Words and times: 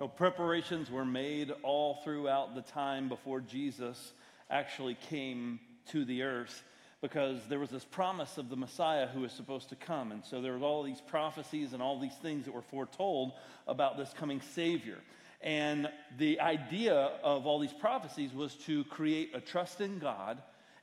You 0.00 0.06
know, 0.06 0.12
preparations 0.12 0.92
were 0.92 1.04
made 1.04 1.52
all 1.64 1.94
throughout 2.04 2.54
the 2.54 2.62
time 2.62 3.08
before 3.08 3.40
Jesus 3.40 4.12
actually 4.48 4.96
came 5.08 5.58
to 5.86 6.04
the 6.04 6.22
earth 6.22 6.62
because 7.00 7.40
there 7.48 7.58
was 7.58 7.70
this 7.70 7.84
promise 7.84 8.38
of 8.38 8.48
the 8.48 8.54
Messiah 8.54 9.08
who 9.08 9.22
was 9.22 9.32
supposed 9.32 9.70
to 9.70 9.74
come. 9.74 10.12
And 10.12 10.24
so 10.24 10.40
there 10.40 10.56
were 10.56 10.64
all 10.64 10.84
these 10.84 11.00
prophecies 11.00 11.72
and 11.72 11.82
all 11.82 11.98
these 11.98 12.14
things 12.14 12.44
that 12.44 12.54
were 12.54 12.62
foretold 12.62 13.32
about 13.66 13.96
this 13.96 14.12
coming 14.16 14.40
Savior. 14.40 14.98
And 15.40 15.88
the 16.16 16.38
idea 16.38 16.94
of 17.24 17.48
all 17.48 17.58
these 17.58 17.72
prophecies 17.72 18.32
was 18.32 18.54
to 18.66 18.84
create 18.84 19.32
a 19.34 19.40
trust 19.40 19.80
in 19.80 19.98
God 19.98 20.40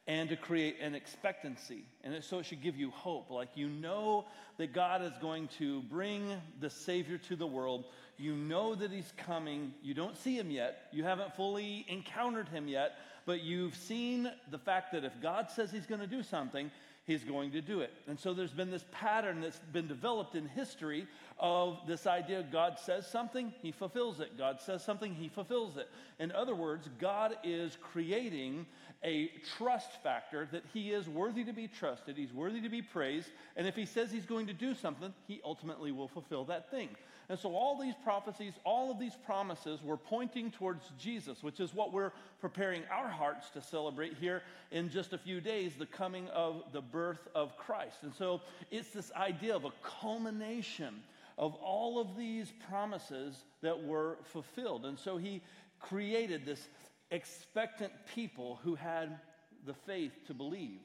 and 0.07 0.29
to 0.29 0.35
create 0.35 0.77
an 0.81 0.93
expectancy. 0.93 1.83
And 2.03 2.23
so 2.23 2.39
it 2.39 2.45
should 2.45 2.61
give 2.61 2.77
you 2.77 2.91
hope. 2.91 3.31
Like 3.31 3.49
you 3.55 3.67
know 3.67 4.25
that 4.57 4.73
God 4.73 5.01
is 5.01 5.13
going 5.21 5.47
to 5.59 5.81
bring 5.83 6.39
the 6.59 6.69
Savior 6.69 7.17
to 7.29 7.35
the 7.35 7.47
world. 7.47 7.85
You 8.17 8.35
know 8.35 8.75
that 8.75 8.91
He's 8.91 9.11
coming. 9.17 9.73
You 9.81 9.93
don't 9.93 10.17
see 10.17 10.37
Him 10.37 10.51
yet. 10.51 10.87
You 10.91 11.03
haven't 11.03 11.35
fully 11.35 11.85
encountered 11.89 12.47
Him 12.49 12.67
yet. 12.67 12.93
But 13.25 13.41
you've 13.41 13.75
seen 13.75 14.31
the 14.51 14.59
fact 14.59 14.91
that 14.91 15.03
if 15.03 15.19
God 15.21 15.49
says 15.49 15.71
He's 15.71 15.87
going 15.87 16.01
to 16.01 16.07
do 16.07 16.21
something, 16.21 16.69
He's 17.05 17.23
going 17.23 17.51
to 17.51 17.61
do 17.61 17.81
it. 17.81 17.91
And 18.07 18.19
so 18.19 18.33
there's 18.33 18.51
been 18.51 18.71
this 18.71 18.85
pattern 18.91 19.41
that's 19.41 19.59
been 19.71 19.87
developed 19.87 20.35
in 20.35 20.47
history 20.47 21.07
of 21.39 21.77
this 21.87 22.07
idea 22.07 22.43
God 22.51 22.77
says 22.79 23.05
something, 23.07 23.53
He 23.61 23.71
fulfills 23.71 24.19
it. 24.19 24.37
God 24.37 24.59
says 24.61 24.83
something, 24.83 25.13
He 25.13 25.27
fulfills 25.27 25.77
it. 25.77 25.87
In 26.19 26.31
other 26.31 26.55
words, 26.55 26.89
God 26.99 27.35
is 27.43 27.77
creating 27.81 28.65
a 29.05 29.31
trust 29.57 30.01
factor 30.01 30.47
that 30.51 30.63
he 30.73 30.89
is 30.91 31.07
worthy 31.07 31.43
to 31.43 31.53
be 31.53 31.67
trusted, 31.67 32.17
he's 32.17 32.33
worthy 32.33 32.59
to 32.59 32.69
be 32.69 32.81
praised, 32.81 33.29
and 33.55 33.67
if 33.67 33.75
he 33.75 33.85
says 33.85 34.11
he's 34.11 34.25
going 34.25 34.47
to 34.47 34.53
do 34.53 34.73
something, 34.73 35.13
he 35.27 35.39
ultimately 35.45 35.91
will 35.91 36.07
fulfill 36.07 36.43
that 36.45 36.71
thing. 36.71 36.89
And 37.29 37.39
so, 37.39 37.55
all 37.55 37.79
these 37.79 37.93
prophecies, 38.03 38.53
all 38.63 38.91
of 38.91 38.99
these 38.99 39.15
promises 39.25 39.81
were 39.83 39.97
pointing 39.97 40.51
towards 40.51 40.91
Jesus, 40.99 41.41
which 41.43 41.59
is 41.59 41.73
what 41.73 41.93
we're 41.93 42.11
preparing 42.39 42.83
our 42.91 43.07
hearts 43.07 43.49
to 43.51 43.61
celebrate 43.61 44.15
here 44.19 44.41
in 44.71 44.89
just 44.89 45.13
a 45.13 45.17
few 45.17 45.39
days 45.39 45.73
the 45.75 45.87
coming 45.87 46.27
of 46.29 46.63
the 46.71 46.81
birth 46.81 47.27
of 47.33 47.57
Christ. 47.57 47.97
And 48.03 48.13
so, 48.13 48.41
it's 48.71 48.89
this 48.89 49.11
idea 49.13 49.55
of 49.55 49.65
a 49.65 49.71
culmination 50.01 51.01
of 51.37 51.53
all 51.55 51.99
of 51.99 52.15
these 52.15 52.53
promises 52.69 53.43
that 53.61 53.83
were 53.83 54.17
fulfilled. 54.25 54.85
And 54.85 54.97
so, 54.97 55.17
he 55.17 55.41
created 55.79 56.45
this 56.45 56.67
expectant 57.11 57.91
people 58.13 58.59
who 58.63 58.75
had 58.75 59.19
the 59.65 59.73
faith 59.73 60.11
to 60.27 60.33
believe 60.33 60.79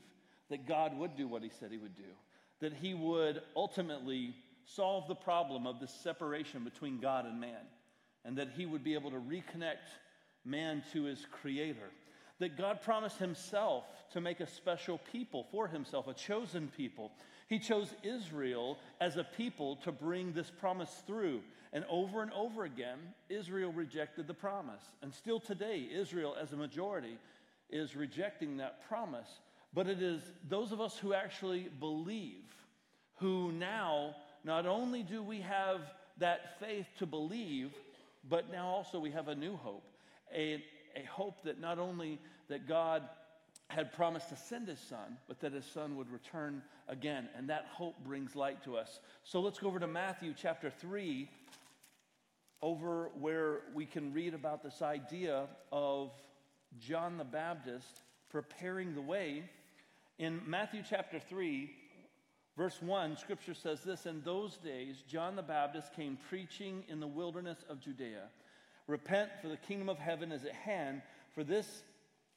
that 0.48 0.66
God 0.66 0.96
would 0.98 1.16
do 1.16 1.28
what 1.28 1.42
he 1.42 1.50
said 1.50 1.70
he 1.70 1.78
would 1.78 1.96
do, 1.96 2.02
that 2.60 2.72
he 2.72 2.94
would 2.94 3.42
ultimately 3.56 4.34
solve 4.64 5.08
the 5.08 5.14
problem 5.14 5.66
of 5.66 5.80
the 5.80 5.86
separation 5.86 6.64
between 6.64 7.00
God 7.00 7.26
and 7.26 7.40
man, 7.40 7.66
and 8.24 8.36
that 8.36 8.50
he 8.56 8.66
would 8.66 8.84
be 8.84 8.94
able 8.94 9.10
to 9.10 9.16
reconnect 9.16 9.88
man 10.44 10.82
to 10.92 11.04
his 11.04 11.26
creator. 11.30 11.90
That 12.38 12.56
God 12.56 12.80
promised 12.80 13.18
himself 13.18 13.84
to 14.12 14.20
make 14.20 14.40
a 14.40 14.46
special 14.46 14.98
people 15.12 15.46
for 15.50 15.68
himself, 15.68 16.08
a 16.08 16.14
chosen 16.14 16.70
people. 16.74 17.12
He 17.50 17.58
chose 17.58 17.92
Israel 18.04 18.78
as 19.00 19.16
a 19.16 19.24
people 19.24 19.76
to 19.76 19.90
bring 19.90 20.32
this 20.32 20.50
promise 20.50 21.02
through. 21.04 21.40
And 21.72 21.84
over 21.90 22.22
and 22.22 22.32
over 22.32 22.64
again, 22.64 22.98
Israel 23.28 23.72
rejected 23.72 24.28
the 24.28 24.34
promise. 24.34 24.82
And 25.02 25.12
still 25.12 25.40
today, 25.40 25.88
Israel, 25.92 26.36
as 26.40 26.52
a 26.52 26.56
majority, 26.56 27.18
is 27.68 27.96
rejecting 27.96 28.56
that 28.58 28.88
promise. 28.88 29.28
But 29.74 29.88
it 29.88 30.00
is 30.00 30.22
those 30.48 30.70
of 30.70 30.80
us 30.80 30.96
who 30.96 31.12
actually 31.12 31.68
believe 31.80 32.44
who 33.16 33.52
now, 33.52 34.14
not 34.44 34.64
only 34.64 35.02
do 35.02 35.22
we 35.22 35.40
have 35.40 35.80
that 36.18 36.58
faith 36.58 36.86
to 36.98 37.04
believe, 37.04 37.72
but 38.28 38.50
now 38.50 38.66
also 38.66 38.98
we 38.98 39.10
have 39.10 39.28
a 39.28 39.34
new 39.34 39.56
hope. 39.56 39.84
A, 40.34 40.64
a 40.96 41.04
hope 41.10 41.42
that 41.44 41.60
not 41.60 41.78
only 41.78 42.18
that 42.48 42.66
God 42.66 43.02
had 43.70 43.92
promised 43.92 44.28
to 44.28 44.36
send 44.36 44.68
his 44.68 44.80
son, 44.80 45.16
but 45.28 45.40
that 45.40 45.52
his 45.52 45.64
son 45.64 45.96
would 45.96 46.10
return 46.10 46.62
again. 46.88 47.28
And 47.36 47.48
that 47.50 47.66
hope 47.72 47.94
brings 48.04 48.34
light 48.34 48.62
to 48.64 48.76
us. 48.76 49.00
So 49.22 49.40
let's 49.40 49.58
go 49.58 49.68
over 49.68 49.78
to 49.78 49.86
Matthew 49.86 50.34
chapter 50.36 50.70
3, 50.70 51.28
over 52.62 53.10
where 53.18 53.60
we 53.74 53.86
can 53.86 54.12
read 54.12 54.34
about 54.34 54.62
this 54.62 54.82
idea 54.82 55.46
of 55.72 56.10
John 56.78 57.16
the 57.16 57.24
Baptist 57.24 58.02
preparing 58.28 58.94
the 58.94 59.00
way. 59.00 59.44
In 60.18 60.40
Matthew 60.46 60.82
chapter 60.88 61.18
3, 61.18 61.70
verse 62.56 62.82
1, 62.82 63.16
scripture 63.16 63.54
says 63.54 63.82
this 63.82 64.04
In 64.04 64.22
those 64.22 64.56
days, 64.56 65.02
John 65.08 65.36
the 65.36 65.42
Baptist 65.42 65.94
came 65.94 66.18
preaching 66.28 66.84
in 66.88 67.00
the 67.00 67.06
wilderness 67.06 67.64
of 67.68 67.80
Judea 67.80 68.24
Repent, 68.86 69.30
for 69.40 69.48
the 69.48 69.56
kingdom 69.56 69.88
of 69.88 69.98
heaven 69.98 70.32
is 70.32 70.44
at 70.44 70.52
hand, 70.52 71.02
for 71.32 71.44
this 71.44 71.84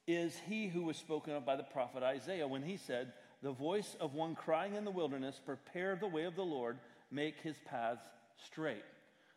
is 0.07 0.37
he 0.47 0.67
who 0.67 0.83
was 0.83 0.97
spoken 0.97 1.33
of 1.33 1.45
by 1.45 1.55
the 1.55 1.63
prophet 1.63 2.03
Isaiah 2.03 2.47
when 2.47 2.63
he 2.63 2.77
said, 2.77 3.13
The 3.41 3.51
voice 3.51 3.95
of 3.99 4.13
one 4.13 4.35
crying 4.35 4.75
in 4.75 4.85
the 4.85 4.91
wilderness, 4.91 5.39
Prepare 5.45 5.95
the 5.95 6.07
way 6.07 6.23
of 6.23 6.35
the 6.35 6.43
Lord, 6.43 6.77
make 7.11 7.39
his 7.41 7.55
paths 7.65 8.01
straight. 8.45 8.83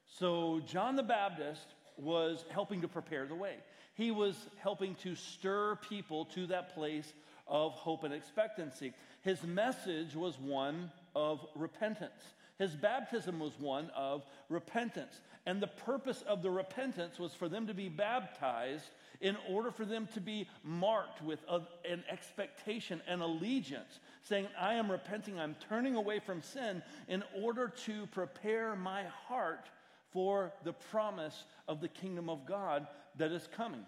So, 0.07 0.61
John 0.67 0.97
the 0.97 1.03
Baptist 1.03 1.67
was 1.97 2.45
helping 2.51 2.81
to 2.83 2.89
prepare 2.89 3.27
the 3.27 3.35
way. 3.35 3.57
He 3.95 4.11
was 4.11 4.37
helping 4.59 4.95
to 4.97 5.15
stir 5.15 5.77
people 5.89 6.27
to 6.27 6.47
that 6.49 6.75
place 6.75 7.13
of 7.47 7.73
hope 7.73 8.05
and 8.05 8.13
expectancy. 8.13 8.93
His 9.23 9.43
message 9.43 10.15
was 10.15 10.39
one 10.39 10.91
of 11.15 11.47
repentance. 11.55 12.35
His 12.59 12.75
baptism 12.75 13.39
was 13.39 13.53
one 13.59 13.91
of 13.95 14.25
repentance. 14.49 15.21
And 15.45 15.63
the 15.63 15.67
purpose 15.67 16.23
of 16.27 16.43
the 16.43 16.51
repentance 16.51 17.19
was 17.19 17.35
for 17.35 17.49
them 17.49 17.67
to 17.67 17.75
be 17.75 17.89
baptized 17.89 18.91
in 19.21 19.37
order 19.49 19.71
for 19.71 19.85
them 19.85 20.09
to 20.15 20.21
be 20.21 20.49
marked 20.63 21.23
with 21.23 21.41
a, 21.49 21.61
an 21.89 22.05
expectation 22.11 23.01
and 23.07 23.23
allegiance, 23.23 24.01
saying, 24.23 24.47
I 24.59 24.75
am 24.75 24.91
repenting, 24.91 25.39
I'm 25.39 25.57
turning 25.69 25.95
away 25.95 26.19
from 26.19 26.43
sin 26.43 26.83
in 27.09 27.23
order 27.41 27.69
to 27.87 28.07
prepare 28.07 28.77
my 28.77 29.05
heart 29.05 29.69
for 30.11 30.53
the 30.65 30.73
promise 30.73 31.45
of 31.69 31.81
the 31.81 31.89
kingdom 31.89 32.29
of 32.31 32.47
God 32.47 32.87
that 33.17 33.33
is 33.33 33.49
coming. 33.57 33.85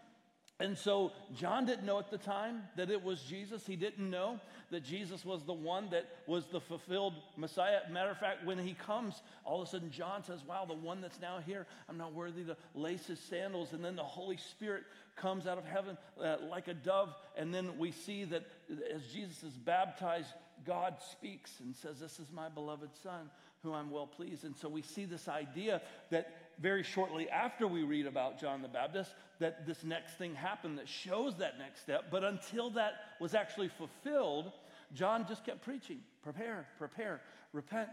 And 0.61 0.77
so 0.77 1.13
John 1.37 1.67
didn't 1.67 1.87
know 1.87 2.01
at 2.01 2.11
the 2.11 2.19
time 2.19 2.65
that 2.77 2.91
it 2.91 3.05
was 3.05 3.23
Jesus. 3.23 3.65
He 3.65 3.77
didn't 3.77 4.11
know 4.11 4.41
that 4.73 4.83
Jesus 4.83 5.25
was 5.25 5.45
the 5.45 5.53
one 5.53 5.89
that 5.91 6.07
was 6.27 6.47
the 6.47 6.61
fulfilled 6.61 7.15
Messiah. 7.37 7.79
Matter 7.91 8.11
of 8.11 8.19
fact, 8.19 8.45
when 8.45 8.59
he 8.59 8.75
comes, 8.75 9.23
all 9.45 9.63
of 9.63 9.69
a 9.69 9.71
sudden 9.71 9.91
John 9.91 10.25
says, 10.25 10.45
Wow, 10.45 10.65
the 10.65 10.75
one 10.75 11.01
that's 11.01 11.21
now 11.21 11.39
here, 11.47 11.67
I'm 11.89 11.97
not 11.97 12.13
worthy 12.13 12.43
to 12.45 12.57
lace 12.75 13.07
his 13.07 13.21
sandals. 13.21 13.73
And 13.73 13.85
then 13.85 13.95
the 13.95 14.03
Holy 14.03 14.37
Spirit 14.37 14.83
comes 15.15 15.47
out 15.47 15.59
of 15.59 15.65
heaven 15.65 15.97
uh, 16.21 16.37
like 16.51 16.67
a 16.67 16.75
dove. 16.75 17.15
And 17.37 17.55
then 17.55 17.79
we 17.79 17.93
see 17.93 18.25
that 18.25 18.45
as 18.93 19.03
Jesus 19.13 19.45
is 19.45 19.55
baptized, 19.55 20.33
God 20.67 20.97
speaks 21.13 21.61
and 21.61 21.77
says, 21.77 22.01
This 22.01 22.19
is 22.19 22.33
my 22.33 22.49
beloved 22.49 22.91
Son 23.01 23.31
who 23.63 23.73
I'm 23.75 23.91
well 23.91 24.07
pleased. 24.07 24.45
And 24.45 24.57
so 24.57 24.69
we 24.69 24.83
see 24.83 25.05
this 25.05 25.29
idea 25.29 25.83
that 26.11 26.33
very 26.61 26.83
shortly 26.83 27.29
after 27.31 27.67
we 27.67 27.83
read 27.83 28.07
about 28.07 28.41
John 28.41 28.63
the 28.63 28.69
Baptist, 28.69 29.15
that 29.39 29.67
this 29.67 29.85
next 29.85 30.15
thing 30.15 30.35
happened 30.35 30.79
that 30.79 30.89
shows 30.89 31.37
that 31.39 31.59
next 31.59 31.83
step. 31.83 32.07
But 32.11 32.25
until 32.25 32.71
that 32.71 32.95
was 33.21 33.35
actually 33.35 33.69
fulfilled, 33.69 34.53
John 34.95 35.27
just 35.27 35.45
kept 35.45 35.63
preaching 35.63 36.01
prepare, 36.23 36.67
prepare, 36.79 37.21
repent, 37.53 37.91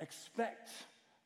expect. 0.00 0.70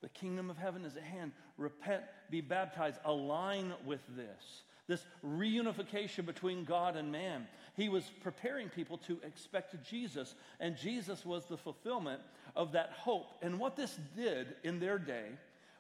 The 0.03 0.09
kingdom 0.11 0.51
of 0.51 0.59
heaven 0.59 0.85
is 0.85 0.97
at 0.97 1.03
hand. 1.03 1.33
Repent, 1.57 2.03
be 2.31 2.43
baptized, 2.43 2.99
align 3.05 3.73
with 3.87 4.01
this. 4.15 4.63
This 4.87 5.07
reunification 5.27 6.27
between 6.27 6.65
God 6.65 6.97
and 6.97 7.11
man. 7.11 7.47
He 7.75 7.89
was 7.89 8.05
preparing 8.23 8.69
people 8.69 8.99
to 8.99 9.19
expect 9.27 9.83
Jesus, 9.83 10.35
and 10.61 10.77
Jesus 10.77 11.25
was 11.25 11.47
the 11.47 11.57
fulfillment 11.57 12.21
of 12.55 12.73
that 12.73 12.91
hope. 12.91 13.33
And 13.41 13.59
what 13.59 13.77
this 13.77 13.99
did 14.15 14.57
in 14.63 14.79
their 14.79 14.99
day 14.99 15.31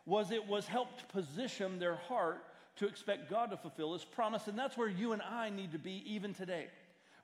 was 0.06 0.30
it 0.30 0.46
was 0.46 0.66
helped 0.66 1.08
position 1.08 1.78
their 1.78 1.96
heart 1.96 2.44
to 2.76 2.86
expect 2.86 3.30
God 3.30 3.50
to 3.50 3.56
fulfill 3.56 3.92
his 3.92 4.04
promise. 4.04 4.48
And 4.48 4.58
that's 4.58 4.76
where 4.76 4.88
you 4.88 5.12
and 5.12 5.22
I 5.22 5.50
need 5.50 5.72
to 5.72 5.78
be 5.78 6.02
even 6.06 6.34
today. 6.34 6.66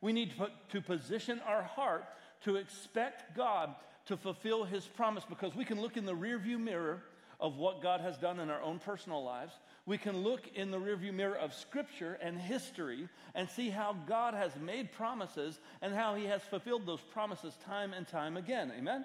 We 0.01 0.13
need 0.13 0.31
to, 0.31 0.37
put, 0.37 0.53
to 0.71 0.81
position 0.81 1.41
our 1.47 1.63
heart 1.63 2.05
to 2.43 2.57
expect 2.57 3.37
God 3.37 3.75
to 4.07 4.17
fulfill 4.17 4.65
his 4.65 4.87
promise 4.87 5.25
because 5.29 5.55
we 5.55 5.65
can 5.65 5.81
look 5.81 5.97
in 5.97 6.07
the 6.07 6.15
rearview 6.15 6.59
mirror 6.59 7.03
of 7.39 7.57
what 7.57 7.83
God 7.83 8.01
has 8.01 8.17
done 8.19 8.39
in 8.39 8.51
our 8.51 8.63
own 8.63 8.79
personal 8.79 9.25
lives. 9.25 9.53
We 9.87 9.99
can 9.99 10.19
look 10.19 10.43
in 10.55 10.71
the 10.71 10.79
rearview 10.79 11.13
mirror 11.13 11.37
of 11.37 11.55
scripture 11.55 12.19
and 12.21 12.39
history 12.39 13.09
and 13.35 13.49
see 13.49 13.71
how 13.71 13.97
God 14.07 14.35
has 14.35 14.53
made 14.57 14.93
promises 14.93 15.59
and 15.81 15.95
how 15.95 16.15
he 16.15 16.27
has 16.27 16.43
fulfilled 16.43 16.87
those 16.87 17.01
promises 17.01 17.57
time 17.65 17.95
and 17.95 18.07
time 18.07 18.37
again. 18.37 18.73
Amen? 18.77 19.05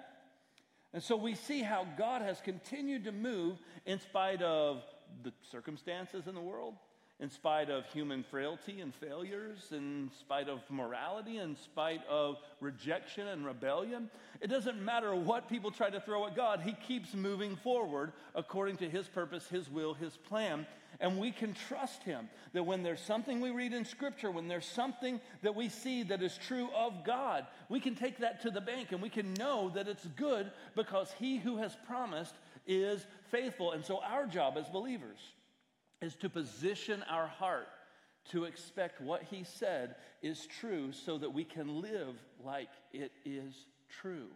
And 0.96 1.04
so 1.04 1.14
we 1.14 1.34
see 1.34 1.60
how 1.60 1.86
God 1.98 2.22
has 2.22 2.40
continued 2.40 3.04
to 3.04 3.12
move 3.12 3.58
in 3.84 4.00
spite 4.00 4.40
of 4.40 4.82
the 5.24 5.32
circumstances 5.50 6.26
in 6.26 6.34
the 6.34 6.40
world, 6.40 6.72
in 7.20 7.28
spite 7.28 7.68
of 7.68 7.84
human 7.92 8.22
frailty 8.22 8.80
and 8.80 8.94
failures, 8.94 9.72
in 9.72 10.10
spite 10.18 10.48
of 10.48 10.60
morality, 10.70 11.36
in 11.36 11.54
spite 11.54 12.00
of 12.08 12.38
rejection 12.62 13.28
and 13.28 13.44
rebellion. 13.44 14.08
It 14.40 14.46
doesn't 14.46 14.82
matter 14.82 15.14
what 15.14 15.50
people 15.50 15.70
try 15.70 15.90
to 15.90 16.00
throw 16.00 16.26
at 16.26 16.34
God, 16.34 16.62
He 16.62 16.72
keeps 16.72 17.12
moving 17.12 17.56
forward 17.56 18.12
according 18.34 18.78
to 18.78 18.88
His 18.88 19.06
purpose, 19.06 19.46
His 19.48 19.70
will, 19.70 19.92
His 19.92 20.16
plan. 20.16 20.66
And 21.00 21.18
we 21.18 21.30
can 21.30 21.54
trust 21.54 22.02
Him 22.02 22.28
that 22.52 22.64
when 22.64 22.82
there's 22.82 23.00
something 23.00 23.40
we 23.40 23.50
read 23.50 23.72
in 23.72 23.84
Scripture, 23.84 24.30
when 24.30 24.48
there's 24.48 24.66
something 24.66 25.20
that 25.42 25.54
we 25.54 25.68
see 25.68 26.02
that 26.04 26.22
is 26.22 26.38
true 26.38 26.68
of 26.76 27.04
God, 27.04 27.46
we 27.68 27.80
can 27.80 27.94
take 27.94 28.18
that 28.18 28.42
to 28.42 28.50
the 28.50 28.60
bank 28.60 28.92
and 28.92 29.02
we 29.02 29.10
can 29.10 29.34
know 29.34 29.70
that 29.74 29.88
it's 29.88 30.06
good 30.16 30.50
because 30.74 31.12
He 31.18 31.38
who 31.38 31.58
has 31.58 31.76
promised 31.86 32.34
is 32.66 33.06
faithful. 33.30 33.72
And 33.72 33.84
so, 33.84 34.00
our 34.02 34.26
job 34.26 34.56
as 34.56 34.68
believers, 34.68 35.18
is 36.00 36.14
to 36.16 36.28
position 36.28 37.02
our 37.08 37.26
heart 37.26 37.68
to 38.30 38.44
expect 38.44 39.00
what 39.00 39.22
he 39.22 39.44
said 39.44 39.96
is 40.22 40.46
true 40.46 40.92
so 40.92 41.18
that 41.18 41.32
we 41.32 41.44
can 41.44 41.80
live 41.80 42.16
like 42.44 42.68
it 42.92 43.12
is 43.24 43.54
true 44.00 44.28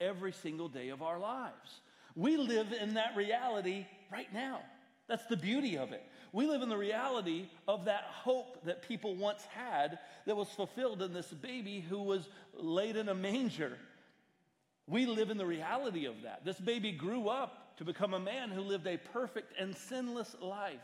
every 0.00 0.32
single 0.32 0.68
day 0.68 0.88
of 0.88 1.02
our 1.02 1.18
lives. 1.18 1.80
We 2.16 2.36
live 2.36 2.72
in 2.72 2.94
that 2.94 3.16
reality 3.16 3.86
right 4.10 4.32
now. 4.32 4.60
That's 5.08 5.26
the 5.26 5.36
beauty 5.36 5.78
of 5.78 5.92
it. 5.92 6.02
We 6.32 6.46
live 6.46 6.60
in 6.60 6.68
the 6.68 6.76
reality 6.76 7.46
of 7.66 7.86
that 7.86 8.04
hope 8.10 8.64
that 8.64 8.86
people 8.86 9.16
once 9.16 9.42
had 9.54 9.98
that 10.26 10.36
was 10.36 10.48
fulfilled 10.48 11.00
in 11.00 11.14
this 11.14 11.28
baby 11.28 11.80
who 11.88 12.02
was 12.02 12.28
laid 12.54 12.96
in 12.96 13.08
a 13.08 13.14
manger. 13.14 13.78
We 14.86 15.06
live 15.06 15.30
in 15.30 15.38
the 15.38 15.46
reality 15.46 16.04
of 16.04 16.22
that. 16.22 16.44
This 16.44 16.60
baby 16.60 16.92
grew 16.92 17.28
up 17.28 17.76
to 17.78 17.84
become 17.84 18.12
a 18.12 18.20
man 18.20 18.50
who 18.50 18.60
lived 18.60 18.86
a 18.86 18.98
perfect 18.98 19.54
and 19.58 19.74
sinless 19.74 20.36
life. 20.40 20.80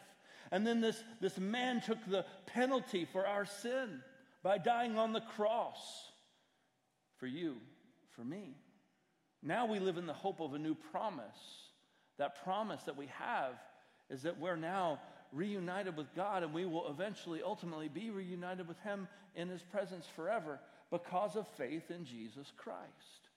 And 0.51 0.67
then 0.67 0.81
this, 0.81 1.03
this 1.21 1.39
man 1.39 1.83
took 1.83 1.99
the 2.07 2.25
penalty 2.47 3.07
for 3.13 3.27
our 3.27 3.45
sin 3.45 4.01
by 4.43 4.59
dying 4.59 4.99
on 4.99 5.13
the 5.13 5.21
cross 5.21 5.79
for 7.19 7.27
you, 7.27 7.57
for 8.15 8.25
me. 8.25 8.57
Now 9.43 9.67
we 9.67 9.79
live 9.79 9.99
in 9.99 10.07
the 10.07 10.13
hope 10.13 10.41
of 10.41 10.55
a 10.55 10.59
new 10.59 10.75
promise. 10.75 11.25
That 12.19 12.43
promise 12.45 12.83
that 12.85 12.97
we 12.97 13.09
have 13.19 13.55
is 14.11 14.23
that 14.23 14.39
we're 14.39 14.57
now 14.57 15.01
reunited 15.33 15.97
with 15.97 16.15
God 16.15 16.43
and 16.43 16.55
we 16.55 16.65
will 16.65 16.89
eventually, 16.89 17.43
ultimately 17.43 17.89
be 17.89 18.11
reunited 18.11 18.69
with 18.69 18.79
Him 18.81 19.09
in 19.35 19.49
His 19.49 19.63
presence 19.63 20.07
forever 20.15 20.61
because 20.91 21.37
of 21.37 21.47
faith 21.57 21.91
in 21.91 22.05
Jesus 22.05 22.53
Christ. 22.57 23.29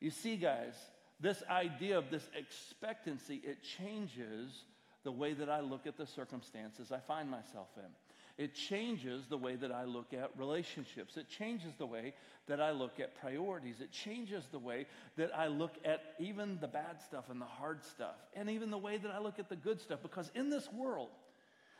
You 0.00 0.10
see, 0.10 0.36
guys, 0.36 0.74
this 1.20 1.42
idea 1.48 1.96
of 1.96 2.10
this 2.10 2.28
expectancy, 2.36 3.40
it 3.44 3.58
changes 3.62 4.64
the 5.04 5.12
way 5.12 5.32
that 5.34 5.48
I 5.48 5.60
look 5.60 5.86
at 5.86 5.96
the 5.96 6.06
circumstances 6.06 6.90
I 6.90 6.98
find 6.98 7.30
myself 7.30 7.68
in. 7.76 7.90
It 8.36 8.54
changes 8.54 9.26
the 9.28 9.38
way 9.38 9.54
that 9.54 9.70
I 9.70 9.84
look 9.84 10.12
at 10.12 10.30
relationships. 10.36 11.16
It 11.16 11.28
changes 11.28 11.72
the 11.78 11.86
way 11.86 12.14
that 12.48 12.60
I 12.60 12.72
look 12.72 12.98
at 12.98 13.18
priorities. 13.20 13.80
It 13.80 13.92
changes 13.92 14.44
the 14.50 14.58
way 14.58 14.86
that 15.16 15.30
I 15.36 15.46
look 15.46 15.74
at 15.84 16.14
even 16.18 16.58
the 16.60 16.66
bad 16.66 17.00
stuff 17.00 17.30
and 17.30 17.40
the 17.40 17.46
hard 17.46 17.84
stuff, 17.84 18.16
and 18.34 18.50
even 18.50 18.70
the 18.70 18.78
way 18.78 18.96
that 18.96 19.12
I 19.12 19.20
look 19.20 19.38
at 19.38 19.48
the 19.48 19.56
good 19.56 19.80
stuff. 19.80 20.00
Because 20.02 20.30
in 20.34 20.50
this 20.50 20.68
world, 20.72 21.10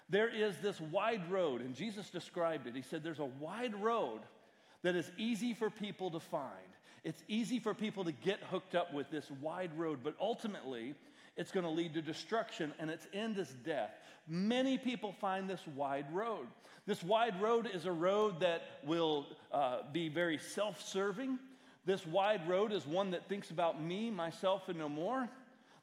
there 0.09 0.29
is 0.29 0.57
this 0.63 0.81
wide 0.81 1.29
road, 1.31 1.61
and 1.61 1.75
Jesus 1.75 2.09
described 2.11 2.67
it. 2.69 2.77
He 2.77 2.83
said, 2.83 3.03
There's 3.03 3.19
a 3.19 3.25
wide 3.25 3.75
road 3.83 4.21
that 4.83 4.95
is 4.95 5.11
easy 5.19 5.55
for 5.55 5.71
people 5.71 6.11
to 6.13 6.21
find. 6.21 6.51
It's 7.03 7.23
easy 7.29 7.59
for 7.59 7.75
people 7.75 8.05
to 8.05 8.13
get 8.13 8.39
hooked 8.51 8.75
up 8.75 8.95
with 8.95 9.11
this 9.11 9.31
wide 9.43 9.77
road, 9.77 10.01
but 10.05 10.15
ultimately, 10.21 10.95
it's 11.37 11.51
going 11.51 11.65
to 11.65 11.71
lead 11.71 11.95
to 11.95 12.03
destruction, 12.03 12.73
and 12.79 12.91
its 12.91 13.07
end 13.13 13.39
is 13.39 13.49
death. 13.65 13.91
Many 14.29 14.79
people 14.79 15.15
find 15.21 15.49
this 15.49 15.61
wide 15.75 16.07
road. 16.13 16.47
This 16.87 17.03
wide 17.03 17.41
road 17.41 17.69
is 17.73 17.87
a 17.87 17.93
road 17.93 18.41
that 18.41 18.63
will 18.85 19.27
uh, 19.53 19.79
be 19.93 20.09
very 20.09 20.39
self 20.39 20.83
serving. 20.87 21.39
This 21.87 22.07
wide 22.07 22.49
road 22.49 22.73
is 22.73 22.87
one 22.87 23.11
that 23.11 23.29
thinks 23.29 23.51
about 23.51 23.83
me, 23.83 24.11
myself, 24.11 24.69
and 24.69 24.79
no 24.79 24.89
more. 24.89 25.29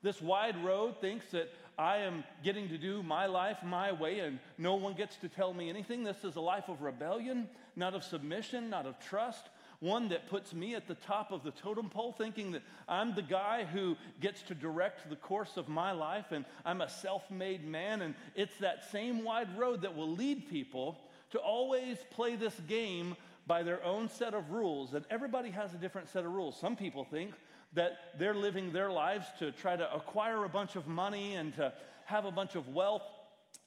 This 0.01 0.21
wide 0.21 0.63
road 0.63 0.99
thinks 0.99 1.29
that 1.31 1.49
I 1.77 1.97
am 1.97 2.23
getting 2.43 2.69
to 2.69 2.77
do 2.77 3.03
my 3.03 3.27
life 3.27 3.57
my 3.63 3.91
way 3.91 4.19
and 4.19 4.39
no 4.57 4.75
one 4.75 4.93
gets 4.93 5.15
to 5.17 5.29
tell 5.29 5.53
me 5.53 5.69
anything. 5.69 6.03
This 6.03 6.23
is 6.23 6.35
a 6.35 6.41
life 6.41 6.69
of 6.69 6.81
rebellion, 6.81 7.47
not 7.75 7.93
of 7.93 8.03
submission, 8.03 8.69
not 8.69 8.85
of 8.85 8.99
trust, 8.99 9.49
one 9.81 10.09
that 10.09 10.29
puts 10.29 10.53
me 10.53 10.75
at 10.75 10.87
the 10.87 10.95
top 10.95 11.31
of 11.31 11.43
the 11.43 11.51
totem 11.51 11.89
pole, 11.89 12.13
thinking 12.13 12.51
that 12.51 12.61
I'm 12.87 13.13
the 13.15 13.23
guy 13.23 13.65
who 13.65 13.97
gets 14.21 14.43
to 14.43 14.55
direct 14.55 15.09
the 15.09 15.15
course 15.15 15.57
of 15.57 15.67
my 15.67 15.91
life 15.91 16.31
and 16.31 16.45
I'm 16.63 16.81
a 16.81 16.89
self 16.89 17.29
made 17.29 17.67
man. 17.67 18.03
And 18.03 18.15
it's 18.35 18.55
that 18.59 18.91
same 18.91 19.23
wide 19.23 19.57
road 19.57 19.81
that 19.81 19.95
will 19.95 20.11
lead 20.11 20.49
people 20.49 21.01
to 21.31 21.39
always 21.39 21.97
play 22.11 22.35
this 22.35 22.53
game 22.67 23.17
by 23.47 23.63
their 23.63 23.83
own 23.83 24.07
set 24.07 24.35
of 24.35 24.51
rules. 24.51 24.93
And 24.93 25.03
everybody 25.09 25.49
has 25.49 25.73
a 25.73 25.77
different 25.77 26.09
set 26.09 26.25
of 26.25 26.31
rules. 26.31 26.59
Some 26.59 26.75
people 26.75 27.03
think 27.03 27.33
that 27.73 28.19
they're 28.19 28.35
living 28.35 28.71
their 28.71 28.91
lives 28.91 29.25
to 29.39 29.51
try 29.51 29.75
to 29.75 29.95
acquire 29.95 30.43
a 30.43 30.49
bunch 30.49 30.75
of 30.75 30.87
money 30.87 31.35
and 31.35 31.55
to 31.55 31.73
have 32.05 32.25
a 32.25 32.31
bunch 32.31 32.53
of 32.53 32.67
wealth. 32.69 33.03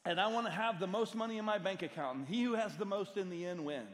And 0.04 0.20
I 0.20 0.28
want 0.28 0.46
to 0.46 0.52
have 0.52 0.78
the 0.78 0.86
most 0.86 1.16
money 1.16 1.38
in 1.38 1.44
my 1.44 1.58
bank 1.58 1.82
account. 1.82 2.18
And 2.18 2.28
he 2.28 2.44
who 2.44 2.52
has 2.52 2.76
the 2.76 2.84
most 2.84 3.16
in 3.16 3.30
the 3.30 3.46
end 3.46 3.64
wins. 3.64 3.88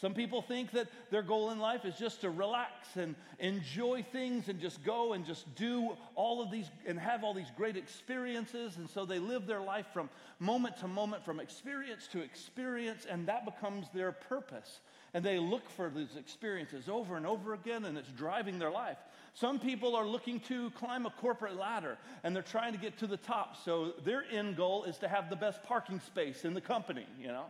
Some 0.00 0.14
people 0.14 0.40
think 0.40 0.70
that 0.70 0.88
their 1.10 1.22
goal 1.22 1.50
in 1.50 1.58
life 1.58 1.84
is 1.84 1.94
just 1.96 2.22
to 2.22 2.30
relax 2.30 2.96
and 2.96 3.14
enjoy 3.38 4.02
things 4.02 4.48
and 4.48 4.58
just 4.58 4.82
go 4.82 5.12
and 5.12 5.26
just 5.26 5.54
do 5.56 5.94
all 6.14 6.40
of 6.40 6.50
these 6.50 6.70
and 6.86 6.98
have 6.98 7.22
all 7.22 7.34
these 7.34 7.50
great 7.54 7.76
experiences. 7.76 8.78
And 8.78 8.88
so 8.88 9.04
they 9.04 9.18
live 9.18 9.46
their 9.46 9.60
life 9.60 9.84
from 9.92 10.08
moment 10.38 10.78
to 10.78 10.88
moment, 10.88 11.22
from 11.22 11.38
experience 11.38 12.08
to 12.12 12.22
experience, 12.22 13.06
and 13.10 13.28
that 13.28 13.44
becomes 13.44 13.88
their 13.92 14.12
purpose. 14.12 14.80
And 15.12 15.22
they 15.22 15.38
look 15.38 15.68
for 15.68 15.90
these 15.90 16.16
experiences 16.16 16.88
over 16.88 17.18
and 17.18 17.26
over 17.26 17.52
again, 17.52 17.84
and 17.84 17.98
it's 17.98 18.10
driving 18.12 18.58
their 18.58 18.70
life. 18.70 18.96
Some 19.34 19.58
people 19.58 19.94
are 19.94 20.06
looking 20.06 20.40
to 20.40 20.70
climb 20.70 21.04
a 21.04 21.10
corporate 21.10 21.56
ladder 21.56 21.98
and 22.24 22.34
they're 22.34 22.42
trying 22.42 22.72
to 22.72 22.78
get 22.78 22.98
to 22.98 23.06
the 23.06 23.16
top. 23.16 23.56
So 23.64 23.92
their 24.04 24.24
end 24.30 24.56
goal 24.56 24.84
is 24.84 24.98
to 24.98 25.08
have 25.08 25.30
the 25.30 25.36
best 25.36 25.62
parking 25.62 26.00
space 26.00 26.44
in 26.44 26.54
the 26.54 26.60
company, 26.60 27.06
you 27.20 27.28
know. 27.28 27.44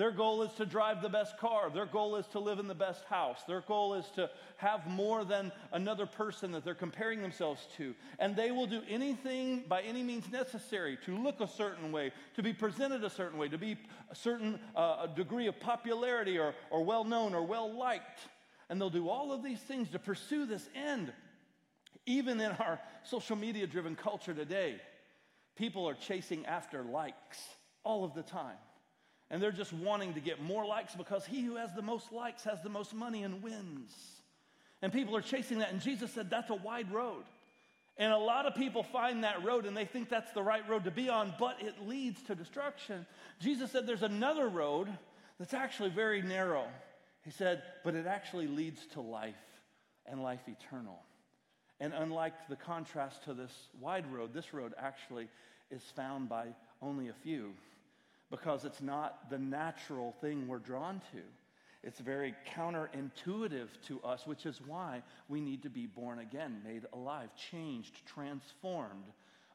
Their 0.00 0.12
goal 0.12 0.40
is 0.40 0.52
to 0.54 0.64
drive 0.64 1.02
the 1.02 1.10
best 1.10 1.36
car. 1.36 1.68
Their 1.68 1.84
goal 1.84 2.16
is 2.16 2.26
to 2.28 2.38
live 2.38 2.58
in 2.58 2.66
the 2.66 2.74
best 2.74 3.04
house. 3.04 3.42
Their 3.46 3.60
goal 3.60 3.92
is 3.92 4.06
to 4.14 4.30
have 4.56 4.86
more 4.86 5.26
than 5.26 5.52
another 5.72 6.06
person 6.06 6.52
that 6.52 6.64
they're 6.64 6.74
comparing 6.74 7.20
themselves 7.20 7.68
to. 7.76 7.94
And 8.18 8.34
they 8.34 8.50
will 8.50 8.64
do 8.64 8.80
anything 8.88 9.64
by 9.68 9.82
any 9.82 10.02
means 10.02 10.32
necessary 10.32 10.96
to 11.04 11.14
look 11.14 11.42
a 11.42 11.46
certain 11.46 11.92
way, 11.92 12.12
to 12.36 12.42
be 12.42 12.54
presented 12.54 13.04
a 13.04 13.10
certain 13.10 13.38
way, 13.38 13.48
to 13.48 13.58
be 13.58 13.76
a 14.10 14.14
certain 14.14 14.58
uh, 14.74 15.06
degree 15.08 15.48
of 15.48 15.60
popularity 15.60 16.38
or, 16.38 16.54
or 16.70 16.82
well 16.82 17.04
known 17.04 17.34
or 17.34 17.42
well 17.42 17.70
liked. 17.70 18.20
And 18.70 18.80
they'll 18.80 18.88
do 18.88 19.10
all 19.10 19.34
of 19.34 19.42
these 19.42 19.60
things 19.60 19.90
to 19.90 19.98
pursue 19.98 20.46
this 20.46 20.66
end. 20.74 21.12
Even 22.06 22.40
in 22.40 22.52
our 22.52 22.80
social 23.02 23.36
media 23.36 23.66
driven 23.66 23.96
culture 23.96 24.32
today, 24.32 24.80
people 25.56 25.86
are 25.86 25.94
chasing 25.94 26.46
after 26.46 26.82
likes 26.82 27.38
all 27.84 28.02
of 28.02 28.14
the 28.14 28.22
time. 28.22 28.56
And 29.30 29.40
they're 29.40 29.52
just 29.52 29.72
wanting 29.72 30.14
to 30.14 30.20
get 30.20 30.42
more 30.42 30.66
likes 30.66 30.94
because 30.94 31.24
he 31.24 31.42
who 31.42 31.56
has 31.56 31.72
the 31.72 31.82
most 31.82 32.12
likes 32.12 32.44
has 32.44 32.60
the 32.62 32.68
most 32.68 32.94
money 32.94 33.22
and 33.22 33.42
wins. 33.42 33.94
And 34.82 34.92
people 34.92 35.16
are 35.16 35.22
chasing 35.22 35.58
that. 35.58 35.72
And 35.72 35.80
Jesus 35.80 36.12
said 36.12 36.30
that's 36.30 36.50
a 36.50 36.54
wide 36.54 36.92
road. 36.92 37.22
And 37.96 38.12
a 38.12 38.18
lot 38.18 38.46
of 38.46 38.54
people 38.54 38.82
find 38.82 39.24
that 39.24 39.44
road 39.44 39.66
and 39.66 39.76
they 39.76 39.84
think 39.84 40.08
that's 40.08 40.32
the 40.32 40.42
right 40.42 40.66
road 40.68 40.84
to 40.84 40.90
be 40.90 41.08
on, 41.08 41.34
but 41.38 41.56
it 41.60 41.86
leads 41.86 42.22
to 42.24 42.34
destruction. 42.34 43.06
Jesus 43.40 43.70
said 43.70 43.86
there's 43.86 44.02
another 44.02 44.48
road 44.48 44.88
that's 45.38 45.54
actually 45.54 45.90
very 45.90 46.22
narrow. 46.22 46.64
He 47.24 47.30
said, 47.30 47.62
but 47.84 47.94
it 47.94 48.06
actually 48.06 48.46
leads 48.46 48.86
to 48.94 49.00
life 49.00 49.34
and 50.06 50.22
life 50.22 50.40
eternal. 50.48 50.98
And 51.78 51.92
unlike 51.92 52.32
the 52.48 52.56
contrast 52.56 53.24
to 53.24 53.34
this 53.34 53.52
wide 53.80 54.10
road, 54.10 54.32
this 54.32 54.52
road 54.54 54.72
actually 54.78 55.28
is 55.70 55.82
found 55.94 56.28
by 56.28 56.48
only 56.82 57.08
a 57.08 57.14
few 57.22 57.52
because 58.30 58.64
it's 58.64 58.80
not 58.80 59.28
the 59.30 59.38
natural 59.38 60.14
thing 60.20 60.46
we're 60.46 60.58
drawn 60.58 61.00
to. 61.12 61.22
It's 61.82 61.98
very 61.98 62.34
counterintuitive 62.54 63.68
to 63.86 64.00
us, 64.02 64.26
which 64.26 64.44
is 64.44 64.60
why 64.66 65.02
we 65.28 65.40
need 65.40 65.62
to 65.62 65.70
be 65.70 65.86
born 65.86 66.18
again, 66.18 66.60
made 66.64 66.84
alive, 66.92 67.30
changed, 67.34 68.04
transformed 68.06 69.04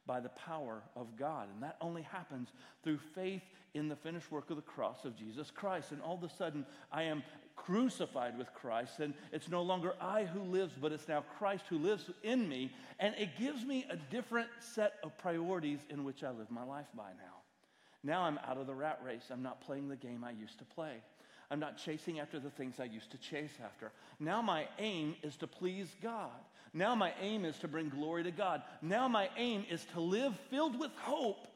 by 0.08 0.20
the 0.20 0.30
power 0.30 0.82
of 0.96 1.16
God. 1.18 1.48
And 1.54 1.64
that 1.64 1.78
only 1.82 2.02
happens 2.02 2.50
through 2.84 3.00
faith 3.14 3.44
in 3.74 3.90
the 3.90 3.96
finished 3.96 4.32
work 4.32 4.50
of 4.50 4.56
the 4.56 4.62
cross 4.62 5.06
of 5.06 5.16
Jesus 5.16 5.52
Christ. 5.52 5.92
And 5.92 6.02
all 6.02 6.16
of 6.16 6.24
a 6.24 6.30
sudden, 6.30 6.66
I 6.92 7.04
am 7.04 7.24
crucified 7.56 8.38
with 8.38 8.54
Christ, 8.54 9.00
and 9.00 9.14
it's 9.32 9.50
no 9.50 9.62
longer 9.62 9.94
I 10.02 10.26
who 10.26 10.42
lives, 10.42 10.74
but 10.80 10.92
it's 10.92 11.08
now 11.08 11.24
Christ 11.38 11.66
who 11.70 11.78
lives 11.78 12.10
in 12.24 12.50
me. 12.50 12.72
And 13.00 13.16
it 13.18 13.30
gives 13.40 13.64
me 13.66 13.86
a 13.90 13.96
different 13.96 14.50
set 14.60 14.96
of 15.04 15.18
priorities 15.18 15.80
in 15.90 16.04
which 16.04 16.24
I 16.24 16.32
live 16.32 16.50
my 16.50 16.64
life 16.64 16.88
by 16.96 17.10
now. 17.18 17.35
Now 18.06 18.22
I'm 18.22 18.40
out 18.48 18.58
of 18.58 18.68
the 18.68 18.74
rat 18.76 19.02
race. 19.04 19.24
I'm 19.32 19.42
not 19.42 19.62
playing 19.62 19.90
the 19.90 19.96
game 19.96 20.24
I 20.24 20.32
used 20.32 20.60
to 20.60 20.66
play. 20.66 20.94
I'm 21.50 21.60
not 21.60 21.78
chasing 21.78 22.20
after 22.20 22.40
the 22.40 22.52
things 22.52 22.80
I 22.80 22.86
used 22.86 23.12
to 23.12 23.18
chase 23.18 23.58
after. 23.64 23.92
Now 24.20 24.42
my 24.42 24.68
aim 24.78 25.16
is 25.24 25.36
to 25.38 25.48
please 25.48 25.94
God. 26.02 26.30
Now 26.72 26.94
my 26.94 27.14
aim 27.20 27.46
is 27.46 27.58
to 27.60 27.68
bring 27.68 27.90
glory 27.90 28.24
to 28.24 28.32
God. 28.32 28.62
Now 28.82 29.08
my 29.08 29.30
aim 29.38 29.66
is 29.70 29.86
to 29.94 30.00
live 30.00 30.38
filled 30.52 30.80
with 30.80 30.92
hope 30.98 31.48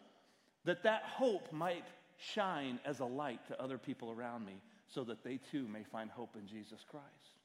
that 0.66 0.84
that 0.84 1.04
hope 1.04 1.52
might 1.54 1.86
shine 2.18 2.80
as 2.84 3.00
a 3.00 3.06
light 3.06 3.46
to 3.48 3.62
other 3.62 3.78
people 3.78 4.12
around 4.12 4.46
me 4.46 4.62
so 4.88 5.04
that 5.04 5.24
they 5.24 5.40
too 5.52 5.68
may 5.68 5.84
find 5.84 6.10
hope 6.10 6.36
in 6.36 6.48
Jesus 6.48 6.84
Christ. 6.90 7.39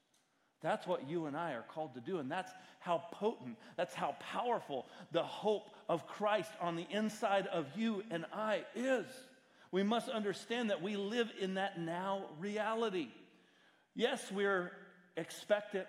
That's 0.65 0.87
what 0.87 1.11
you 1.11 1.27
and 1.27 1.37
I 1.37 1.53
are 1.53 1.65
called 1.75 1.93
to 1.93 2.01
do. 2.01 2.21
And 2.21 2.31
that's 2.31 2.51
how 2.81 3.05
potent, 3.13 3.59
that's 3.77 3.95
how 3.95 4.17
powerful 4.33 4.87
the 5.13 5.23
hope 5.23 5.69
of 5.91 6.07
Christ 6.07 6.51
on 6.59 6.75
the 6.75 6.87
inside 6.91 7.47
of 7.49 7.67
you 7.77 8.03
and 8.11 8.25
I 8.33 8.65
is. 8.75 9.05
We 9.71 9.83
must 9.83 10.09
understand 10.09 10.71
that 10.71 10.81
we 10.81 10.97
live 10.97 11.31
in 11.39 11.55
that 11.55 11.79
now 11.79 12.23
reality. 12.41 13.09
Yes, 13.95 14.33
we're 14.33 14.73
expectant 15.19 15.87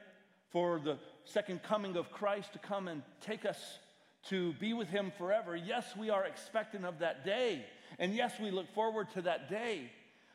for 0.52 0.82
the 0.84 0.98
second 1.24 1.64
coming 1.64 1.96
of 1.96 2.12
Christ 2.12 2.52
to 2.52 2.60
come 2.60 2.90
and 2.90 3.02
take 3.22 3.46
us 3.46 3.80
to 4.26 4.52
be 4.54 4.74
with 4.74 4.90
Him 4.90 5.14
forever. 5.18 5.56
Yes, 5.56 5.86
we 5.98 6.10
are 6.10 6.26
expectant 6.26 6.84
of 6.84 7.00
that 7.00 7.24
day. 7.24 7.66
And 7.98 8.14
yes, 8.14 8.34
we 8.42 8.52
look 8.52 8.74
forward 8.74 9.10
to 9.12 9.22
that 9.22 9.50
day. 9.50 9.90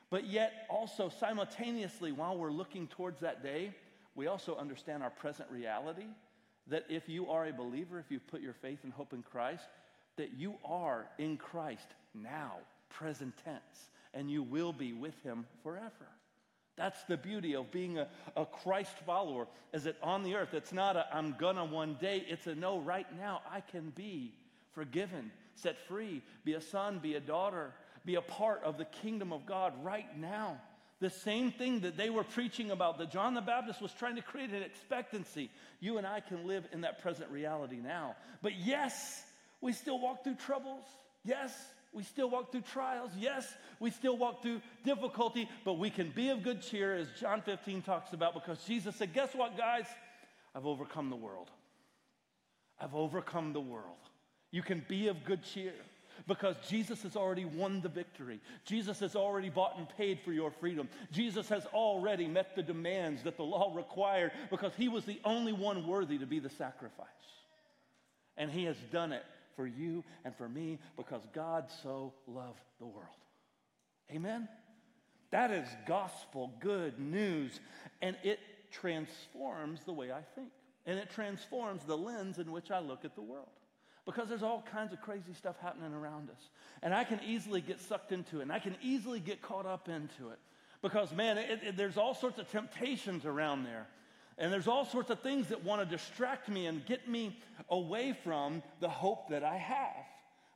But 0.09 0.27
yet, 0.27 0.67
also 0.71 1.11
simultaneously, 1.21 2.11
while 2.11 2.39
we're 2.39 2.51
looking 2.51 2.87
towards 2.87 3.21
that 3.21 3.43
day, 3.43 3.75
we 4.15 4.27
also 4.27 4.57
understand 4.57 5.03
our 5.03 5.11
present 5.11 5.51
reality 5.51 6.07
that 6.67 6.85
if 6.89 7.09
you 7.09 7.29
are 7.31 7.47
a 7.47 7.53
believer, 7.53 7.99
if 7.99 8.11
you 8.11 8.21
put 8.21 8.41
your 8.41 8.53
faith 8.53 8.81
and 8.85 8.93
hope 8.93 9.13
in 9.13 9.23
Christ, 9.23 9.69
that 10.17 10.33
you 10.37 10.55
are 10.65 11.07
in 11.19 11.37
Christ 11.37 11.87
now, 12.15 12.57
present 12.89 13.35
tense, 13.45 13.91
and 14.15 14.31
you 14.31 14.43
will 14.43 14.73
be 14.73 14.93
with 14.93 15.21
him 15.23 15.47
forever. 15.63 16.09
That's 16.77 17.03
the 17.05 17.17
beauty 17.17 17.55
of 17.57 17.71
being 17.71 17.99
a, 17.99 18.09
a 18.37 18.47
Christ 18.47 18.93
follower, 19.05 19.47
is 19.73 19.85
that 19.85 19.97
on 20.03 20.23
the 20.23 20.35
earth, 20.35 20.55
it's 20.55 20.73
not 20.73 20.97
a 20.97 21.07
I'm 21.13 21.35
gonna 21.39 21.65
one 21.65 21.97
day, 22.01 22.25
it's 22.29 22.47
a 22.47 22.55
no, 22.55 22.79
right 22.79 23.07
now 23.19 23.43
I 23.51 23.61
can 23.61 23.91
be 23.91 24.33
forgiven, 24.73 25.31
set 25.55 25.79
free, 25.87 26.23
be 26.45 26.55
a 26.55 26.61
son, 26.61 26.99
be 26.99 27.15
a 27.17 27.21
daughter, 27.21 27.75
be 28.05 28.15
a 28.15 28.23
part 28.23 28.63
of 28.65 28.79
the 28.79 28.87
kingdom 28.87 29.33
of 29.33 29.45
God 29.47 29.75
right 29.83 30.19
now. 30.19 30.61
The 31.01 31.11
same 31.11 31.51
thing 31.51 31.81
that 31.81 31.97
they 31.97 32.11
were 32.11 32.25
preaching 32.25 32.71
about, 32.71 32.99
that 32.99 33.11
John 33.11 33.35
the 33.35 33.41
Baptist 33.41 33.81
was 33.81 33.93
trying 33.93 34.17
to 34.17 34.23
create 34.23 34.51
an 34.51 34.63
expectancy. 34.63 35.51
You 35.81 35.97
and 35.97 36.07
I 36.07 36.21
can 36.21 36.47
live 36.47 36.67
in 36.73 36.83
that 36.83 37.01
present 37.01 37.31
reality 37.31 37.79
now. 37.83 38.17
But 38.43 38.59
yes, 38.59 39.23
we 39.63 39.73
still 39.73 39.99
walk 39.99 40.25
through 40.25 40.35
troubles. 40.35 40.85
Yes, 41.25 41.53
we 41.93 42.03
still 42.03 42.29
walk 42.29 42.53
through 42.53 42.63
trials. 42.73 43.11
Yes, 43.19 43.51
we 43.81 43.91
still 43.91 44.17
walk 44.17 44.43
through 44.43 44.61
difficulty, 44.85 45.49
but 45.65 45.79
we 45.79 45.89
can 45.89 46.11
be 46.11 46.29
of 46.29 46.43
good 46.43 46.61
cheer, 46.61 46.97
as 46.97 47.09
John 47.19 47.41
15 47.41 47.81
talks 47.83 48.13
about, 48.13 48.35
because 48.35 48.63
Jesus 48.65 48.95
said, 48.97 49.15
Guess 49.15 49.35
what, 49.35 49.57
guys? 49.57 49.87
I've 50.55 50.67
overcome 50.67 51.09
the 51.09 51.17
world. 51.17 51.51
I've 52.79 52.95
overcome 52.95 53.53
the 53.53 53.61
world. 53.61 53.97
You 54.51 54.63
can 54.63 54.85
be 54.87 55.09
of 55.09 55.25
good 55.25 55.43
cheer 55.45 55.75
because 56.27 56.57
Jesus 56.69 57.03
has 57.03 57.17
already 57.17 57.45
won 57.45 57.81
the 57.81 57.89
victory. 57.89 58.41
Jesus 58.65 59.01
has 59.01 59.17
already 59.17 59.49
bought 59.49 59.79
and 59.79 59.89
paid 59.97 60.21
for 60.21 60.33
your 60.33 60.51
freedom. 60.51 60.89
Jesus 61.13 61.49
has 61.49 61.67
already 61.67 62.27
met 62.27 62.55
the 62.55 62.63
demands 62.63 63.23
that 63.23 63.37
the 63.37 63.45
law 63.45 63.75
required 63.75 64.33
because 64.51 64.73
he 64.77 64.89
was 64.89 65.05
the 65.05 65.21
only 65.25 65.53
one 65.53 65.87
worthy 65.87 66.19
to 66.19 66.27
be 66.27 66.39
the 66.39 66.51
sacrifice. 66.51 67.07
And 68.37 68.51
he 68.51 68.65
has 68.65 68.77
done 68.93 69.13
it 69.13 69.25
for 69.57 69.67
you 69.67 70.05
and 70.25 70.35
for 70.37 70.49
me 70.49 70.79
because 70.97 71.23
God 71.35 71.67
so 71.83 72.13
loved 72.27 72.61
the 72.79 72.87
world. 72.87 73.07
Amen? 74.13 74.49
That 75.31 75.51
is 75.51 75.69
gospel 75.87 76.53
good 76.61 76.99
news, 76.99 77.61
and 78.03 78.17
it 78.25 78.41
transforms 78.73 79.81
the 79.85 79.93
way 79.93 80.11
I 80.11 80.23
think, 80.35 80.49
and 80.87 80.99
it 80.99 81.11
transforms 81.11 81.85
the 81.85 81.97
lens 81.97 82.39
in 82.39 82.51
which 82.51 82.71
I 82.71 82.81
look 82.81 83.05
at 83.05 83.15
the 83.15 83.23
world 83.23 83.47
because 84.07 84.29
there's 84.29 84.43
all 84.43 84.65
kinds 84.73 84.93
of 84.93 85.01
crazy 85.01 85.35
stuff 85.35 85.57
happening 85.61 85.93
around 85.93 86.31
us. 86.31 86.51
And 86.83 86.95
I 86.95 87.05
can 87.05 87.21
easily 87.27 87.61
get 87.61 87.81
sucked 87.81 88.13
into 88.13 88.41
it, 88.41 88.43
and 88.43 88.53
I 88.53 88.59
can 88.59 88.77
easily 88.83 89.21
get 89.21 89.43
caught 89.43 89.67
up 89.67 89.89
into 89.89 90.31
it. 90.31 90.39
Because, 90.83 91.13
man, 91.13 91.39
it, 91.39 91.61
it, 91.63 91.77
there's 91.77 91.97
all 91.97 92.15
sorts 92.15 92.39
of 92.39 92.51
temptations 92.51 93.27
around 93.27 93.65
there. 93.65 93.87
And 94.39 94.51
there's 94.51 94.69
all 94.69 94.87
sorts 94.87 95.11
of 95.11 95.21
things 95.21 95.49
that 95.49 95.63
want 95.65 95.83
to 95.83 95.97
distract 95.97 96.49
me 96.49 96.67
and 96.67 96.85
get 96.87 97.07
me 97.07 97.39
away 97.69 98.17
from 98.25 98.63
the 98.81 98.89
hope 98.89 99.29
that 99.29 99.45
I 99.45 99.57
have. 99.57 100.07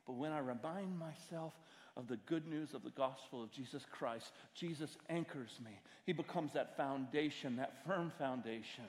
But 0.07 0.15
when 0.15 0.31
I 0.31 0.39
remind 0.39 0.97
myself 0.97 1.53
of 1.95 2.07
the 2.07 2.17
good 2.17 2.47
news 2.47 2.73
of 2.73 2.83
the 2.83 2.89
gospel 2.89 3.43
of 3.43 3.51
Jesus 3.51 3.83
Christ, 3.91 4.31
Jesus 4.55 4.97
anchors 5.09 5.59
me. 5.63 5.71
He 6.05 6.13
becomes 6.13 6.53
that 6.53 6.75
foundation, 6.75 7.57
that 7.57 7.85
firm 7.85 8.11
foundation, 8.17 8.85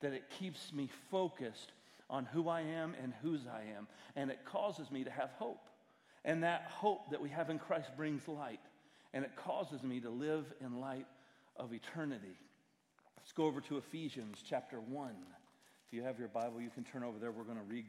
that 0.00 0.12
it 0.12 0.24
keeps 0.38 0.72
me 0.72 0.90
focused 1.10 1.72
on 2.08 2.24
who 2.26 2.48
I 2.48 2.60
am 2.60 2.94
and 3.02 3.12
whose 3.22 3.46
I 3.46 3.62
am. 3.76 3.88
And 4.14 4.30
it 4.30 4.44
causes 4.44 4.90
me 4.90 5.04
to 5.04 5.10
have 5.10 5.30
hope. 5.38 5.68
And 6.24 6.42
that 6.42 6.66
hope 6.70 7.10
that 7.10 7.20
we 7.20 7.28
have 7.30 7.50
in 7.50 7.58
Christ 7.58 7.90
brings 7.96 8.26
light. 8.28 8.60
And 9.12 9.24
it 9.24 9.34
causes 9.36 9.82
me 9.82 10.00
to 10.00 10.10
live 10.10 10.44
in 10.60 10.80
light 10.80 11.06
of 11.56 11.72
eternity. 11.72 12.36
Let's 13.16 13.32
go 13.32 13.46
over 13.46 13.60
to 13.62 13.78
Ephesians 13.78 14.42
chapter 14.48 14.80
1. 14.80 15.10
If 15.86 15.92
you 15.92 16.02
have 16.02 16.18
your 16.18 16.28
Bible, 16.28 16.60
you 16.60 16.70
can 16.70 16.84
turn 16.84 17.02
over 17.02 17.18
there. 17.18 17.30
We're 17.30 17.44
going 17.44 17.58
to 17.58 17.64
read 17.64 17.86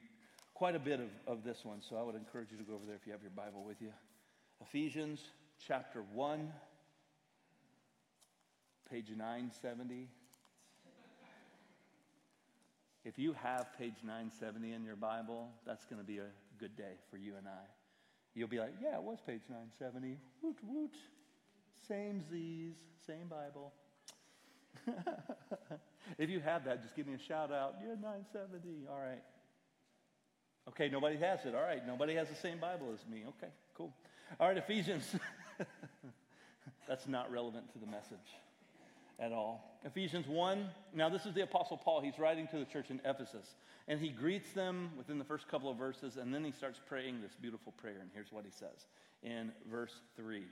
quite 0.54 0.76
a 0.76 0.80
bit 0.80 1.00
of, 1.00 1.10
of 1.28 1.44
this 1.44 1.64
one, 1.64 1.82
so 1.88 1.96
I 1.98 2.04
would 2.04 2.16
encourage 2.16 2.52
you 2.52 2.58
to 2.58 2.64
go 2.64 2.74
over 2.74 2.86
there 2.86 2.96
if 2.96 3.06
you 3.06 3.12
have 3.12 3.22
your 3.22 3.32
Bible 3.32 3.64
with 3.64 3.82
you. 3.82 3.92
Ephesians 4.62 5.22
chapter 5.68 6.04
1, 6.14 6.52
page 8.90 9.10
970. 9.10 10.08
If 13.08 13.18
you 13.18 13.32
have 13.42 13.68
page 13.78 13.94
970 14.04 14.74
in 14.74 14.84
your 14.84 14.98
Bible, 14.98 15.48
that's 15.66 15.86
going 15.86 16.02
to 16.02 16.06
be 16.06 16.18
a 16.18 16.28
good 16.60 16.76
day 16.76 16.96
for 17.10 17.16
you 17.16 17.36
and 17.38 17.48
I. 17.48 17.64
You'll 18.36 18.50
be 18.50 18.60
like, 18.60 18.74
yeah, 18.84 18.98
it 18.98 19.02
was 19.02 19.20
page 19.26 19.44
970. 19.48 20.18
Woot, 20.42 20.58
woot. 20.62 20.94
Same 21.88 22.22
Z's, 22.30 22.76
same 23.06 23.30
Bible. 23.30 23.72
if 26.18 26.30
you 26.30 26.42
have 26.42 26.66
that, 26.66 26.84
just 26.84 26.98
give 26.98 27.08
me 27.08 27.14
a 27.14 27.18
shout 27.18 27.50
out. 27.50 27.76
Yeah, 27.80 27.94
970. 27.94 28.88
All 28.90 29.00
right. 29.00 29.24
Okay, 30.68 30.90
nobody 30.90 31.16
has 31.16 31.46
it. 31.46 31.56
All 31.56 31.62
right, 31.62 31.88
nobody 31.88 32.14
has 32.16 32.28
the 32.28 32.36
same 32.36 32.60
Bible 32.60 32.88
as 32.94 33.00
me. 33.10 33.24
Okay, 33.26 33.54
cool. 33.74 33.94
All 34.38 34.50
right, 34.50 34.58
Ephesians. 34.58 35.16
That's 36.90 37.08
not 37.08 37.32
relevant 37.32 37.72
to 37.72 37.80
the 37.80 37.88
message 37.88 38.36
at 39.20 39.32
all. 39.32 39.80
Ephesians 39.84 40.28
1, 40.28 40.68
now 40.94 41.10
this 41.10 41.26
is 41.26 41.34
the 41.34 41.42
Apostle 41.42 41.78
Paul. 41.78 42.02
He's 42.02 42.20
writing 42.20 42.48
to 42.50 42.60
the 42.60 42.66
church 42.66 42.90
in 42.90 43.02
Ephesus, 43.06 43.56
and 43.88 44.00
he 44.00 44.10
greets 44.10 44.52
them 44.52 44.92
within 44.98 45.18
the 45.18 45.26
first 45.26 45.48
couple 45.48 45.70
of 45.70 45.78
verses, 45.78 46.18
and 46.18 46.34
then 46.34 46.44
he 46.44 46.52
starts 46.52 46.80
praying 46.88 47.22
this 47.22 47.36
beautiful 47.40 47.72
prayer. 47.74 47.98
And 48.02 48.10
here's 48.14 48.32
what 48.32 48.46
he 48.46 48.52
says 48.52 48.86
in 49.24 49.52
verse 49.70 49.94
3 50.16 50.44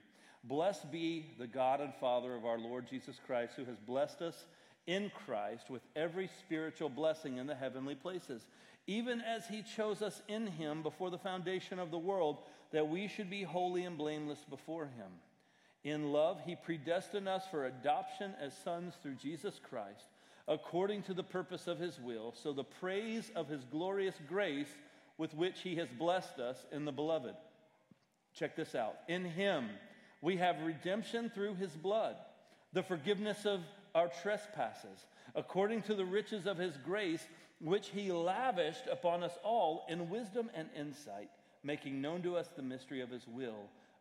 Blessed 0.44 0.92
be 0.92 1.26
the 1.40 1.48
God 1.48 1.82
and 1.82 1.94
Father 1.96 2.36
of 2.36 2.46
our 2.46 2.60
Lord 2.60 2.88
Jesus 2.88 3.20
Christ, 3.26 3.54
who 3.56 3.66
has 3.66 3.80
blessed 3.80 4.22
us 4.22 4.46
in 4.88 5.12
Christ 5.26 5.70
with 5.70 5.82
every 5.96 6.30
spiritual 6.40 6.90
blessing 6.90 7.38
in 7.38 7.48
the 7.48 7.56
heavenly 7.56 7.96
places, 7.96 8.46
even 8.88 9.22
as 9.22 9.48
he 9.48 9.64
chose 9.64 10.02
us 10.02 10.22
in 10.28 10.48
him 10.48 10.84
before 10.84 11.10
the 11.10 11.18
foundation 11.18 11.80
of 11.80 11.92
the 11.92 11.98
world, 11.98 12.38
that 12.72 12.88
we 12.88 13.08
should 13.08 13.30
be 13.30 13.44
holy 13.44 13.84
and 13.84 13.98
blameless 13.98 14.46
before 14.50 14.86
him. 14.86 15.12
In 15.86 16.12
love, 16.12 16.42
he 16.44 16.56
predestined 16.56 17.30
us 17.30 17.44
for 17.52 17.68
adoption 17.68 18.34
as 18.42 18.58
sons 18.58 18.96
through 19.04 19.16
Jesus 19.16 19.60
Christ, 19.70 20.08
according 20.48 21.04
to 21.04 21.14
the 21.14 21.24
purpose 21.24 21.68
of 21.68 21.78
his 21.78 22.00
will, 22.00 22.34
so 22.42 22.52
the 22.54 22.64
praise 22.64 23.32
of 23.36 23.48
his 23.48 23.64
glorious 23.66 24.16
grace 24.28 24.76
with 25.20 25.36
which 25.36 25.62
he 25.62 25.76
has 25.76 25.88
blessed 26.00 26.40
us 26.40 26.66
in 26.72 26.86
the 26.86 26.92
beloved. 26.92 27.36
Check 28.34 28.56
this 28.56 28.74
out. 28.74 28.96
In 29.08 29.26
him, 29.26 29.70
we 30.22 30.38
have 30.38 30.60
redemption 30.64 31.30
through 31.30 31.54
his 31.54 31.76
blood, 31.76 32.16
the 32.74 32.82
forgiveness 32.82 33.46
of 33.46 33.62
our 33.94 34.10
trespasses, 34.24 35.06
according 35.36 35.84
to 35.84 35.94
the 35.94 36.04
riches 36.04 36.48
of 36.48 36.58
his 36.58 36.78
grace, 36.78 37.28
which 37.62 37.90
he 37.90 38.12
lavished 38.12 38.88
upon 38.92 39.22
us 39.22 39.38
all 39.44 39.86
in 39.88 40.10
wisdom 40.10 40.50
and 40.56 40.68
insight, 40.76 41.30
making 41.64 42.02
known 42.02 42.24
to 42.24 42.38
us 42.38 42.50
the 42.56 42.64
mystery 42.64 43.02
of 43.02 43.12
his 43.12 43.28
will 43.28 43.70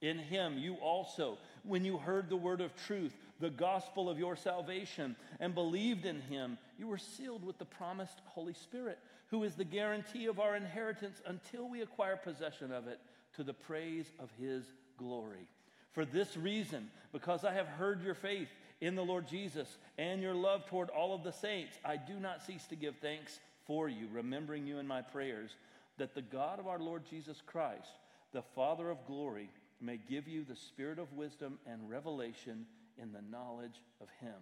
In 0.00 0.18
him 0.18 0.58
you 0.58 0.74
also, 0.74 1.38
when 1.64 1.84
you 1.84 1.96
heard 1.96 2.28
the 2.28 2.36
word 2.36 2.60
of 2.60 2.74
truth, 2.76 3.16
the 3.40 3.50
gospel 3.50 4.08
of 4.08 4.18
your 4.18 4.36
salvation, 4.36 5.16
and 5.40 5.54
believed 5.54 6.06
in 6.06 6.20
him, 6.22 6.58
you 6.78 6.86
were 6.86 6.98
sealed 6.98 7.44
with 7.44 7.58
the 7.58 7.64
promised 7.64 8.20
Holy 8.26 8.54
Spirit, 8.54 8.98
who 9.28 9.44
is 9.44 9.54
the 9.54 9.64
guarantee 9.64 10.26
of 10.26 10.40
our 10.40 10.56
inheritance 10.56 11.20
until 11.26 11.68
we 11.68 11.82
acquire 11.82 12.16
possession 12.16 12.72
of 12.72 12.86
it 12.86 13.00
to 13.34 13.42
the 13.42 13.54
praise 13.54 14.10
of 14.18 14.30
his 14.40 14.64
glory. 14.96 15.48
For 15.92 16.04
this 16.04 16.36
reason, 16.36 16.90
because 17.12 17.44
I 17.44 17.52
have 17.52 17.66
heard 17.66 18.02
your 18.02 18.14
faith 18.14 18.48
in 18.80 18.94
the 18.94 19.04
Lord 19.04 19.26
Jesus 19.26 19.78
and 19.98 20.22
your 20.22 20.34
love 20.34 20.66
toward 20.66 20.90
all 20.90 21.14
of 21.14 21.24
the 21.24 21.32
saints, 21.32 21.76
I 21.84 21.96
do 21.96 22.14
not 22.20 22.44
cease 22.44 22.66
to 22.66 22.76
give 22.76 22.96
thanks 22.96 23.40
for 23.66 23.88
you, 23.88 24.08
remembering 24.12 24.66
you 24.66 24.78
in 24.78 24.86
my 24.86 25.02
prayers, 25.02 25.50
that 25.98 26.14
the 26.14 26.22
God 26.22 26.58
of 26.60 26.68
our 26.68 26.78
Lord 26.78 27.02
Jesus 27.10 27.42
Christ, 27.44 27.90
the 28.32 28.42
Father 28.54 28.90
of 28.90 29.06
glory, 29.06 29.50
may 29.80 29.98
give 30.08 30.28
you 30.28 30.44
the 30.44 30.56
spirit 30.56 30.98
of 30.98 31.12
wisdom 31.12 31.58
and 31.66 31.88
revelation 31.88 32.66
in 33.00 33.12
the 33.12 33.22
knowledge 33.30 33.82
of 34.00 34.08
him, 34.20 34.34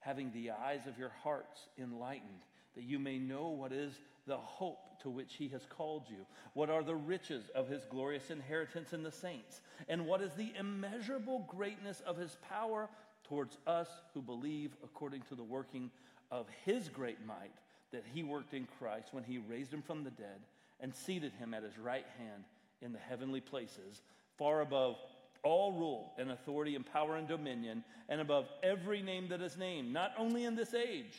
having 0.00 0.30
the 0.32 0.50
eyes 0.50 0.86
of 0.86 0.98
your 0.98 1.12
hearts 1.22 1.68
enlightened, 1.78 2.44
that 2.74 2.84
you 2.84 2.98
may 2.98 3.18
know 3.18 3.48
what 3.48 3.72
is 3.72 3.98
the 4.26 4.36
hope 4.36 5.00
to 5.02 5.10
which 5.10 5.34
he 5.34 5.48
has 5.48 5.62
called 5.68 6.04
you, 6.08 6.26
what 6.54 6.70
are 6.70 6.82
the 6.82 6.94
riches 6.94 7.50
of 7.54 7.68
his 7.68 7.84
glorious 7.86 8.30
inheritance 8.30 8.92
in 8.92 9.02
the 9.02 9.10
saints, 9.10 9.60
and 9.88 10.06
what 10.06 10.20
is 10.20 10.32
the 10.34 10.52
immeasurable 10.58 11.44
greatness 11.48 12.02
of 12.06 12.16
his 12.16 12.36
power 12.48 12.88
towards 13.24 13.58
us 13.66 13.88
who 14.14 14.22
believe 14.22 14.72
according 14.84 15.22
to 15.22 15.34
the 15.34 15.42
working 15.42 15.90
of 16.30 16.46
his 16.64 16.88
great 16.88 17.24
might 17.26 17.54
that 17.92 18.04
he 18.12 18.22
worked 18.22 18.54
in 18.54 18.66
Christ 18.78 19.08
when 19.12 19.24
he 19.24 19.38
raised 19.38 19.72
him 19.72 19.82
from 19.82 20.04
the 20.04 20.10
dead 20.10 20.40
and 20.80 20.94
seated 20.94 21.32
him 21.34 21.54
at 21.54 21.62
his 21.62 21.78
right 21.78 22.06
hand 22.18 22.44
in 22.82 22.92
the 22.92 22.98
heavenly 22.98 23.40
places, 23.40 24.02
far 24.38 24.60
above 24.60 24.96
all 25.42 25.72
rule 25.72 26.12
and 26.18 26.30
authority 26.30 26.74
and 26.74 26.86
power 26.86 27.16
and 27.16 27.28
dominion, 27.28 27.84
and 28.08 28.20
above 28.20 28.48
every 28.62 29.02
name 29.02 29.28
that 29.28 29.42
is 29.42 29.56
named, 29.56 29.92
not 29.92 30.12
only 30.18 30.44
in 30.44 30.54
this 30.54 30.74
age, 30.74 31.14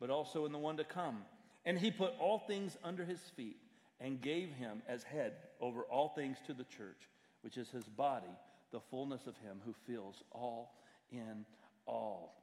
but 0.00 0.10
also 0.10 0.46
in 0.46 0.52
the 0.52 0.58
one 0.58 0.76
to 0.76 0.84
come. 0.84 1.18
And 1.64 1.78
he 1.78 1.90
put 1.90 2.12
all 2.20 2.38
things 2.38 2.76
under 2.84 3.04
his 3.04 3.20
feet 3.36 3.56
and 4.00 4.20
gave 4.20 4.50
him 4.52 4.82
as 4.88 5.02
head 5.02 5.32
over 5.60 5.82
all 5.82 6.08
things 6.08 6.38
to 6.46 6.54
the 6.54 6.64
church, 6.64 7.08
which 7.42 7.56
is 7.56 7.68
his 7.70 7.84
body, 7.84 8.30
the 8.70 8.80
fullness 8.80 9.26
of 9.26 9.36
him 9.38 9.60
who 9.64 9.74
fills 9.86 10.22
all 10.30 10.74
in 11.10 11.44
all. 11.86 12.34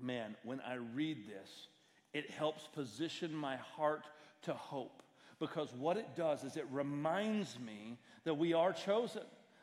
Man, 0.00 0.36
when 0.44 0.60
I 0.60 0.74
read 0.94 1.26
this, 1.26 1.68
it 2.12 2.30
helps 2.30 2.66
position 2.74 3.34
my 3.34 3.56
heart 3.56 4.06
to 4.42 4.52
hope 4.52 5.02
because 5.38 5.72
what 5.74 5.96
it 5.96 6.14
does 6.14 6.44
is 6.44 6.56
it 6.56 6.66
reminds 6.70 7.58
me 7.58 7.98
that 8.24 8.34
we 8.34 8.52
are 8.52 8.72
chosen, 8.72 9.22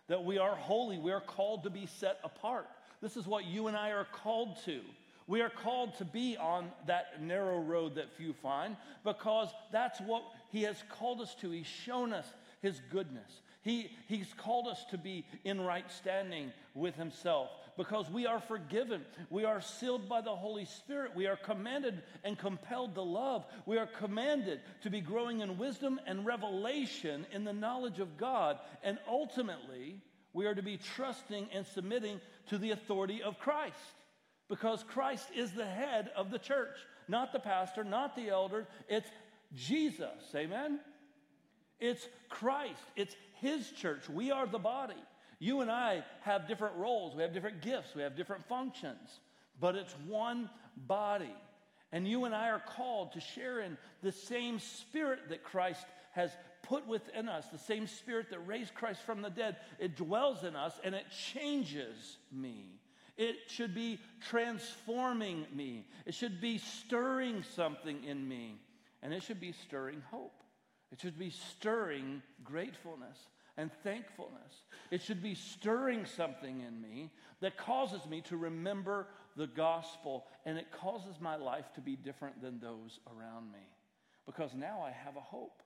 that 0.09 0.25
we 0.25 0.37
are 0.37 0.55
holy, 0.55 0.97
we 0.97 1.11
are 1.13 1.21
called 1.21 1.63
to 1.63 1.69
be 1.69 1.85
set 1.85 2.19
apart. 2.23 2.67
This 3.01 3.15
is 3.15 3.25
what 3.25 3.45
you 3.45 3.67
and 3.67 3.77
I 3.77 3.91
are 3.91 4.07
called 4.11 4.57
to. 4.65 4.81
We 5.27 5.41
are 5.41 5.49
called 5.49 5.95
to 5.99 6.05
be 6.05 6.35
on 6.37 6.71
that 6.87 7.21
narrow 7.21 7.59
road 7.59 7.95
that 7.95 8.11
few 8.17 8.33
find 8.33 8.75
because 9.03 9.49
that's 9.71 10.01
what 10.01 10.23
He 10.51 10.63
has 10.63 10.83
called 10.89 11.21
us 11.21 11.35
to. 11.35 11.51
He's 11.51 11.67
shown 11.67 12.11
us 12.11 12.25
His 12.61 12.81
goodness. 12.91 13.41
He, 13.61 13.91
he's 14.07 14.33
called 14.35 14.67
us 14.67 14.83
to 14.89 14.97
be 14.97 15.25
in 15.43 15.61
right 15.61 15.89
standing 15.91 16.51
with 16.73 16.95
Himself 16.95 17.49
because 17.79 18.11
we 18.11 18.25
are 18.25 18.41
forgiven. 18.41 19.05
We 19.29 19.45
are 19.45 19.61
sealed 19.61 20.09
by 20.09 20.19
the 20.19 20.35
Holy 20.35 20.65
Spirit. 20.65 21.15
We 21.15 21.27
are 21.27 21.37
commanded 21.37 22.03
and 22.25 22.37
compelled 22.37 22.93
to 22.95 23.01
love. 23.01 23.45
We 23.65 23.77
are 23.77 23.87
commanded 23.87 24.59
to 24.81 24.89
be 24.89 24.99
growing 24.99 25.39
in 25.39 25.57
wisdom 25.57 25.97
and 26.05 26.25
revelation 26.25 27.25
in 27.31 27.45
the 27.45 27.53
knowledge 27.53 27.99
of 27.99 28.17
God. 28.17 28.59
And 28.83 28.99
ultimately, 29.07 29.95
we 30.33 30.45
are 30.45 30.53
to 30.53 30.61
be 30.61 30.75
trusting 30.75 31.47
and 31.53 31.65
submitting 31.65 32.19
to 32.49 32.57
the 32.57 32.71
authority 32.71 33.23
of 33.23 33.39
Christ 33.39 33.77
because 34.49 34.83
Christ 34.83 35.29
is 35.33 35.53
the 35.53 35.65
head 35.65 36.11
of 36.17 36.31
the 36.31 36.39
church, 36.39 36.75
not 37.07 37.31
the 37.31 37.39
pastor, 37.39 37.85
not 37.85 38.13
the 38.13 38.27
elder. 38.27 38.67
It's 38.89 39.09
Jesus. 39.55 40.35
Amen? 40.35 40.81
It's 41.79 42.05
Christ. 42.27 42.83
It's 42.97 43.15
His 43.35 43.71
church. 43.71 44.09
We 44.09 44.31
are 44.31 44.47
the 44.47 44.59
body. 44.59 45.01
You 45.39 45.61
and 45.61 45.71
I 45.71 46.03
have 46.21 46.47
different 46.47 46.75
roles, 46.75 47.15
we 47.15 47.21
have 47.21 47.33
different 47.33 47.61
gifts, 47.61 47.95
we 47.95 48.01
have 48.01 48.15
different 48.15 48.45
functions, 48.47 49.19
but 49.59 49.75
it's 49.75 49.95
one 50.07 50.49
body. 50.75 51.33
And 51.91 52.07
you 52.07 52.25
and 52.25 52.35
I 52.35 52.49
are 52.49 52.61
called 52.75 53.13
to 53.13 53.21
share 53.21 53.61
in 53.61 53.77
the 54.03 54.11
same 54.11 54.59
spirit 54.59 55.29
that 55.29 55.43
Christ 55.43 55.85
has 56.11 56.31
put 56.61 56.85
within 56.87 57.29
us, 57.29 57.47
the 57.47 57.57
same 57.57 57.87
spirit 57.87 58.29
that 58.29 58.45
raised 58.45 58.73
Christ 58.75 59.01
from 59.03 59.21
the 59.21 59.29
dead. 59.29 59.55
It 59.79 59.95
dwells 59.95 60.43
in 60.43 60.55
us 60.55 60.73
and 60.83 60.93
it 60.93 61.05
changes 61.33 62.17
me. 62.31 62.79
It 63.17 63.35
should 63.47 63.73
be 63.73 63.99
transforming 64.29 65.45
me. 65.53 65.85
It 66.05 66.13
should 66.13 66.39
be 66.39 66.57
stirring 66.57 67.43
something 67.55 68.03
in 68.03 68.27
me. 68.27 68.61
And 69.01 69.13
it 69.13 69.23
should 69.23 69.39
be 69.39 69.53
stirring 69.53 70.01
hope. 70.11 70.43
It 70.91 70.99
should 71.01 71.17
be 71.17 71.29
stirring 71.29 72.21
gratefulness 72.43 73.17
and 73.59 73.69
thankfulness. 73.83 74.63
It 74.89 75.01
should 75.01 75.21
be 75.21 75.35
stirring 75.35 76.05
something 76.05 76.61
in 76.61 76.81
me 76.81 77.11
that 77.41 77.57
causes 77.57 78.05
me 78.09 78.21
to 78.21 78.37
remember 78.37 79.07
the 79.35 79.47
gospel 79.47 80.25
and 80.45 80.57
it 80.57 80.71
causes 80.71 81.17
my 81.19 81.35
life 81.35 81.65
to 81.75 81.81
be 81.81 81.97
different 81.97 82.41
than 82.41 82.59
those 82.59 82.99
around 83.07 83.51
me. 83.51 83.67
Because 84.25 84.51
now 84.55 84.81
I 84.81 84.91
have 84.91 85.17
a 85.17 85.21
hope. 85.21 85.61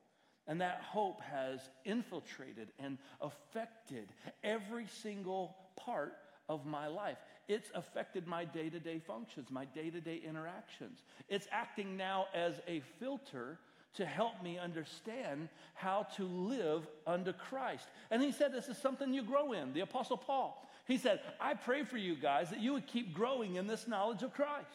And 0.47 0.59
that 0.59 0.81
hope 0.81 1.21
has 1.21 1.61
infiltrated 1.85 2.69
and 2.79 2.97
affected 3.21 4.09
every 4.43 4.87
single 4.87 5.55
part 5.77 6.15
of 6.49 6.65
my 6.65 6.87
life. 6.87 7.17
It's 7.47 7.69
affected 7.75 8.25
my 8.25 8.43
day 8.43 8.69
to 8.69 8.79
day 8.79 8.99
functions, 8.99 9.49
my 9.51 9.65
day 9.65 9.91
to 9.91 10.01
day 10.01 10.21
interactions. 10.27 11.03
It's 11.29 11.47
acting 11.51 11.95
now 11.95 12.25
as 12.33 12.55
a 12.67 12.81
filter 12.99 13.59
to 13.95 14.05
help 14.05 14.41
me 14.43 14.57
understand 14.57 15.49
how 15.75 16.03
to 16.15 16.23
live 16.25 16.87
under 17.05 17.33
Christ. 17.33 17.85
And 18.09 18.21
he 18.21 18.31
said, 18.31 18.51
This 18.51 18.67
is 18.67 18.77
something 18.77 19.13
you 19.13 19.23
grow 19.23 19.53
in. 19.53 19.73
The 19.73 19.81
Apostle 19.81 20.17
Paul, 20.17 20.67
he 20.85 20.97
said, 20.97 21.21
I 21.39 21.53
pray 21.53 21.83
for 21.83 21.97
you 21.97 22.15
guys 22.15 22.49
that 22.49 22.59
you 22.59 22.73
would 22.73 22.87
keep 22.87 23.13
growing 23.13 23.55
in 23.55 23.67
this 23.67 23.87
knowledge 23.87 24.23
of 24.23 24.33
Christ. 24.33 24.67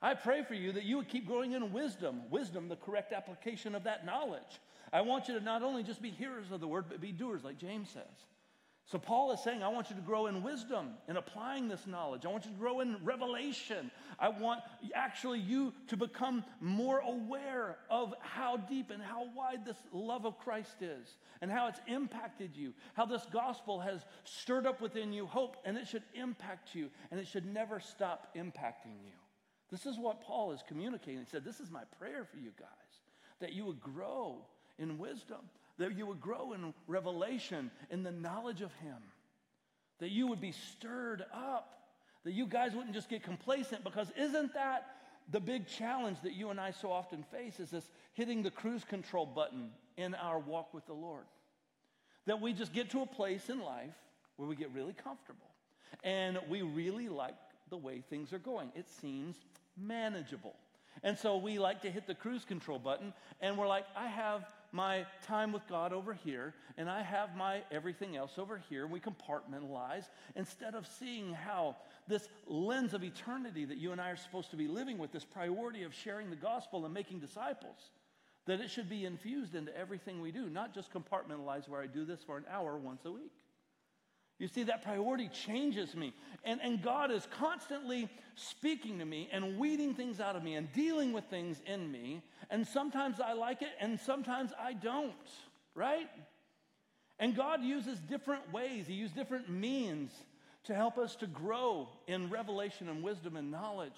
I 0.00 0.14
pray 0.14 0.42
for 0.42 0.54
you 0.54 0.72
that 0.72 0.82
you 0.82 0.96
would 0.96 1.08
keep 1.08 1.26
growing 1.26 1.52
in 1.52 1.72
wisdom, 1.72 2.22
wisdom, 2.28 2.68
the 2.68 2.76
correct 2.76 3.12
application 3.12 3.74
of 3.76 3.84
that 3.84 4.04
knowledge. 4.04 4.60
I 4.92 5.00
want 5.02 5.28
you 5.28 5.38
to 5.38 5.44
not 5.44 5.62
only 5.62 5.84
just 5.84 6.02
be 6.02 6.10
hearers 6.10 6.50
of 6.50 6.60
the 6.60 6.66
word, 6.66 6.86
but 6.88 7.00
be 7.00 7.12
doers, 7.12 7.44
like 7.44 7.56
James 7.56 7.88
says. 7.88 8.02
So, 8.84 8.98
Paul 8.98 9.32
is 9.32 9.40
saying, 9.40 9.62
I 9.62 9.68
want 9.68 9.90
you 9.90 9.96
to 9.96 10.02
grow 10.02 10.26
in 10.26 10.42
wisdom 10.42 10.90
in 11.08 11.16
applying 11.16 11.68
this 11.68 11.86
knowledge. 11.86 12.26
I 12.26 12.28
want 12.28 12.44
you 12.44 12.50
to 12.50 12.56
grow 12.58 12.80
in 12.80 12.96
revelation. 13.04 13.90
I 14.18 14.28
want 14.28 14.60
actually 14.94 15.38
you 15.38 15.72
to 15.86 15.96
become 15.96 16.44
more 16.60 16.98
aware 16.98 17.78
of 17.88 18.12
how 18.20 18.56
deep 18.56 18.90
and 18.90 19.02
how 19.02 19.28
wide 19.36 19.64
this 19.64 19.76
love 19.92 20.26
of 20.26 20.38
Christ 20.38 20.82
is 20.82 21.16
and 21.40 21.50
how 21.50 21.68
it's 21.68 21.80
impacted 21.86 22.56
you, 22.56 22.74
how 22.94 23.06
this 23.06 23.24
gospel 23.32 23.80
has 23.80 24.04
stirred 24.24 24.66
up 24.66 24.80
within 24.80 25.12
you 25.12 25.26
hope, 25.26 25.56
and 25.64 25.78
it 25.78 25.86
should 25.86 26.04
impact 26.14 26.74
you, 26.74 26.90
and 27.10 27.20
it 27.20 27.26
should 27.26 27.46
never 27.46 27.78
stop 27.78 28.34
impacting 28.36 28.98
you. 29.04 29.14
This 29.70 29.86
is 29.86 29.98
what 29.98 30.20
Paul 30.20 30.52
is 30.52 30.62
communicating. 30.66 31.20
He 31.20 31.26
said, 31.30 31.44
This 31.44 31.60
is 31.60 31.70
my 31.70 31.84
prayer 31.98 32.24
for 32.24 32.38
you 32.38 32.50
guys, 32.58 33.00
that 33.40 33.52
you 33.52 33.64
would 33.64 33.80
grow 33.80 34.44
in 34.78 34.98
wisdom 34.98 35.38
that 35.78 35.96
you 35.96 36.06
would 36.06 36.20
grow 36.20 36.52
in 36.52 36.74
revelation, 36.86 37.70
in 37.90 38.02
the 38.02 38.12
knowledge 38.12 38.60
of 38.60 38.72
Him, 38.74 38.98
that 40.00 40.10
you 40.10 40.26
would 40.26 40.40
be 40.40 40.52
stirred 40.52 41.24
up, 41.34 41.74
that 42.24 42.32
you 42.32 42.46
guys 42.46 42.74
wouldn't 42.74 42.94
just 42.94 43.08
get 43.08 43.22
complacent, 43.22 43.84
because 43.84 44.10
isn't 44.16 44.54
that 44.54 44.96
the 45.30 45.40
big 45.40 45.66
challenge 45.66 46.18
that 46.22 46.32
you 46.32 46.50
and 46.50 46.60
I 46.60 46.72
so 46.72 46.90
often 46.90 47.24
face? 47.30 47.60
Is 47.60 47.70
this 47.70 47.88
hitting 48.12 48.42
the 48.42 48.50
cruise 48.50 48.84
control 48.84 49.26
button 49.26 49.70
in 49.96 50.14
our 50.14 50.38
walk 50.38 50.74
with 50.74 50.86
the 50.86 50.92
Lord? 50.92 51.24
That 52.26 52.40
we 52.40 52.52
just 52.52 52.72
get 52.72 52.90
to 52.90 53.02
a 53.02 53.06
place 53.06 53.48
in 53.48 53.60
life 53.60 53.94
where 54.36 54.48
we 54.48 54.56
get 54.56 54.70
really 54.72 54.92
comfortable 54.92 55.46
and 56.04 56.38
we 56.48 56.62
really 56.62 57.08
like 57.08 57.34
the 57.70 57.76
way 57.76 58.02
things 58.08 58.32
are 58.32 58.38
going. 58.38 58.70
It 58.74 58.88
seems 58.88 59.36
manageable. 59.76 60.54
And 61.02 61.18
so 61.18 61.36
we 61.36 61.58
like 61.58 61.82
to 61.82 61.90
hit 61.90 62.06
the 62.06 62.14
cruise 62.14 62.44
control 62.44 62.78
button 62.78 63.12
and 63.40 63.56
we're 63.56 63.66
like, 63.66 63.86
I 63.96 64.06
have 64.08 64.44
my 64.72 65.06
time 65.26 65.52
with 65.52 65.66
God 65.68 65.92
over 65.92 66.14
here, 66.14 66.54
and 66.76 66.88
I 66.88 67.02
have 67.02 67.36
my 67.36 67.62
everything 67.70 68.16
else 68.16 68.38
over 68.38 68.60
here. 68.68 68.86
We 68.86 69.00
compartmentalize 69.00 70.06
instead 70.34 70.74
of 70.74 70.86
seeing 70.86 71.34
how 71.34 71.76
this 72.08 72.28
lens 72.46 72.94
of 72.94 73.04
eternity 73.04 73.64
that 73.66 73.76
you 73.76 73.92
and 73.92 74.00
I 74.00 74.10
are 74.10 74.16
supposed 74.16 74.50
to 74.50 74.56
be 74.56 74.68
living 74.68 74.98
with, 74.98 75.12
this 75.12 75.24
priority 75.24 75.82
of 75.82 75.94
sharing 75.94 76.30
the 76.30 76.36
gospel 76.36 76.84
and 76.84 76.94
making 76.94 77.20
disciples, 77.20 77.90
that 78.46 78.60
it 78.60 78.70
should 78.70 78.88
be 78.88 79.04
infused 79.04 79.54
into 79.54 79.76
everything 79.76 80.20
we 80.20 80.32
do, 80.32 80.48
not 80.48 80.74
just 80.74 80.92
compartmentalize 80.92 81.68
where 81.68 81.80
I 81.80 81.86
do 81.86 82.04
this 82.04 82.22
for 82.24 82.36
an 82.38 82.44
hour 82.50 82.76
once 82.78 83.04
a 83.04 83.12
week. 83.12 83.32
You 84.42 84.48
see, 84.48 84.64
that 84.64 84.82
priority 84.82 85.28
changes 85.28 85.94
me. 85.94 86.12
And, 86.42 86.60
and 86.64 86.82
God 86.82 87.12
is 87.12 87.28
constantly 87.38 88.08
speaking 88.34 88.98
to 88.98 89.04
me 89.04 89.28
and 89.30 89.56
weeding 89.56 89.94
things 89.94 90.18
out 90.18 90.34
of 90.34 90.42
me 90.42 90.56
and 90.56 90.70
dealing 90.72 91.12
with 91.12 91.22
things 91.26 91.62
in 91.64 91.92
me. 91.92 92.22
And 92.50 92.66
sometimes 92.66 93.20
I 93.20 93.34
like 93.34 93.62
it 93.62 93.68
and 93.80 94.00
sometimes 94.00 94.50
I 94.60 94.72
don't, 94.72 95.12
right? 95.76 96.08
And 97.20 97.36
God 97.36 97.62
uses 97.62 98.00
different 98.00 98.52
ways, 98.52 98.88
He 98.88 98.94
uses 98.94 99.14
different 99.14 99.48
means 99.48 100.10
to 100.64 100.74
help 100.74 100.98
us 100.98 101.14
to 101.16 101.28
grow 101.28 101.88
in 102.08 102.28
revelation 102.28 102.88
and 102.88 103.04
wisdom 103.04 103.36
and 103.36 103.48
knowledge. 103.48 103.92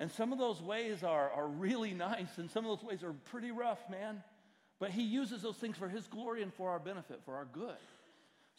And 0.00 0.10
some 0.10 0.32
of 0.32 0.40
those 0.40 0.60
ways 0.60 1.04
are, 1.04 1.30
are 1.30 1.46
really 1.46 1.94
nice, 1.94 2.38
and 2.38 2.50
some 2.50 2.64
of 2.64 2.76
those 2.76 2.84
ways 2.84 3.04
are 3.04 3.12
pretty 3.30 3.52
rough, 3.52 3.88
man. 3.88 4.24
But 4.80 4.90
He 4.90 5.04
uses 5.04 5.42
those 5.42 5.58
things 5.58 5.76
for 5.76 5.88
His 5.88 6.08
glory 6.08 6.42
and 6.42 6.52
for 6.52 6.70
our 6.70 6.80
benefit, 6.80 7.20
for 7.24 7.36
our 7.36 7.44
good. 7.44 7.76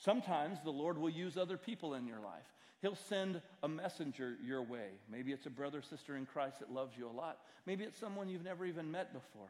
Sometimes 0.03 0.57
the 0.63 0.71
Lord 0.71 0.97
will 0.97 1.09
use 1.09 1.37
other 1.37 1.57
people 1.57 1.93
in 1.93 2.07
your 2.07 2.19
life. 2.19 2.45
He'll 2.81 2.95
send 2.95 3.39
a 3.61 3.67
messenger 3.67 4.35
your 4.43 4.63
way. 4.63 4.87
Maybe 5.11 5.31
it's 5.31 5.45
a 5.45 5.51
brother 5.51 5.79
or 5.79 5.83
sister 5.83 6.17
in 6.17 6.25
Christ 6.25 6.59
that 6.59 6.71
loves 6.71 6.97
you 6.97 7.07
a 7.07 7.11
lot. 7.11 7.37
Maybe 7.67 7.83
it's 7.83 7.99
someone 7.99 8.27
you've 8.27 8.43
never 8.43 8.65
even 8.65 8.89
met 8.89 9.13
before. 9.13 9.49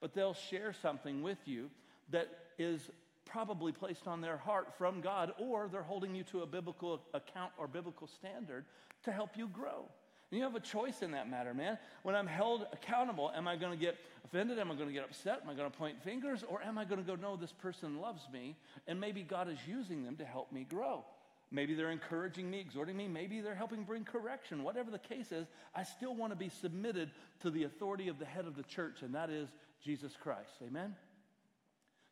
But 0.00 0.14
they'll 0.14 0.32
share 0.32 0.72
something 0.72 1.22
with 1.22 1.36
you 1.44 1.70
that 2.10 2.28
is 2.58 2.90
probably 3.26 3.72
placed 3.72 4.06
on 4.06 4.22
their 4.22 4.38
heart 4.38 4.72
from 4.78 5.02
God, 5.02 5.32
or 5.38 5.68
they're 5.70 5.82
holding 5.82 6.14
you 6.14 6.24
to 6.24 6.40
a 6.40 6.46
biblical 6.46 7.02
account 7.12 7.52
or 7.58 7.68
biblical 7.68 8.06
standard 8.06 8.64
to 9.04 9.12
help 9.12 9.36
you 9.36 9.48
grow. 9.48 9.84
And 10.30 10.38
you 10.38 10.44
have 10.44 10.54
a 10.54 10.60
choice 10.60 11.02
in 11.02 11.10
that 11.12 11.28
matter, 11.28 11.52
man. 11.54 11.76
When 12.02 12.14
I'm 12.14 12.26
held 12.26 12.66
accountable, 12.72 13.32
am 13.34 13.48
I 13.48 13.56
going 13.56 13.72
to 13.72 13.78
get 13.78 13.96
offended? 14.24 14.58
Am 14.58 14.70
I 14.70 14.74
going 14.74 14.86
to 14.86 14.92
get 14.92 15.04
upset? 15.04 15.40
Am 15.42 15.50
I 15.50 15.54
going 15.54 15.70
to 15.70 15.76
point 15.76 16.00
fingers? 16.02 16.44
Or 16.48 16.62
am 16.62 16.78
I 16.78 16.84
going 16.84 17.02
to 17.02 17.06
go, 17.06 17.16
no, 17.16 17.36
this 17.36 17.52
person 17.52 18.00
loves 18.00 18.22
me, 18.32 18.56
and 18.86 19.00
maybe 19.00 19.22
God 19.22 19.50
is 19.50 19.58
using 19.66 20.04
them 20.04 20.16
to 20.16 20.24
help 20.24 20.52
me 20.52 20.64
grow? 20.68 21.04
Maybe 21.52 21.74
they're 21.74 21.90
encouraging 21.90 22.48
me, 22.48 22.60
exhorting 22.60 22.96
me. 22.96 23.08
Maybe 23.08 23.40
they're 23.40 23.56
helping 23.56 23.82
bring 23.82 24.04
correction. 24.04 24.62
Whatever 24.62 24.92
the 24.92 25.00
case 25.00 25.32
is, 25.32 25.48
I 25.74 25.82
still 25.82 26.14
want 26.14 26.32
to 26.32 26.36
be 26.36 26.48
submitted 26.48 27.10
to 27.40 27.50
the 27.50 27.64
authority 27.64 28.06
of 28.06 28.20
the 28.20 28.24
head 28.24 28.46
of 28.46 28.54
the 28.54 28.62
church, 28.62 29.02
and 29.02 29.16
that 29.16 29.30
is 29.30 29.48
Jesus 29.82 30.12
Christ. 30.22 30.52
Amen? 30.64 30.94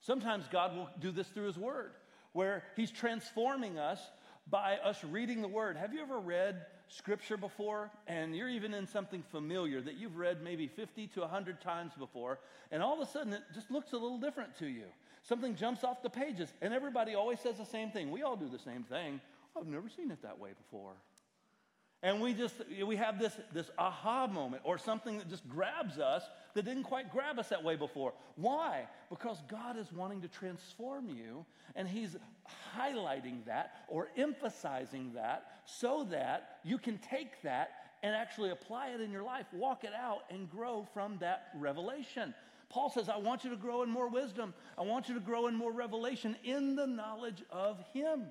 Sometimes 0.00 0.48
God 0.50 0.74
will 0.74 0.88
do 0.98 1.12
this 1.12 1.28
through 1.28 1.46
His 1.46 1.58
Word, 1.58 1.92
where 2.32 2.64
He's 2.74 2.90
transforming 2.90 3.78
us 3.78 4.00
by 4.50 4.76
us 4.78 5.04
reading 5.04 5.40
the 5.40 5.48
Word. 5.48 5.76
Have 5.76 5.94
you 5.94 6.02
ever 6.02 6.18
read 6.18 6.66
Scripture 6.88 7.36
before 7.36 7.90
and 8.06 8.34
you're 8.34 8.48
even 8.48 8.74
in 8.74 8.86
something 8.86 9.22
familiar 9.30 9.80
that 9.80 9.94
you've 9.94 10.16
read 10.16 10.42
maybe 10.42 10.66
50 10.66 11.06
to 11.08 11.20
100 11.20 11.60
times 11.60 11.92
before, 11.98 12.38
and 12.70 12.82
all 12.82 13.00
of 13.00 13.06
a 13.06 13.10
sudden 13.10 13.32
it 13.32 13.42
just 13.54 13.70
looks 13.70 13.92
a 13.92 13.96
little 13.96 14.18
different 14.18 14.56
to 14.58 14.66
you? 14.66 14.84
Something 15.22 15.54
jumps 15.54 15.84
off 15.84 16.02
the 16.02 16.10
pages, 16.10 16.52
and 16.62 16.72
everybody 16.72 17.14
always 17.14 17.40
says 17.40 17.58
the 17.58 17.66
same 17.66 17.90
thing. 17.90 18.10
We 18.10 18.22
all 18.22 18.36
do 18.36 18.48
the 18.48 18.58
same 18.58 18.84
thing. 18.84 19.20
I've 19.56 19.66
never 19.66 19.88
seen 19.88 20.10
it 20.10 20.22
that 20.22 20.38
way 20.38 20.50
before. 20.56 20.92
And 22.02 22.20
we 22.20 22.32
just, 22.32 22.54
we 22.86 22.96
have 22.96 23.18
this, 23.18 23.32
this 23.52 23.70
aha 23.76 24.28
moment 24.28 24.62
or 24.64 24.78
something 24.78 25.18
that 25.18 25.28
just 25.28 25.48
grabs 25.48 25.98
us 25.98 26.22
that 26.58 26.64
didn't 26.64 26.82
quite 26.82 27.12
grab 27.12 27.38
us 27.38 27.50
that 27.50 27.62
way 27.62 27.76
before. 27.76 28.12
Why? 28.34 28.88
Because 29.10 29.40
God 29.48 29.78
is 29.78 29.92
wanting 29.92 30.20
to 30.22 30.28
transform 30.28 31.08
you 31.08 31.46
and 31.76 31.86
He's 31.86 32.16
highlighting 32.76 33.44
that 33.46 33.84
or 33.86 34.08
emphasizing 34.16 35.12
that 35.14 35.60
so 35.66 36.04
that 36.10 36.58
you 36.64 36.76
can 36.76 36.98
take 36.98 37.40
that 37.42 37.70
and 38.02 38.12
actually 38.12 38.50
apply 38.50 38.88
it 38.88 39.00
in 39.00 39.12
your 39.12 39.22
life, 39.22 39.46
walk 39.52 39.84
it 39.84 39.92
out, 39.96 40.24
and 40.30 40.50
grow 40.50 40.84
from 40.92 41.16
that 41.18 41.50
revelation. 41.54 42.34
Paul 42.70 42.90
says, 42.90 43.08
I 43.08 43.18
want 43.18 43.44
you 43.44 43.50
to 43.50 43.56
grow 43.56 43.84
in 43.84 43.88
more 43.88 44.08
wisdom. 44.08 44.52
I 44.76 44.82
want 44.82 45.08
you 45.08 45.14
to 45.14 45.20
grow 45.20 45.46
in 45.46 45.54
more 45.54 45.72
revelation 45.72 46.34
in 46.42 46.74
the 46.74 46.88
knowledge 46.88 47.44
of 47.52 47.78
Him. 47.92 48.24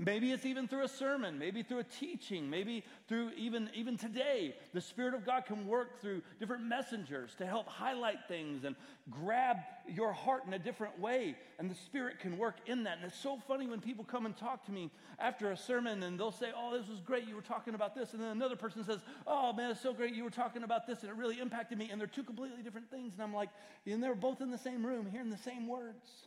Maybe 0.00 0.32
it's 0.32 0.44
even 0.44 0.66
through 0.66 0.82
a 0.82 0.88
sermon, 0.88 1.38
maybe 1.38 1.62
through 1.62 1.78
a 1.78 1.84
teaching, 1.84 2.50
maybe 2.50 2.82
through 3.06 3.30
even, 3.36 3.70
even 3.74 3.96
today. 3.96 4.56
The 4.72 4.80
Spirit 4.80 5.14
of 5.14 5.24
God 5.24 5.46
can 5.46 5.68
work 5.68 6.00
through 6.00 6.22
different 6.40 6.64
messengers 6.64 7.36
to 7.36 7.46
help 7.46 7.68
highlight 7.68 8.26
things 8.26 8.64
and 8.64 8.74
grab 9.08 9.58
your 9.86 10.12
heart 10.12 10.46
in 10.48 10.52
a 10.52 10.58
different 10.58 10.98
way. 10.98 11.36
And 11.60 11.70
the 11.70 11.76
Spirit 11.76 12.18
can 12.18 12.36
work 12.38 12.56
in 12.66 12.82
that. 12.84 12.96
And 12.96 13.06
it's 13.06 13.20
so 13.20 13.38
funny 13.46 13.68
when 13.68 13.80
people 13.80 14.04
come 14.04 14.26
and 14.26 14.36
talk 14.36 14.66
to 14.66 14.72
me 14.72 14.90
after 15.20 15.52
a 15.52 15.56
sermon 15.56 16.02
and 16.02 16.18
they'll 16.18 16.32
say, 16.32 16.50
Oh, 16.56 16.76
this 16.76 16.88
was 16.88 16.98
great. 16.98 17.28
You 17.28 17.36
were 17.36 17.40
talking 17.40 17.74
about 17.74 17.94
this. 17.94 18.14
And 18.14 18.20
then 18.20 18.30
another 18.30 18.56
person 18.56 18.82
says, 18.82 18.98
Oh, 19.28 19.52
man, 19.52 19.70
it's 19.70 19.80
so 19.80 19.94
great. 19.94 20.12
You 20.12 20.24
were 20.24 20.30
talking 20.30 20.64
about 20.64 20.88
this 20.88 21.02
and 21.02 21.10
it 21.10 21.16
really 21.16 21.38
impacted 21.38 21.78
me. 21.78 21.90
And 21.92 22.00
they're 22.00 22.08
two 22.08 22.24
completely 22.24 22.64
different 22.64 22.90
things. 22.90 23.12
And 23.14 23.22
I'm 23.22 23.32
like, 23.32 23.50
And 23.86 24.02
they're 24.02 24.16
both 24.16 24.40
in 24.40 24.50
the 24.50 24.58
same 24.58 24.84
room 24.84 25.06
hearing 25.06 25.30
the 25.30 25.38
same 25.38 25.68
words. 25.68 26.26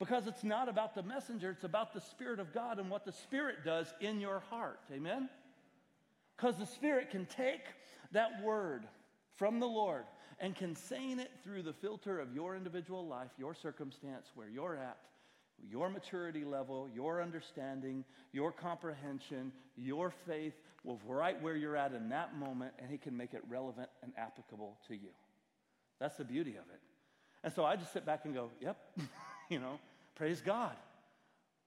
Because 0.00 0.26
it's 0.26 0.42
not 0.42 0.68
about 0.68 0.94
the 0.94 1.02
messenger, 1.02 1.50
it's 1.50 1.62
about 1.62 1.92
the 1.92 2.00
Spirit 2.00 2.40
of 2.40 2.54
God 2.54 2.78
and 2.78 2.90
what 2.90 3.04
the 3.04 3.12
Spirit 3.12 3.64
does 3.64 3.92
in 4.00 4.18
your 4.18 4.40
heart. 4.48 4.80
Amen? 4.92 5.28
Because 6.36 6.56
the 6.56 6.66
Spirit 6.66 7.10
can 7.10 7.26
take 7.26 7.60
that 8.12 8.42
word 8.42 8.86
from 9.36 9.60
the 9.60 9.66
Lord 9.66 10.04
and 10.40 10.56
can 10.56 10.74
saying 10.74 11.18
it 11.18 11.30
through 11.44 11.62
the 11.62 11.74
filter 11.74 12.18
of 12.18 12.34
your 12.34 12.56
individual 12.56 13.06
life, 13.06 13.28
your 13.38 13.54
circumstance, 13.54 14.30
where 14.34 14.48
you're 14.48 14.74
at, 14.74 14.96
your 15.70 15.90
maturity 15.90 16.46
level, 16.46 16.88
your 16.94 17.20
understanding, 17.20 18.02
your 18.32 18.50
comprehension, 18.50 19.52
your 19.76 20.10
faith, 20.26 20.54
right 21.06 21.40
where 21.42 21.56
you're 21.56 21.76
at 21.76 21.92
in 21.92 22.08
that 22.08 22.34
moment, 22.38 22.72
and 22.78 22.90
He 22.90 22.96
can 22.96 23.14
make 23.14 23.34
it 23.34 23.42
relevant 23.50 23.90
and 24.02 24.12
applicable 24.16 24.78
to 24.88 24.94
you. 24.94 25.10
That's 25.98 26.16
the 26.16 26.24
beauty 26.24 26.52
of 26.52 26.64
it. 26.72 26.80
And 27.44 27.52
so 27.52 27.66
I 27.66 27.76
just 27.76 27.92
sit 27.92 28.06
back 28.06 28.24
and 28.24 28.32
go, 28.32 28.50
yep, 28.62 28.78
you 29.50 29.58
know, 29.58 29.78
Praise 30.20 30.42
God. 30.42 30.76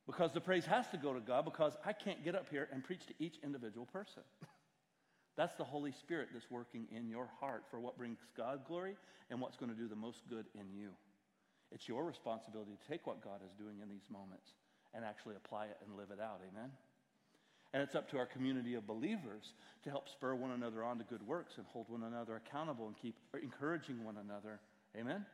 Because 0.06 0.32
the 0.32 0.40
praise 0.40 0.64
has 0.68 0.88
to 0.90 0.98
go 0.98 1.12
to 1.12 1.20
God 1.20 1.44
because 1.44 1.74
I 1.84 1.92
can't 1.92 2.24
get 2.24 2.36
up 2.36 2.46
here 2.52 2.70
and 2.72 2.84
preach 2.84 3.08
to 3.08 3.14
each 3.18 3.40
individual 3.44 3.88
person. 3.88 4.22
that's 5.38 5.56
the 5.56 5.64
Holy 5.64 5.92
Spirit 5.92 6.28
that's 6.32 6.52
working 6.52 6.86
in 6.96 7.10
your 7.10 7.28
heart 7.40 7.64
for 7.72 7.80
what 7.80 7.98
brings 7.98 8.20
God 8.38 8.60
glory 8.68 8.96
and 9.32 9.42
what's 9.42 9.58
going 9.58 9.72
to 9.72 9.78
do 9.78 9.88
the 9.88 9.96
most 9.96 10.20
good 10.30 10.46
in 10.54 10.72
you. 10.72 10.90
It's 11.72 11.90
your 11.90 12.04
responsibility 12.04 12.74
to 12.74 12.92
take 12.92 13.08
what 13.08 13.24
God 13.24 13.40
is 13.44 13.52
doing 13.58 13.78
in 13.82 13.90
these 13.90 14.06
moments 14.12 14.52
and 14.94 15.04
actually 15.04 15.36
apply 15.36 15.66
it 15.66 15.78
and 15.84 15.98
live 15.98 16.12
it 16.12 16.22
out. 16.22 16.42
Amen? 16.48 16.70
And 17.74 17.82
it's 17.82 17.96
up 17.96 18.08
to 18.12 18.20
our 18.20 18.28
community 18.28 18.76
of 18.76 18.86
believers 18.86 19.54
to 19.84 19.90
help 19.90 20.10
spur 20.10 20.36
one 20.36 20.52
another 20.52 20.84
on 20.84 21.00
to 21.00 21.04
good 21.06 21.26
works 21.26 21.54
and 21.58 21.66
hold 21.66 21.90
one 21.90 22.04
another 22.04 22.36
accountable 22.36 22.86
and 22.86 22.96
keep 22.96 23.16
encouraging 23.42 24.04
one 24.04 24.18
another. 24.18 24.60
Amen? 24.96 25.26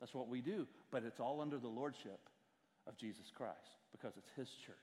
That's 0.00 0.14
what 0.14 0.28
we 0.28 0.40
do. 0.40 0.66
But 0.90 1.04
it's 1.04 1.20
all 1.20 1.40
under 1.40 1.58
the 1.58 1.68
lordship 1.68 2.20
of 2.86 2.96
Jesus 2.96 3.26
Christ 3.34 3.56
because 3.92 4.12
it's 4.16 4.30
His 4.36 4.48
church. 4.66 4.76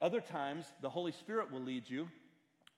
Other 0.00 0.20
times, 0.20 0.66
the 0.82 0.90
Holy 0.90 1.12
Spirit 1.12 1.50
will 1.50 1.62
lead 1.62 1.84
you, 1.88 2.08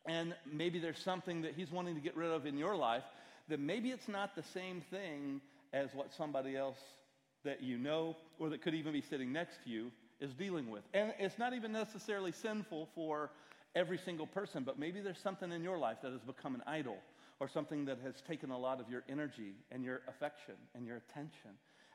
and 0.07 0.35
maybe 0.51 0.79
there's 0.79 1.01
something 1.01 1.43
that 1.43 1.55
He's 1.55 1.71
wanting 1.71 1.95
to 1.95 2.01
get 2.01 2.17
rid 2.17 2.31
of 2.31 2.47
in 2.47 2.57
your 2.57 2.77
life 2.77 3.05
that 3.49 3.61
maybe 3.61 3.91
it's 3.91 4.09
not 4.09 4.35
the 4.37 4.43
same 4.43 4.83
thing 4.91 5.41
as 5.73 5.95
what 5.95 6.13
somebody 6.13 6.57
else 6.57 6.79
that 7.45 7.63
you 7.63 7.79
know 7.79 8.17
or 8.39 8.51
that 8.51 8.63
could 8.63 8.75
even 8.75 8.93
be 8.93 9.01
sitting 9.01 9.33
next 9.33 9.65
to 9.65 9.71
you 9.71 9.91
is 10.21 10.33
dealing 10.35 10.71
with. 10.71 10.83
And 10.95 11.13
it's 11.19 11.39
not 11.39 11.55
even 11.55 11.73
necessarily 11.73 12.33
sinful 12.33 12.89
for 12.95 13.31
every 13.75 13.99
single 13.99 14.27
person, 14.27 14.65
but 14.65 14.79
maybe 14.79 15.01
there's 15.01 15.21
something 15.21 15.53
in 15.53 15.63
your 15.63 15.79
life 15.79 15.99
that 16.03 16.13
has 16.13 16.21
become 16.23 16.55
an 16.55 16.63
idol 16.67 16.97
or 17.41 17.49
something 17.49 17.85
that 17.85 17.99
has 18.05 18.21
taken 18.23 18.51
a 18.51 18.59
lot 18.59 18.81
of 18.81 18.91
your 18.91 19.05
energy 19.09 19.55
and 19.71 19.85
your 19.85 20.01
affection 20.09 20.55
and 20.75 20.87
your 20.87 20.97
attention. 20.97 21.51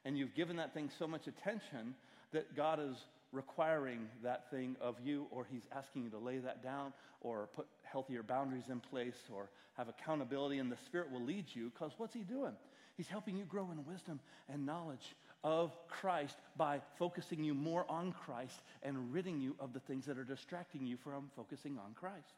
And 0.06 0.18
you've 0.18 0.36
given 0.36 0.56
that 0.58 0.74
thing 0.74 0.90
so 0.98 1.08
much 1.08 1.28
attention 1.28 1.96
that 2.32 2.56
God 2.56 2.80
is 2.80 2.98
requiring 3.32 4.08
that 4.24 4.50
thing 4.52 4.76
of 4.80 4.96
you, 5.04 5.26
or 5.32 5.46
He's 5.52 5.68
asking 5.76 6.04
you 6.04 6.10
to 6.12 6.18
lay 6.18 6.38
that 6.38 6.64
down, 6.64 6.94
or 7.22 7.50
put 7.56 7.68
healthier 7.84 8.22
boundaries 8.22 8.70
in 8.70 8.80
place, 8.80 9.18
or 9.34 9.50
have 9.76 9.90
accountability, 9.90 10.60
and 10.60 10.72
the 10.72 10.78
Spirit 10.86 11.12
will 11.12 11.24
lead 11.24 11.46
you, 11.54 11.72
because 11.74 11.92
what's 11.98 12.14
He 12.14 12.22
doing? 12.22 12.54
He's 12.96 13.08
helping 13.08 13.36
you 13.36 13.46
grow 13.46 13.72
in 13.72 13.86
wisdom 13.86 14.20
and 14.50 14.66
knowledge 14.66 15.16
of 15.44 15.72
Christ 15.88 16.38
by 16.56 16.80
focusing 17.00 17.44
you 17.44 17.54
more 17.54 17.86
on 17.90 18.12
Christ 18.12 18.62
and 18.84 19.12
ridding 19.12 19.42
you 19.42 19.56
of 19.60 19.74
the 19.74 19.80
things 19.80 20.06
that 20.06 20.18
are 20.18 20.24
distracting 20.24 20.86
you 20.86 20.98
from 21.04 21.32
focusing 21.36 21.78
on 21.78 21.94
Christ. 21.96 22.34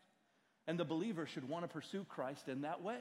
And 0.68 0.80
the 0.80 0.86
believer 0.86 1.28
should 1.28 1.48
want 1.48 1.64
to 1.64 1.68
pursue 1.68 2.06
Christ 2.10 2.48
in 2.48 2.62
that 2.62 2.82
way 2.82 3.00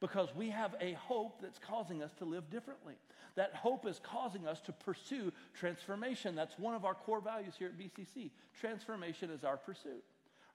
because 0.00 0.34
we 0.34 0.50
have 0.50 0.74
a 0.80 0.92
hope 0.94 1.40
that's 1.40 1.58
causing 1.58 2.02
us 2.02 2.10
to 2.18 2.24
live 2.24 2.50
differently. 2.50 2.94
That 3.36 3.54
hope 3.54 3.86
is 3.86 4.00
causing 4.02 4.46
us 4.46 4.60
to 4.62 4.72
pursue 4.72 5.32
transformation. 5.54 6.34
That's 6.34 6.58
one 6.58 6.74
of 6.74 6.84
our 6.84 6.94
core 6.94 7.20
values 7.20 7.54
here 7.58 7.68
at 7.68 7.78
BCC. 7.78 8.30
Transformation 8.60 9.30
is 9.30 9.44
our 9.44 9.56
pursuit. 9.56 10.02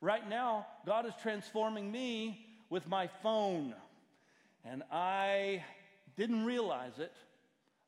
Right 0.01 0.27
now, 0.29 0.67
God 0.85 1.05
is 1.05 1.13
transforming 1.21 1.91
me 1.91 2.45
with 2.69 2.87
my 2.87 3.07
phone. 3.23 3.73
And 4.63 4.83
I 4.91 5.63
didn't 6.17 6.45
realize 6.45 6.99
it, 6.99 7.13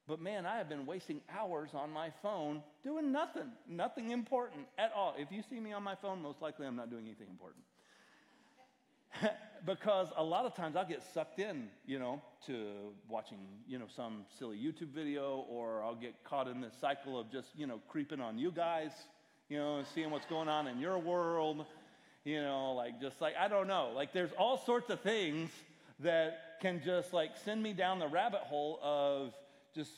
but 0.07 0.21
man, 0.21 0.45
I 0.45 0.57
have 0.57 0.69
been 0.69 0.85
wasting 0.85 1.21
hours 1.29 1.71
on 1.73 1.91
my 1.91 2.09
phone 2.21 2.63
doing 2.83 3.11
nothing, 3.11 3.51
nothing 3.67 4.11
important 4.11 4.65
at 4.77 4.91
all. 4.95 5.13
If 5.17 5.31
you 5.31 5.43
see 5.49 5.59
me 5.59 5.73
on 5.73 5.83
my 5.83 5.95
phone, 5.95 6.21
most 6.21 6.41
likely 6.41 6.65
I'm 6.65 6.75
not 6.75 6.89
doing 6.89 7.05
anything 7.05 7.27
important. 7.29 7.63
because 9.65 10.07
a 10.15 10.23
lot 10.23 10.45
of 10.45 10.55
times 10.55 10.75
I'll 10.75 10.87
get 10.87 11.03
sucked 11.13 11.39
in, 11.39 11.67
you 11.85 11.99
know, 11.99 12.21
to 12.47 12.93
watching, 13.07 13.39
you 13.67 13.79
know, 13.79 13.85
some 13.95 14.25
silly 14.37 14.57
YouTube 14.57 14.89
video, 14.89 15.45
or 15.49 15.83
I'll 15.83 15.95
get 15.95 16.23
caught 16.23 16.47
in 16.47 16.61
this 16.61 16.73
cycle 16.79 17.19
of 17.19 17.31
just, 17.31 17.49
you 17.55 17.67
know, 17.67 17.79
creeping 17.87 18.21
on 18.21 18.37
you 18.37 18.51
guys, 18.51 18.91
you 19.49 19.57
know, 19.57 19.83
seeing 19.93 20.11
what's 20.11 20.25
going 20.25 20.47
on 20.47 20.67
in 20.67 20.79
your 20.79 20.97
world, 20.97 21.65
you 22.23 22.41
know, 22.41 22.73
like 22.73 23.01
just 23.01 23.21
like, 23.21 23.33
I 23.39 23.47
don't 23.47 23.67
know, 23.67 23.91
like 23.95 24.13
there's 24.13 24.31
all 24.37 24.57
sorts 24.65 24.89
of 24.89 25.01
things 25.01 25.49
that 25.99 26.59
can 26.61 26.81
just 26.83 27.13
like 27.13 27.31
send 27.43 27.61
me 27.61 27.73
down 27.73 27.99
the 27.99 28.07
rabbit 28.07 28.41
hole 28.41 28.79
of 28.81 29.33
just 29.75 29.91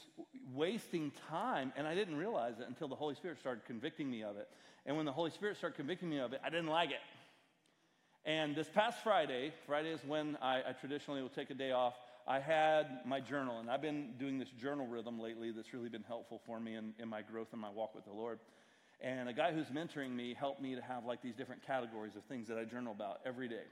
wasting 0.54 1.12
time. 1.30 1.72
And 1.76 1.88
I 1.88 1.96
didn't 1.96 2.18
realize 2.18 2.60
it 2.60 2.68
until 2.68 2.88
the 2.88 2.96
Holy 2.96 3.16
Spirit 3.16 3.40
started 3.40 3.66
convicting 3.66 4.10
me 4.10 4.24
of 4.24 4.38
it. 4.38 4.50
And 4.86 4.98
when 4.98 5.06
the 5.06 5.12
Holy 5.12 5.32
Spirit 5.32 5.58
started 5.58 5.76
convicting 5.76 6.10
me 6.10 6.20
of 6.20 6.34
it, 6.34 6.42
I 6.44 6.50
didn't 6.50 6.68
like 6.68 6.90
it. 6.90 7.00
And 8.26 8.56
this 8.56 8.70
past 8.70 9.00
Friday, 9.04 9.52
Friday 9.66 9.90
is 9.90 10.00
when 10.06 10.38
I, 10.44 10.58
I, 10.58 10.72
traditionally 10.80 11.24
will 11.24 11.30
take 11.30 11.50
a 11.50 11.56
day 11.56 11.72
off, 11.72 11.96
I 12.28 12.40
had 12.40 13.00
my 13.04 13.20
journal. 13.20 13.60
And 13.60 13.70
I've 13.70 13.82
been 13.82 14.14
doing 14.20 14.38
this 14.38 14.50
journal 14.50 14.86
rhythm 14.86 15.20
lately 15.20 15.52
that's 15.52 15.74
really 15.74 15.90
been 15.90 16.04
helpful 16.04 16.40
for 16.46 16.60
me 16.60 16.76
in, 16.76 16.94
in 17.00 17.10
my 17.10 17.24
growth 17.24 17.48
and 17.52 17.60
my 17.60 17.72
walk 17.72 17.96
with 17.96 18.06
the 18.06 18.14
Lord. 18.14 18.38
And 19.02 19.28
a 19.28 19.34
guy 19.34 19.52
who's 19.52 19.68
mentoring 19.68 20.12
me 20.12 20.36
helped 20.36 20.62
me 20.62 20.76
to 20.76 20.82
have 20.82 21.04
like 21.04 21.24
these 21.24 21.34
different 21.34 21.66
categories 21.66 22.16
of 22.16 22.24
things 22.26 22.48
that 22.48 22.60
I 22.60 22.64
journal 22.64 22.94
about 22.94 23.22
every 23.26 23.48
day. 23.48 23.66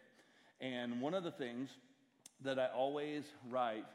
And 0.61 0.99
one 0.99 1.13
of 1.13 1.23
the 1.23 1.31
things 1.31 1.69
that 2.43 2.57
I 2.57 2.69
always 2.75 3.25
write 3.51 3.85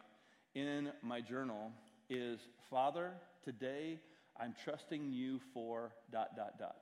in 0.54 0.92
my 1.02 1.20
journal 1.20 1.72
is 2.08 2.38
Father, 2.70 3.10
today 3.44 3.98
I'm 4.40 4.54
trusting 4.62 5.10
you 5.10 5.40
for 5.52 5.90
dot, 6.12 6.36
dot, 6.36 6.60
dot. 6.60 6.76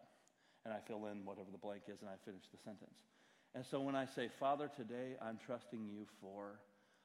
And 0.67 0.75
I 0.75 0.79
fill 0.87 1.07
in 1.07 1.25
whatever 1.25 1.49
the 1.51 1.59
blank 1.59 1.85
is 1.89 2.03
and 2.03 2.11
I 2.11 2.15
finish 2.27 2.43
the 2.53 2.59
sentence. 2.63 2.99
And 3.55 3.65
so 3.67 3.81
when 3.81 3.95
I 3.95 4.07
say, 4.07 4.29
Father, 4.41 4.71
today 4.75 5.17
I'm 5.21 5.39
trusting 5.45 5.87
you 5.87 6.07
for, 6.21 6.61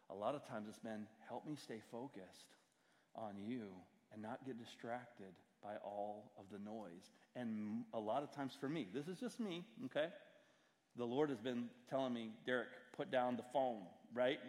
a 0.09 0.15
lot 0.15 0.35
of 0.35 0.47
times 0.47 0.67
it's 0.69 0.79
been, 0.79 1.05
help 1.27 1.45
me 1.45 1.55
stay 1.61 1.81
focused 1.91 2.55
on 3.15 3.33
you 3.45 3.63
and 4.13 4.21
not 4.21 4.45
get 4.45 4.57
distracted 4.57 5.33
by 5.61 5.73
all 5.83 6.31
of 6.37 6.45
the 6.51 6.59
noise. 6.63 7.11
And 7.35 7.83
a 7.93 7.99
lot 7.99 8.23
of 8.23 8.31
times 8.31 8.53
for 8.59 8.69
me, 8.69 8.87
this 8.93 9.07
is 9.07 9.19
just 9.19 9.39
me, 9.39 9.65
okay? 9.85 10.07
The 10.95 11.05
Lord 11.05 11.29
has 11.29 11.39
been 11.39 11.65
telling 11.89 12.13
me, 12.13 12.31
Derik, 12.47 12.71
put 12.95 13.11
down 13.11 13.35
the 13.35 13.43
phone, 13.51 13.81
right? 14.13 14.39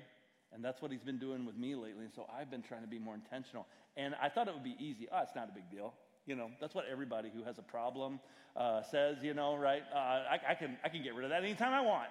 And 0.53 0.65
that's 0.65 0.81
what 0.81 0.93
he's 0.93 1.03
been 1.03 1.19
doing 1.19 1.45
with 1.45 1.57
me 1.57 1.75
lately. 1.75 2.05
And 2.05 2.15
so 2.15 2.27
I've 2.33 2.51
been 2.51 2.63
trying 2.63 2.83
to 2.83 2.89
be 2.89 2.99
more 2.99 3.15
intentional. 3.15 3.67
And 3.97 4.15
I 4.23 4.29
thought 4.29 4.49
it 4.49 4.55
would 4.55 4.65
be 4.65 4.77
easy. 4.79 5.09
Oh, 5.13 5.21
it's 5.23 5.35
not 5.35 5.49
a 5.49 5.53
big 5.53 5.69
deal. 5.71 5.95
You 6.29 6.37
know, 6.37 6.51
that's 6.61 6.75
what 6.75 6.85
everybody 6.93 7.31
who 7.35 7.43
has 7.45 7.57
a 7.57 7.62
problem 7.62 8.21
uh, 8.55 8.83
says, 8.83 9.17
you 9.23 9.33
know, 9.33 9.57
right? 9.57 9.83
Uh, 9.95 9.97
I, 9.97 10.38
I, 10.51 10.55
can, 10.55 10.77
I 10.85 10.91
can 10.91 11.03
get 11.03 11.14
rid 11.14 11.25
of 11.25 11.31
that 11.31 11.43
anytime 11.43 11.73
I 11.73 11.81
want. 11.81 12.11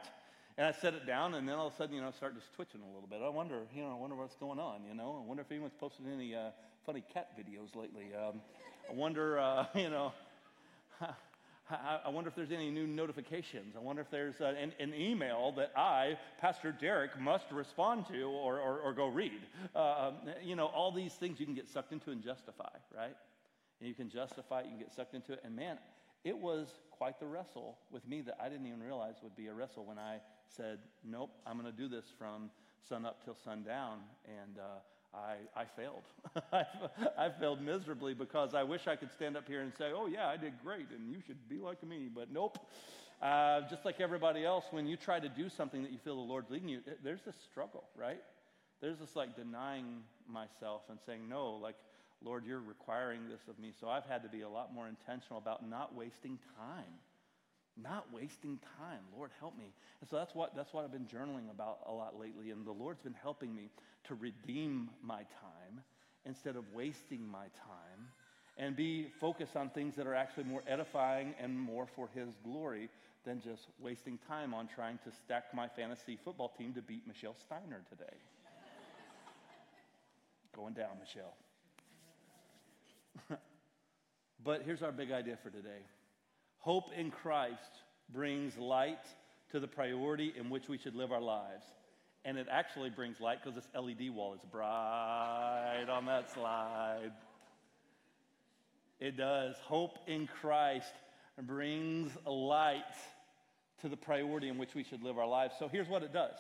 And 0.58 0.66
I 0.66 0.72
set 0.72 0.96
it 0.96 1.06
down, 1.06 1.36
and 1.36 1.48
then 1.48 1.56
all 1.56 1.68
of 1.68 1.74
a 1.74 1.76
sudden, 1.76 1.94
you 1.94 2.02
know, 2.02 2.08
I 2.08 2.12
start 2.12 2.34
just 2.34 2.52
twitching 2.56 2.82
a 2.82 2.94
little 2.96 3.08
bit. 3.08 3.20
I 3.24 3.30
wonder, 3.30 3.62
you 3.76 3.84
know, 3.84 3.92
I 3.92 3.94
wonder 3.94 4.16
what's 4.16 4.36
going 4.38 4.58
on, 4.58 4.82
you 4.90 4.96
know? 4.96 5.22
I 5.24 5.28
wonder 5.28 5.44
if 5.44 5.52
anyone's 5.52 5.76
posted 5.80 6.08
any 6.12 6.34
uh, 6.34 6.50
funny 6.84 7.04
cat 7.14 7.30
videos 7.38 7.76
lately. 7.76 8.08
Um, 8.16 8.42
I 8.90 8.94
wonder, 8.96 9.38
uh, 9.38 9.66
you 9.76 9.92
know, 9.92 10.14
I 11.70 12.10
wonder 12.10 12.30
if 12.30 12.36
there's 12.36 12.52
any 12.52 12.72
new 12.72 12.88
notifications. 12.88 13.76
I 13.76 13.80
wonder 13.80 14.02
if 14.02 14.10
there's 14.10 14.42
uh, 14.42 14.56
an, 14.60 14.72
an, 14.80 14.96
email 14.96 15.52
that 15.58 15.74
I, 15.76 16.18
Pastor 16.42 16.76
Derik, 16.82 17.20
must 17.20 17.52
respond 17.52 18.08
to 18.08 18.24
or, 18.24 18.60
or, 18.60 18.80
or 18.80 18.94
go 18.94 19.10
read. 19.10 19.42
Uh, 19.76 20.12
you 20.42 20.56
know, 20.56 20.66
all 20.66 20.92
these 20.92 21.14
things 21.14 21.40
you 21.40 21.46
can 21.46 21.54
get 21.54 21.70
sucked 21.70 21.92
into 21.92 22.10
and 22.10 22.24
justify, 22.24 22.70
right? 22.96 23.16
And 23.80 23.88
you 23.88 23.96
can 23.96 24.10
justify 24.10 24.62
it, 24.62 24.66
you 24.66 24.72
can 24.72 24.80
get 24.80 24.94
sucked 24.94 25.14
into 25.14 25.34
it. 25.34 25.42
And 25.44 25.56
man, 25.56 25.78
it 26.24 26.38
was 26.38 26.68
quite 26.92 27.20
the 27.20 27.28
wrestle 27.28 27.78
with 27.92 28.08
me 28.08 28.22
that 28.22 28.38
I 28.42 28.50
didn't 28.50 28.66
even 28.66 28.82
realize 28.82 29.16
would 29.24 29.36
be 29.36 29.48
a 29.48 29.54
wrestle 29.54 29.86
when 29.86 30.00
I 30.00 30.20
said, 30.48 30.80
nope, 31.04 31.32
I'm 31.46 31.60
going 31.60 31.72
to 31.72 31.78
do 31.78 31.88
this 31.88 32.06
from 32.18 32.50
sun 32.88 33.06
up 33.06 33.24
till 33.24 33.36
sundown. 33.36 34.00
And 34.26 34.58
uh, 34.58 35.18
I, 35.18 35.62
I 35.62 35.66
failed. 35.66 36.04
I 37.18 37.30
failed 37.40 37.62
miserably 37.62 38.14
because 38.14 38.54
I 38.54 38.64
wish 38.64 38.88
I 38.88 38.96
could 38.96 39.12
stand 39.12 39.38
up 39.38 39.48
here 39.48 39.62
and 39.62 39.74
say, 39.74 39.92
oh, 39.96 40.08
yeah, 40.08 40.28
I 40.28 40.38
did 40.38 40.54
great 40.64 40.90
and 40.90 41.12
you 41.12 41.22
should 41.26 41.48
be 41.50 41.60
like 41.60 41.84
me. 41.84 42.10
But 42.14 42.32
nope. 42.32 42.58
Uh, 43.22 43.62
just 43.70 43.84
like 43.84 44.00
everybody 44.00 44.46
else, 44.46 44.66
when 44.72 44.86
you 44.86 44.96
try 44.96 45.20
to 45.20 45.30
do 45.30 45.50
something 45.50 45.82
that 45.82 45.92
you 45.92 45.98
feel 45.98 46.16
the 46.16 46.22
Lord's 46.22 46.52
leading 46.52 46.70
you, 46.70 46.82
there's 47.04 47.22
this 47.24 47.36
struggle, 47.50 47.86
right? 47.96 48.22
There's 48.80 49.00
this 49.00 49.16
like 49.16 49.36
denying 49.36 50.04
myself 50.30 50.84
and 50.90 51.00
saying, 51.04 51.28
no, 51.28 51.54
like, 51.54 51.76
Lord, 52.24 52.46
you're 52.46 52.62
requiring 52.62 53.30
this 53.30 53.42
of 53.48 53.60
me. 53.60 53.72
So 53.80 53.90
I've 53.90 54.06
had 54.06 54.24
to 54.24 54.30
be 54.30 54.42
a 54.42 54.50
lot 54.50 54.74
more 54.74 54.88
intentional 54.88 55.40
about 55.40 55.68
not 55.68 55.96
wasting 55.96 56.40
time 56.58 57.00
not 57.82 58.06
wasting 58.12 58.60
time. 58.78 59.00
Lord, 59.16 59.32
help 59.40 59.58
me. 59.58 59.72
And 60.02 60.10
so 60.10 60.16
that's 60.16 60.34
what, 60.34 60.56
that's 60.56 60.74
what 60.74 60.84
I've 60.84 60.92
been 60.92 61.06
journaling 61.06 61.52
about 61.52 61.80
a 61.88 61.92
lot 61.92 62.20
lately. 62.20 62.52
And 62.52 62.66
the 62.66 62.72
Lord's 62.72 63.02
been 63.02 63.16
helping 63.22 63.56
me 63.56 63.70
to 64.06 64.16
redeem 64.16 64.90
my 65.04 65.20
time 65.20 65.84
instead 66.26 66.56
of 66.56 66.64
wasting 66.74 67.28
my 67.28 67.46
time 67.66 68.10
and 68.58 68.76
be 68.76 69.08
focused 69.20 69.56
on 69.56 69.70
things 69.70 69.96
that 69.96 70.08
are 70.08 70.16
actually 70.16 70.46
more 70.46 70.64
edifying 70.68 71.36
and 71.40 71.58
more 71.58 71.88
for 71.96 72.10
His 72.14 72.30
glory 72.44 72.90
than 73.26 73.40
just 73.40 73.68
wasting 73.80 74.18
time 74.28 74.54
on 74.54 74.68
trying 74.74 74.98
to 75.04 75.12
stack 75.12 75.54
my 75.54 75.68
fantasy 75.68 76.18
football 76.24 76.52
team 76.58 76.74
to 76.74 76.82
beat 76.82 77.06
Michelle 77.06 77.36
Steiner 77.36 77.84
today. 77.90 78.04
Going 80.56 80.74
down, 80.74 80.98
Michelle. 81.00 81.36
but 84.44 84.64
here's 84.64 84.82
our 84.82 84.92
big 84.92 85.12
idea 85.12 85.38
for 85.42 85.50
today 85.50 85.82
Hope 86.60 86.90
in 86.98 87.12
Christ 87.12 87.82
brings 88.10 88.58
light 88.58 89.06
to 89.52 89.60
the 89.60 89.68
priority 89.68 90.34
in 90.38 90.50
which 90.50 90.68
we 90.68 90.78
should 90.78 90.96
live 90.96 91.12
our 91.12 91.22
lives. 91.22 91.66
And 92.26 92.38
it 92.38 92.48
actually 92.52 92.90
brings 92.90 93.22
light 93.22 93.40
because 93.42 93.56
this 93.56 93.68
LED 93.74 94.14
wall 94.14 94.34
is 94.34 94.42
bright 94.52 95.86
on 95.90 96.06
that 96.08 96.34
slide. 96.34 97.12
It 99.00 99.16
does. 99.16 99.56
Hope 99.64 99.98
in 100.08 100.28
Christ 100.28 100.94
brings 101.42 102.12
light 102.26 102.82
to 103.82 103.88
the 103.88 103.96
priority 103.96 104.50
in 104.50 104.58
which 104.58 104.76
we 104.76 104.84
should 104.84 105.04
live 105.04 105.18
our 105.18 105.28
lives. 105.28 105.54
So 105.60 105.68
here's 105.68 105.88
what 105.88 106.04
it 106.04 106.12
does 106.12 106.36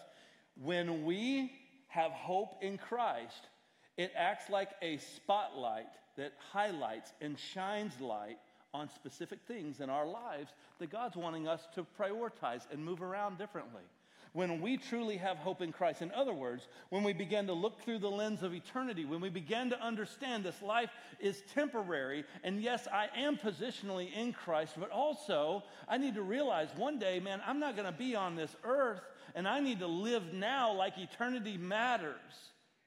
when 0.61 1.05
we 1.05 1.51
have 1.87 2.11
hope 2.11 2.55
in 2.61 2.77
Christ, 2.77 3.47
it 3.95 4.11
acts 4.15 4.49
like 4.49 4.69
a 4.81 4.97
spotlight 4.97 5.85
that 6.17 6.33
highlights 6.51 7.13
and 7.21 7.37
shines 7.37 7.99
light 7.99 8.37
on 8.73 8.89
specific 8.89 9.39
things 9.47 9.79
in 9.79 9.89
our 9.89 10.05
lives 10.05 10.51
that 10.79 10.89
God's 10.89 11.15
wanting 11.15 11.47
us 11.47 11.67
to 11.75 11.85
prioritize 11.99 12.61
and 12.71 12.83
move 12.83 13.01
around 13.01 13.37
differently. 13.37 13.83
When 14.33 14.61
we 14.61 14.77
truly 14.77 15.17
have 15.17 15.37
hope 15.37 15.61
in 15.61 15.71
Christ, 15.71 16.01
in 16.01 16.11
other 16.11 16.33
words, 16.33 16.67
when 16.89 17.01
we 17.01 17.13
begin 17.13 17.47
to 17.47 17.53
look 17.53 17.81
through 17.81 17.99
the 17.99 18.11
lens 18.11 18.43
of 18.43 18.53
eternity, 18.53 19.05
when 19.05 19.21
we 19.21 19.29
begin 19.29 19.69
to 19.71 19.81
understand 19.81 20.43
this 20.43 20.61
life 20.61 20.91
is 21.19 21.41
temporary, 21.55 22.23
and 22.43 22.61
yes, 22.61 22.87
I 22.91 23.07
am 23.17 23.37
positionally 23.37 24.13
in 24.13 24.33
Christ, 24.33 24.73
but 24.77 24.91
also 24.91 25.63
I 25.87 25.97
need 25.97 26.15
to 26.15 26.21
realize 26.21 26.69
one 26.75 26.99
day, 26.99 27.19
man, 27.19 27.41
I'm 27.47 27.59
not 27.59 27.75
going 27.75 27.91
to 27.91 27.97
be 27.97 28.15
on 28.15 28.35
this 28.35 28.55
earth, 28.63 29.01
and 29.33 29.47
I 29.47 29.59
need 29.59 29.79
to 29.79 29.87
live 29.87 30.33
now 30.33 30.73
like 30.73 30.97
eternity 30.97 31.57
matters 31.57 32.21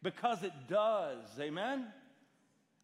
because 0.02 0.42
it 0.44 0.52
does. 0.68 1.24
Amen? 1.40 1.86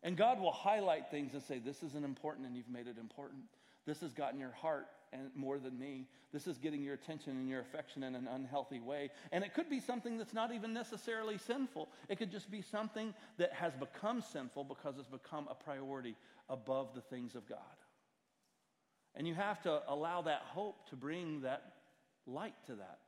And 0.06 0.16
God 0.16 0.38
will 0.40 0.52
highlight 0.52 1.10
things 1.10 1.34
and 1.34 1.42
say, 1.42 1.58
This 1.58 1.82
isn't 1.82 2.04
important, 2.04 2.46
and 2.46 2.56
you've 2.56 2.68
made 2.68 2.86
it 2.86 2.96
important. 2.96 3.42
This 3.86 4.00
has 4.02 4.12
gotten 4.12 4.38
your 4.38 4.52
heart 4.52 4.86
and 5.12 5.30
more 5.34 5.58
than 5.58 5.76
me. 5.76 6.06
This 6.32 6.46
is 6.46 6.58
getting 6.58 6.80
your 6.80 6.94
attention 6.94 7.32
and 7.32 7.48
your 7.48 7.60
affection 7.60 8.04
in 8.04 8.14
an 8.14 8.28
unhealthy 8.28 8.78
way. 8.78 9.10
And 9.32 9.42
it 9.42 9.52
could 9.52 9.68
be 9.68 9.80
something 9.80 10.16
that's 10.16 10.32
not 10.32 10.54
even 10.54 10.72
necessarily 10.72 11.38
sinful. 11.38 11.88
It 12.08 12.18
could 12.18 12.30
just 12.30 12.52
be 12.52 12.62
something 12.62 13.14
that 13.38 13.52
has 13.52 13.72
become 13.74 14.22
sinful 14.22 14.62
because 14.62 14.94
it's 14.96 15.08
become 15.08 15.48
a 15.50 15.56
priority 15.56 16.14
above 16.48 16.94
the 16.94 17.00
things 17.00 17.34
of 17.34 17.48
God. 17.48 17.58
And 19.16 19.26
you 19.26 19.34
have 19.34 19.60
to 19.62 19.82
allow 19.88 20.22
that 20.22 20.42
hope 20.44 20.88
to 20.90 20.96
bring 20.96 21.40
that 21.40 21.72
light 22.28 22.54
to 22.66 22.76
that. 22.76 22.98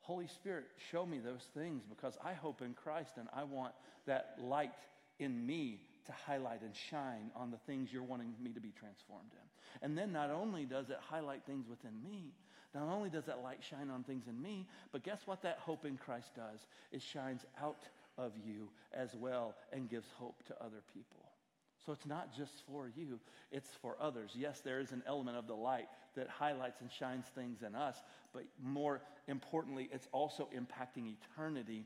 Holy 0.00 0.28
Spirit, 0.28 0.64
show 0.90 1.04
me 1.04 1.18
those 1.18 1.46
things 1.52 1.82
because 1.86 2.16
I 2.24 2.32
hope 2.32 2.62
in 2.62 2.72
Christ 2.72 3.18
and 3.18 3.28
I 3.34 3.44
want 3.44 3.74
that 4.06 4.36
light 4.40 4.72
in 5.18 5.46
me 5.46 5.80
to 6.06 6.12
highlight 6.12 6.62
and 6.62 6.74
shine 6.74 7.30
on 7.34 7.50
the 7.50 7.58
things 7.66 7.92
you're 7.92 8.02
wanting 8.02 8.34
me 8.42 8.52
to 8.52 8.60
be 8.60 8.72
transformed 8.78 9.30
in. 9.32 9.84
And 9.84 9.96
then 9.96 10.12
not 10.12 10.30
only 10.30 10.64
does 10.64 10.90
it 10.90 10.98
highlight 11.00 11.44
things 11.44 11.66
within 11.68 11.92
me, 12.02 12.34
not 12.74 12.84
only 12.84 13.10
does 13.10 13.26
that 13.26 13.42
light 13.42 13.62
shine 13.62 13.90
on 13.90 14.02
things 14.02 14.24
in 14.28 14.40
me, 14.40 14.66
but 14.92 15.02
guess 15.02 15.20
what 15.26 15.42
that 15.42 15.58
hope 15.58 15.84
in 15.84 15.96
Christ 15.96 16.34
does? 16.34 16.60
It 16.90 17.02
shines 17.02 17.44
out 17.62 17.84
of 18.18 18.32
you 18.44 18.68
as 18.92 19.14
well 19.14 19.54
and 19.72 19.88
gives 19.88 20.08
hope 20.18 20.42
to 20.46 20.54
other 20.62 20.82
people. 20.92 21.32
So 21.84 21.92
it's 21.92 22.06
not 22.06 22.34
just 22.34 22.62
for 22.66 22.90
you, 22.94 23.18
it's 23.50 23.70
for 23.80 23.96
others. 24.00 24.30
Yes, 24.34 24.60
there 24.60 24.78
is 24.78 24.92
an 24.92 25.02
element 25.06 25.36
of 25.36 25.48
the 25.48 25.54
light 25.54 25.88
that 26.14 26.28
highlights 26.28 26.80
and 26.80 26.90
shines 26.90 27.26
things 27.34 27.62
in 27.66 27.74
us, 27.74 27.96
but 28.32 28.44
more 28.62 29.02
importantly, 29.26 29.88
it's 29.92 30.06
also 30.12 30.48
impacting 30.56 31.12
eternity 31.12 31.84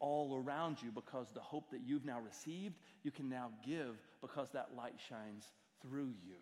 all 0.00 0.42
around 0.44 0.78
you 0.82 0.90
because 0.90 1.28
the 1.32 1.40
hope 1.40 1.70
that 1.70 1.80
you've 1.84 2.04
now 2.04 2.20
received, 2.20 2.76
you 3.02 3.10
can 3.10 3.28
now 3.28 3.50
give 3.64 3.96
because 4.20 4.50
that 4.52 4.70
light 4.76 4.94
shines 5.08 5.44
through 5.82 6.12
you. 6.26 6.36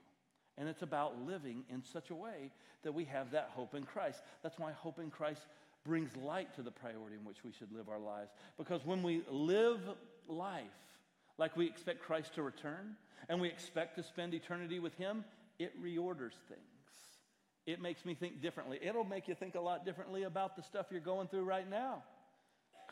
And 0.58 0.68
it's 0.68 0.82
about 0.82 1.26
living 1.26 1.64
in 1.70 1.82
such 1.82 2.10
a 2.10 2.14
way 2.14 2.50
that 2.82 2.92
we 2.92 3.04
have 3.06 3.30
that 3.30 3.50
hope 3.54 3.74
in 3.74 3.84
Christ. 3.84 4.20
That's 4.42 4.58
why 4.58 4.72
hope 4.72 4.98
in 4.98 5.10
Christ 5.10 5.46
brings 5.84 6.16
light 6.16 6.54
to 6.54 6.62
the 6.62 6.70
priority 6.70 7.16
in 7.16 7.24
which 7.24 7.44
we 7.44 7.52
should 7.52 7.72
live 7.72 7.88
our 7.88 7.98
lives. 7.98 8.30
Because 8.58 8.84
when 8.84 9.02
we 9.02 9.22
live 9.30 9.80
life 10.28 10.62
like 11.38 11.56
we 11.56 11.66
expect 11.66 12.02
Christ 12.02 12.34
to 12.34 12.42
return 12.42 12.96
and 13.28 13.40
we 13.40 13.48
expect 13.48 13.96
to 13.96 14.02
spend 14.02 14.34
eternity 14.34 14.78
with 14.78 14.94
Him, 14.96 15.24
it 15.58 15.80
reorders 15.82 16.34
things. 16.48 16.60
It 17.66 17.80
makes 17.80 18.04
me 18.04 18.14
think 18.14 18.42
differently. 18.42 18.78
It'll 18.82 19.04
make 19.04 19.28
you 19.28 19.34
think 19.34 19.54
a 19.54 19.60
lot 19.60 19.84
differently 19.84 20.24
about 20.24 20.56
the 20.56 20.62
stuff 20.62 20.86
you're 20.90 21.00
going 21.00 21.28
through 21.28 21.44
right 21.44 21.68
now. 21.68 22.02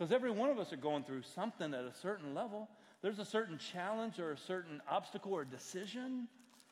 Because 0.00 0.12
every 0.12 0.30
one 0.30 0.48
of 0.48 0.58
us 0.58 0.72
are 0.72 0.78
going 0.78 1.04
through 1.04 1.20
something 1.34 1.74
at 1.74 1.84
a 1.84 1.92
certain 2.00 2.34
level. 2.34 2.70
There's 3.02 3.18
a 3.18 3.24
certain 3.24 3.58
challenge 3.58 4.18
or 4.18 4.32
a 4.32 4.38
certain 4.38 4.80
obstacle 4.90 5.34
or 5.34 5.44
decision, 5.44 6.26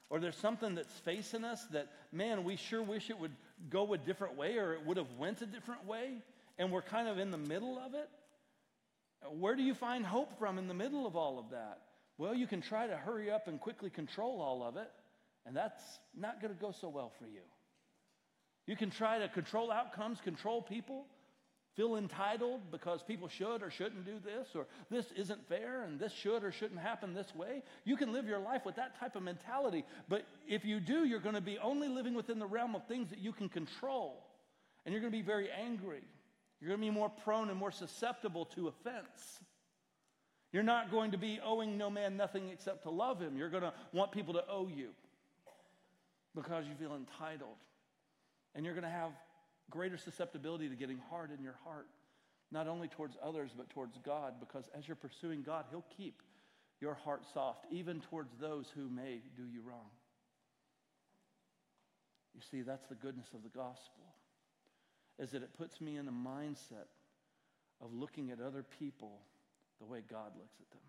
or 0.08 0.18
there's 0.18 0.38
something 0.38 0.74
that's 0.74 0.94
facing 1.00 1.44
us 1.44 1.66
that, 1.72 1.88
man, 2.10 2.42
we 2.42 2.56
sure 2.56 2.82
wish 2.82 3.10
it 3.10 3.18
would 3.18 3.36
go 3.68 3.92
a 3.92 3.98
different 3.98 4.38
way 4.38 4.56
or 4.56 4.72
it 4.72 4.86
would 4.86 4.96
have 4.96 5.12
went 5.18 5.42
a 5.42 5.46
different 5.46 5.84
way, 5.84 6.22
and 6.58 6.72
we're 6.72 6.80
kind 6.80 7.06
of 7.06 7.18
in 7.18 7.30
the 7.30 7.36
middle 7.36 7.78
of 7.78 7.92
it. 7.92 8.08
Where 9.38 9.54
do 9.54 9.62
you 9.62 9.74
find 9.74 10.06
hope 10.06 10.38
from 10.38 10.56
in 10.56 10.66
the 10.66 10.72
middle 10.72 11.06
of 11.06 11.14
all 11.14 11.38
of 11.38 11.50
that? 11.50 11.82
Well, 12.16 12.34
you 12.34 12.46
can 12.46 12.62
try 12.62 12.86
to 12.86 12.96
hurry 12.96 13.30
up 13.30 13.46
and 13.46 13.60
quickly 13.60 13.90
control 13.90 14.40
all 14.40 14.62
of 14.62 14.78
it, 14.78 14.90
And 15.44 15.54
that's 15.54 15.82
not 16.16 16.40
going 16.40 16.54
to 16.54 16.58
go 16.58 16.72
so 16.72 16.88
well 16.88 17.12
for 17.18 17.26
you. 17.26 17.42
You 18.66 18.74
can 18.74 18.90
try 18.90 19.18
to 19.18 19.28
control 19.28 19.70
outcomes, 19.70 20.18
control 20.22 20.62
people, 20.62 21.04
feel 21.78 21.94
entitled 21.94 22.60
because 22.72 23.04
people 23.04 23.28
should 23.28 23.62
or 23.62 23.70
shouldn't 23.70 24.04
do 24.04 24.18
this, 24.24 24.48
or 24.56 24.66
this 24.90 25.12
isn't 25.12 25.48
fair 25.48 25.84
and 25.84 26.00
this 26.00 26.12
should 26.12 26.42
or 26.42 26.50
shouldn't 26.50 26.80
happen 26.80 27.14
this 27.14 27.32
way. 27.36 27.62
You 27.84 27.96
can 27.96 28.12
live 28.12 28.26
your 28.26 28.40
life 28.40 28.66
with 28.66 28.74
that 28.74 28.98
type 28.98 29.14
of 29.14 29.22
mentality. 29.22 29.84
But 30.08 30.24
if 30.48 30.64
you 30.64 30.80
do, 30.80 31.04
you're 31.04 31.20
going 31.20 31.36
to 31.36 31.40
be 31.40 31.56
only 31.58 31.86
living 31.86 32.14
within 32.14 32.40
the 32.40 32.46
realm 32.46 32.74
of 32.74 32.84
things 32.88 33.10
that 33.10 33.20
you 33.20 33.32
can 33.32 33.48
control. 33.48 34.26
And 34.84 34.92
you're 34.92 35.00
going 35.00 35.12
to 35.12 35.16
be 35.16 35.22
very 35.22 35.50
angry. 35.52 36.02
You're 36.60 36.70
going 36.70 36.80
to 36.80 36.86
be 36.86 36.90
more 36.90 37.10
prone 37.10 37.48
and 37.48 37.56
more 37.56 37.70
susceptible 37.70 38.46
to 38.56 38.66
offense. 38.66 39.38
You're 40.50 40.64
not 40.64 40.90
going 40.90 41.12
to 41.12 41.18
be 41.18 41.38
owing 41.44 41.78
no 41.78 41.90
man 41.90 42.16
nothing 42.16 42.48
except 42.48 42.82
to 42.82 42.90
love 42.90 43.20
him. 43.20 43.36
You're 43.36 43.50
going 43.50 43.62
to 43.62 43.72
want 43.92 44.10
people 44.10 44.34
to 44.34 44.44
owe 44.50 44.66
you 44.66 44.88
because 46.34 46.64
you 46.66 46.74
feel 46.74 46.96
entitled. 46.96 47.56
And 48.56 48.64
you're 48.64 48.74
going 48.74 48.82
to 48.82 48.90
have 48.90 49.12
greater 49.70 49.96
susceptibility 49.96 50.68
to 50.68 50.74
getting 50.74 51.00
hard 51.10 51.30
in 51.36 51.42
your 51.42 51.56
heart, 51.64 51.86
not 52.50 52.66
only 52.66 52.88
towards 52.88 53.16
others, 53.22 53.50
but 53.56 53.68
towards 53.70 53.98
God, 53.98 54.34
because 54.40 54.68
as 54.76 54.88
you're 54.88 54.96
pursuing 54.96 55.42
God, 55.42 55.66
He'll 55.70 55.84
keep 55.96 56.22
your 56.80 56.94
heart 56.94 57.22
soft, 57.32 57.66
even 57.70 58.00
towards 58.00 58.30
those 58.40 58.66
who 58.74 58.88
may 58.88 59.20
do 59.36 59.44
you 59.46 59.62
wrong. 59.62 59.90
You 62.34 62.40
see, 62.50 62.62
that's 62.62 62.86
the 62.86 62.94
goodness 62.94 63.28
of 63.34 63.42
the 63.42 63.48
gospel, 63.48 64.04
is 65.18 65.32
that 65.32 65.42
it 65.42 65.56
puts 65.58 65.80
me 65.80 65.96
in 65.96 66.06
a 66.06 66.12
mindset 66.12 66.88
of 67.80 67.92
looking 67.92 68.30
at 68.30 68.40
other 68.40 68.64
people 68.78 69.20
the 69.80 69.86
way 69.86 70.02
God 70.08 70.32
looks 70.36 70.56
at 70.60 70.70
them. 70.70 70.80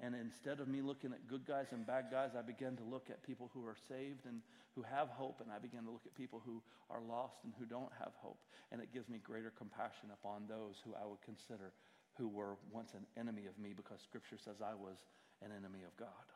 And 0.00 0.14
instead 0.14 0.58
of 0.58 0.66
me 0.66 0.82
looking 0.82 1.12
at 1.12 1.28
good 1.28 1.46
guys 1.46 1.66
and 1.70 1.86
bad 1.86 2.06
guys, 2.10 2.30
I 2.36 2.42
begin 2.42 2.76
to 2.76 2.84
look 2.84 3.10
at 3.10 3.22
people 3.22 3.50
who 3.54 3.64
are 3.66 3.76
saved 3.88 4.26
and 4.26 4.42
who 4.74 4.82
have 4.82 5.08
hope, 5.08 5.40
and 5.40 5.52
I 5.54 5.58
begin 5.58 5.84
to 5.84 5.90
look 5.90 6.02
at 6.04 6.14
people 6.14 6.42
who 6.44 6.60
are 6.90 7.00
lost 7.00 7.36
and 7.44 7.54
who 7.58 7.64
don't 7.64 7.92
have 7.98 8.10
hope. 8.18 8.38
And 8.72 8.82
it 8.82 8.92
gives 8.92 9.08
me 9.08 9.18
greater 9.22 9.52
compassion 9.54 10.10
upon 10.12 10.48
those 10.48 10.82
who 10.84 10.94
I 10.94 11.06
would 11.06 11.22
consider 11.22 11.72
who 12.18 12.28
were 12.28 12.58
once 12.72 12.94
an 12.94 13.06
enemy 13.18 13.46
of 13.46 13.58
me 13.58 13.72
because 13.74 14.00
Scripture 14.02 14.38
says 14.38 14.58
I 14.62 14.74
was 14.74 14.98
an 15.42 15.50
enemy 15.50 15.82
of 15.86 15.96
God. 15.96 16.26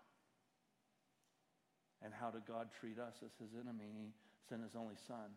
And 2.03 2.15
how 2.15 2.31
did 2.31 2.47
God 2.47 2.71
treat 2.79 2.99
us 2.99 3.15
as 3.27 3.35
his 3.43 3.59
enemy? 3.59 3.91
He 3.91 4.15
sent 4.49 4.63
his 4.63 4.79
only 4.79 4.95
son 5.07 5.35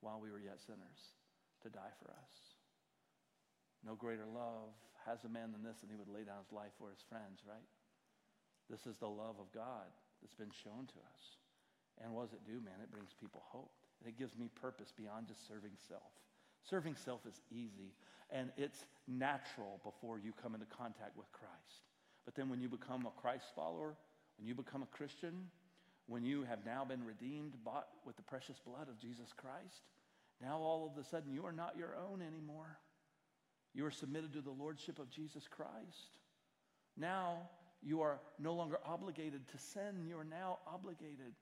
while 0.00 0.20
we 0.20 0.30
were 0.30 0.40
yet 0.40 0.60
sinners 0.64 1.16
to 1.62 1.68
die 1.68 1.92
for 2.00 2.10
us. 2.12 2.47
No 3.86 3.94
greater 3.94 4.26
love 4.26 4.74
has 5.06 5.24
a 5.24 5.28
man 5.28 5.52
than 5.52 5.62
this, 5.62 5.80
and 5.82 5.90
he 5.90 5.96
would 5.96 6.10
lay 6.10 6.24
down 6.24 6.42
his 6.42 6.52
life 6.52 6.74
for 6.78 6.90
his 6.90 7.00
friends, 7.08 7.40
right? 7.46 7.68
This 8.68 8.84
is 8.86 8.96
the 8.98 9.08
love 9.08 9.40
of 9.40 9.48
God 9.54 9.88
that's 10.20 10.34
been 10.34 10.52
shown 10.52 10.86
to 10.86 10.98
us. 11.08 11.22
And 12.02 12.12
what 12.12 12.28
does 12.28 12.34
it 12.34 12.46
do, 12.46 12.60
man? 12.60 12.78
It 12.82 12.90
brings 12.90 13.14
people 13.18 13.42
hope. 13.46 13.72
It 14.06 14.18
gives 14.18 14.36
me 14.36 14.50
purpose 14.60 14.92
beyond 14.96 15.28
just 15.28 15.46
serving 15.48 15.74
self. 15.88 16.12
Serving 16.68 16.96
self 16.96 17.20
is 17.26 17.40
easy, 17.50 17.94
and 18.30 18.50
it's 18.56 18.84
natural 19.06 19.80
before 19.82 20.18
you 20.18 20.32
come 20.42 20.54
into 20.54 20.66
contact 20.66 21.16
with 21.16 21.30
Christ. 21.32 21.86
But 22.24 22.34
then 22.34 22.48
when 22.48 22.60
you 22.60 22.68
become 22.68 23.06
a 23.06 23.20
Christ 23.20 23.46
follower, 23.56 23.96
when 24.36 24.46
you 24.46 24.54
become 24.54 24.82
a 24.82 24.96
Christian, 24.96 25.48
when 26.06 26.24
you 26.24 26.44
have 26.44 26.64
now 26.66 26.84
been 26.84 27.04
redeemed, 27.04 27.54
bought 27.64 27.88
with 28.04 28.16
the 28.16 28.22
precious 28.22 28.58
blood 28.58 28.88
of 28.88 28.98
Jesus 28.98 29.32
Christ, 29.36 29.82
now 30.42 30.58
all 30.58 30.86
of 30.86 31.02
a 31.02 31.08
sudden 31.08 31.32
you 31.32 31.46
are 31.46 31.52
not 31.52 31.76
your 31.76 31.96
own 31.96 32.20
anymore. 32.22 32.78
You 33.74 33.86
are 33.86 33.90
submitted 33.90 34.32
to 34.32 34.40
the 34.40 34.50
lordship 34.50 34.98
of 34.98 35.10
Jesus 35.10 35.46
Christ. 35.48 36.18
Now 36.96 37.48
you 37.82 38.02
are 38.02 38.18
no 38.38 38.54
longer 38.54 38.78
obligated 38.84 39.48
to 39.48 39.58
sin. 39.58 40.04
You 40.06 40.18
are 40.18 40.24
now 40.24 40.58
obligated 40.66 41.34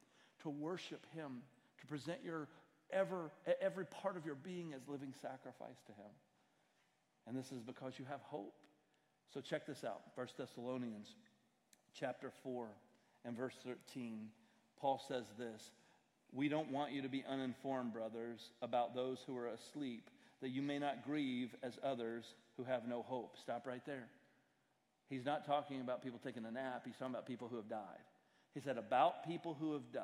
to 0.42 0.50
worship 0.50 1.06
Him, 1.14 1.42
to 1.80 1.86
present 1.86 2.18
your 2.22 2.48
ever, 2.90 3.30
every 3.60 3.86
part 3.86 4.16
of 4.16 4.26
your 4.26 4.34
being 4.34 4.74
as 4.74 4.82
living 4.88 5.14
sacrifice 5.20 5.80
to 5.86 5.92
Him. 5.92 6.10
And 7.26 7.36
this 7.36 7.52
is 7.52 7.60
because 7.60 7.94
you 7.98 8.04
have 8.08 8.20
hope. 8.22 8.54
So 9.32 9.40
check 9.40 9.66
this 9.66 9.82
out 9.84 10.02
1 10.14 10.26
Thessalonians 10.38 11.08
chapter 11.98 12.30
4 12.42 12.68
and 13.24 13.36
verse 13.36 13.56
13. 13.64 14.28
Paul 14.78 15.02
says 15.08 15.24
this 15.38 15.70
We 16.32 16.48
don't 16.48 16.70
want 16.70 16.92
you 16.92 17.02
to 17.02 17.08
be 17.08 17.24
uninformed, 17.28 17.92
brothers, 17.92 18.50
about 18.62 18.94
those 18.94 19.18
who 19.26 19.36
are 19.36 19.48
asleep 19.48 20.10
that 20.42 20.50
you 20.50 20.62
may 20.62 20.78
not 20.78 21.04
grieve 21.04 21.54
as 21.62 21.78
others 21.82 22.24
who 22.56 22.64
have 22.64 22.86
no 22.86 23.02
hope. 23.02 23.36
Stop 23.40 23.66
right 23.66 23.84
there. 23.86 24.08
He's 25.08 25.24
not 25.24 25.46
talking 25.46 25.80
about 25.80 26.02
people 26.02 26.20
taking 26.22 26.44
a 26.44 26.50
nap, 26.50 26.82
he's 26.84 26.94
talking 26.96 27.14
about 27.14 27.26
people 27.26 27.48
who 27.48 27.56
have 27.56 27.68
died. 27.68 28.04
He 28.54 28.60
said, 28.60 28.78
About 28.78 29.26
people 29.26 29.56
who 29.58 29.74
have 29.74 29.92
died, 29.92 30.02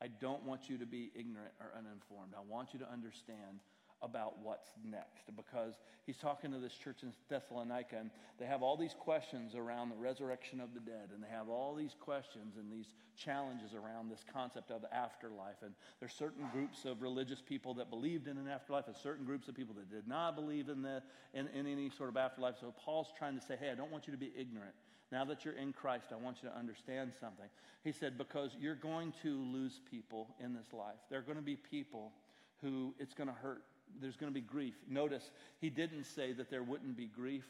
I 0.00 0.08
don't 0.08 0.44
want 0.44 0.68
you 0.68 0.78
to 0.78 0.86
be 0.86 1.10
ignorant 1.14 1.52
or 1.60 1.66
uninformed. 1.76 2.32
I 2.36 2.40
want 2.48 2.72
you 2.72 2.78
to 2.80 2.90
understand 2.90 3.60
about 4.02 4.34
what's 4.42 4.70
next 4.84 5.24
because 5.36 5.74
he's 6.06 6.16
talking 6.16 6.52
to 6.52 6.58
this 6.58 6.72
church 6.72 7.02
in 7.02 7.12
Thessalonica 7.28 7.96
and 7.98 8.10
they 8.38 8.46
have 8.46 8.62
all 8.62 8.76
these 8.76 8.94
questions 8.98 9.54
around 9.54 9.88
the 9.88 9.96
resurrection 9.96 10.60
of 10.60 10.72
the 10.72 10.80
dead 10.80 11.10
and 11.12 11.22
they 11.22 11.28
have 11.28 11.48
all 11.48 11.74
these 11.74 11.96
questions 11.98 12.54
and 12.56 12.70
these 12.70 12.94
challenges 13.16 13.74
around 13.74 14.08
this 14.08 14.24
concept 14.32 14.70
of 14.70 14.82
the 14.82 14.94
afterlife 14.94 15.56
and 15.62 15.72
there's 15.98 16.12
certain 16.12 16.46
groups 16.52 16.84
of 16.84 17.02
religious 17.02 17.40
people 17.40 17.74
that 17.74 17.90
believed 17.90 18.28
in 18.28 18.38
an 18.38 18.46
afterlife 18.46 18.86
and 18.86 18.96
certain 18.96 19.24
groups 19.24 19.48
of 19.48 19.56
people 19.56 19.74
that 19.74 19.90
did 19.90 20.06
not 20.06 20.36
believe 20.36 20.68
in, 20.68 20.80
the, 20.80 21.02
in, 21.34 21.48
in 21.48 21.66
any 21.66 21.90
sort 21.90 22.08
of 22.08 22.16
afterlife 22.16 22.54
so 22.60 22.72
Paul's 22.84 23.08
trying 23.18 23.38
to 23.38 23.44
say 23.44 23.56
hey 23.58 23.70
I 23.70 23.74
don't 23.74 23.90
want 23.90 24.06
you 24.06 24.12
to 24.12 24.18
be 24.18 24.32
ignorant 24.38 24.74
now 25.10 25.24
that 25.24 25.44
you're 25.44 25.54
in 25.54 25.72
Christ, 25.72 26.08
I 26.12 26.16
want 26.16 26.42
you 26.42 26.50
to 26.50 26.54
understand 26.54 27.12
something. 27.18 27.46
He 27.82 27.92
said, 27.92 28.18
because 28.18 28.50
you're 28.60 28.74
going 28.74 29.14
to 29.22 29.42
lose 29.42 29.80
people 29.90 30.34
in 30.38 30.52
this 30.52 30.72
life. 30.74 30.98
There 31.08 31.18
are 31.18 31.22
going 31.22 31.38
to 31.38 31.42
be 31.42 31.56
people 31.56 32.12
who 32.60 32.94
it's 32.98 33.14
going 33.14 33.28
to 33.28 33.34
hurt 33.34 33.62
there's 34.00 34.16
going 34.16 34.32
to 34.32 34.34
be 34.34 34.46
grief. 34.46 34.74
Notice, 34.88 35.30
he 35.60 35.70
didn't 35.70 36.04
say 36.04 36.32
that 36.32 36.50
there 36.50 36.62
wouldn't 36.62 36.96
be 36.96 37.06
grief 37.06 37.44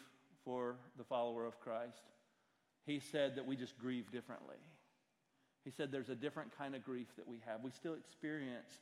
for 0.44 0.76
the 0.96 1.04
follower 1.04 1.44
of 1.46 1.60
Christ. 1.60 2.02
He 2.86 3.00
said 3.00 3.36
that 3.36 3.46
we 3.46 3.56
just 3.56 3.78
grieve 3.78 4.10
differently. 4.10 4.56
He 5.64 5.70
said 5.70 5.92
there's 5.92 6.08
a 6.08 6.14
different 6.14 6.56
kind 6.56 6.74
of 6.74 6.84
grief 6.84 7.08
that 7.16 7.28
we 7.28 7.40
have. 7.46 7.62
We 7.62 7.70
still 7.70 7.94
experience 7.94 8.80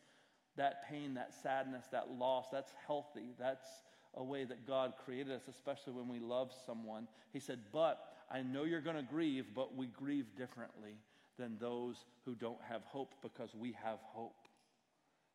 that 0.56 0.88
pain, 0.88 1.14
that 1.14 1.34
sadness, 1.42 1.84
that 1.92 2.10
loss. 2.10 2.46
That's 2.52 2.72
healthy. 2.86 3.34
That's 3.38 3.66
a 4.14 4.22
way 4.22 4.44
that 4.44 4.66
God 4.66 4.94
created 5.04 5.32
us, 5.32 5.42
especially 5.48 5.92
when 5.92 6.08
we 6.08 6.20
love 6.20 6.52
someone. 6.64 7.08
He 7.32 7.40
said, 7.40 7.58
But 7.72 7.98
I 8.30 8.42
know 8.42 8.64
you're 8.64 8.80
going 8.80 8.96
to 8.96 9.02
grieve, 9.02 9.46
but 9.54 9.76
we 9.76 9.86
grieve 9.88 10.26
differently 10.36 10.94
than 11.38 11.58
those 11.60 12.04
who 12.24 12.34
don't 12.34 12.60
have 12.68 12.82
hope 12.84 13.14
because 13.22 13.54
we 13.54 13.76
have 13.82 13.98
hope. 14.02 14.45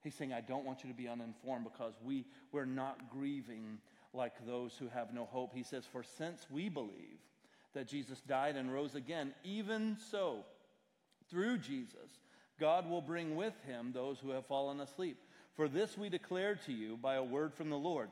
He's 0.03 0.15
saying, 0.15 0.33
I 0.33 0.41
don't 0.41 0.65
want 0.65 0.83
you 0.83 0.89
to 0.89 0.95
be 0.95 1.07
uninformed 1.07 1.65
because 1.65 1.93
we, 2.03 2.25
we're 2.51 2.65
not 2.65 3.09
grieving 3.11 3.77
like 4.13 4.45
those 4.45 4.75
who 4.77 4.87
have 4.89 5.13
no 5.13 5.25
hope. 5.25 5.53
He 5.53 5.63
says, 5.63 5.85
For 5.85 6.03
since 6.03 6.47
we 6.49 6.69
believe 6.69 7.19
that 7.73 7.87
Jesus 7.87 8.21
died 8.21 8.55
and 8.55 8.73
rose 8.73 8.95
again, 8.95 9.33
even 9.43 9.97
so, 10.09 10.45
through 11.29 11.59
Jesus, 11.59 12.19
God 12.59 12.89
will 12.89 13.01
bring 13.01 13.35
with 13.35 13.53
him 13.65 13.91
those 13.93 14.19
who 14.19 14.31
have 14.31 14.45
fallen 14.45 14.81
asleep. 14.81 15.17
For 15.55 15.67
this 15.67 15.97
we 15.97 16.09
declare 16.09 16.55
to 16.65 16.73
you 16.73 16.97
by 16.97 17.15
a 17.15 17.23
word 17.23 17.53
from 17.53 17.69
the 17.69 17.77
Lord, 17.77 18.09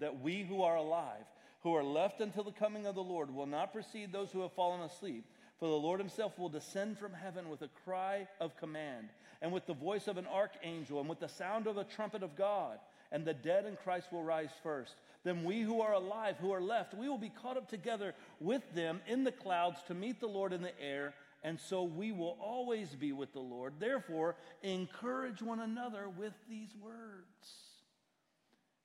that 0.00 0.20
we 0.20 0.42
who 0.42 0.62
are 0.62 0.76
alive, 0.76 1.24
who 1.60 1.74
are 1.74 1.84
left 1.84 2.20
until 2.20 2.44
the 2.44 2.52
coming 2.52 2.86
of 2.86 2.94
the 2.94 3.02
Lord, 3.02 3.32
will 3.32 3.46
not 3.46 3.72
precede 3.72 4.12
those 4.12 4.30
who 4.30 4.42
have 4.42 4.52
fallen 4.52 4.80
asleep. 4.80 5.24
For 5.58 5.68
the 5.68 5.74
Lord 5.74 6.00
himself 6.00 6.38
will 6.38 6.48
descend 6.48 6.98
from 6.98 7.12
heaven 7.12 7.48
with 7.48 7.62
a 7.62 7.70
cry 7.84 8.28
of 8.40 8.56
command, 8.58 9.08
and 9.40 9.52
with 9.52 9.66
the 9.66 9.74
voice 9.74 10.06
of 10.06 10.18
an 10.18 10.26
archangel, 10.26 11.00
and 11.00 11.08
with 11.08 11.20
the 11.20 11.28
sound 11.28 11.66
of 11.66 11.76
a 11.76 11.84
trumpet 11.84 12.22
of 12.22 12.36
God. 12.36 12.78
And 13.12 13.24
the 13.24 13.34
dead 13.34 13.66
in 13.66 13.76
Christ 13.76 14.12
will 14.12 14.24
rise 14.24 14.50
first. 14.62 14.96
Then 15.22 15.44
we 15.44 15.60
who 15.60 15.80
are 15.80 15.94
alive, 15.94 16.36
who 16.40 16.52
are 16.52 16.60
left, 16.60 16.94
we 16.94 17.08
will 17.08 17.18
be 17.18 17.30
caught 17.30 17.56
up 17.56 17.68
together 17.68 18.14
with 18.40 18.62
them 18.74 19.00
in 19.06 19.24
the 19.24 19.32
clouds 19.32 19.80
to 19.86 19.94
meet 19.94 20.20
the 20.20 20.26
Lord 20.26 20.52
in 20.52 20.60
the 20.60 20.78
air. 20.80 21.14
And 21.42 21.58
so 21.60 21.84
we 21.84 22.10
will 22.12 22.36
always 22.40 22.88
be 22.90 23.12
with 23.12 23.32
the 23.32 23.40
Lord. 23.40 23.74
Therefore, 23.78 24.34
encourage 24.62 25.40
one 25.40 25.60
another 25.60 26.08
with 26.08 26.32
these 26.48 26.70
words. 26.82 27.54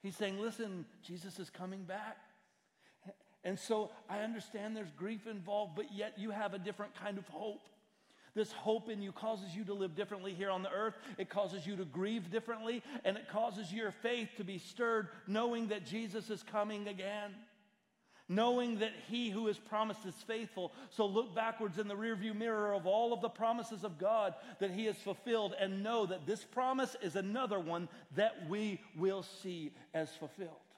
He's 0.04 0.16
saying, 0.16 0.40
listen, 0.40 0.86
Jesus 1.04 1.40
is 1.40 1.50
coming 1.50 1.84
back. 1.84 2.18
And 3.44 3.58
so 3.58 3.90
I 4.10 4.20
understand 4.20 4.76
there's 4.76 4.92
grief 4.92 5.26
involved, 5.26 5.76
but 5.76 5.94
yet 5.94 6.14
you 6.18 6.32
have 6.32 6.54
a 6.54 6.60
different 6.60 6.94
kind 6.96 7.18
of 7.18 7.28
hope. 7.28 7.62
This 8.34 8.52
hope 8.52 8.90
in 8.90 9.02
you 9.02 9.12
causes 9.12 9.56
you 9.56 9.66
to 9.66 9.74
live 9.74 9.96
differently 9.96 10.34
here 10.34 10.52
on 10.52 10.64
the 10.64 10.72
earth. 10.72 10.96
It 11.18 11.30
causes 11.30 11.68
you 11.68 11.76
to 11.76 11.86
grieve 11.86 12.32
differently, 12.32 12.82
and 13.04 13.18
it 13.18 13.28
causes 13.30 13.74
your 13.74 13.92
faith 13.92 14.30
to 14.38 14.44
be 14.44 14.58
stirred, 14.58 15.10
knowing 15.28 15.68
that 15.68 15.86
Jesus 15.86 16.30
is 16.30 16.44
coming 16.44 16.88
again. 16.88 17.32
Knowing 18.30 18.80
that 18.80 18.94
he 19.10 19.30
who 19.30 19.50
is 19.50 19.58
promised 19.58 20.06
is 20.06 20.16
faithful. 20.26 20.72
So 20.90 21.06
look 21.06 21.36
backwards 21.36 21.78
in 21.78 21.90
the 21.90 21.98
rearview 21.98 22.34
mirror 22.34 22.74
of 22.74 22.88
all 22.88 23.12
of 23.12 23.20
the 23.20 23.28
promises 23.28 23.84
of 23.84 23.98
God 23.98 24.36
that 24.60 24.72
he 24.72 24.86
has 24.86 24.96
fulfilled 24.96 25.54
and 25.60 25.84
know 25.84 26.06
that 26.06 26.26
this 26.26 26.46
promise 26.46 26.96
is 27.02 27.18
another 27.18 27.60
one 27.60 27.90
that 28.16 28.48
we 28.48 28.80
will 28.96 29.24
see 29.24 29.74
as 29.94 30.16
fulfilled. 30.16 30.71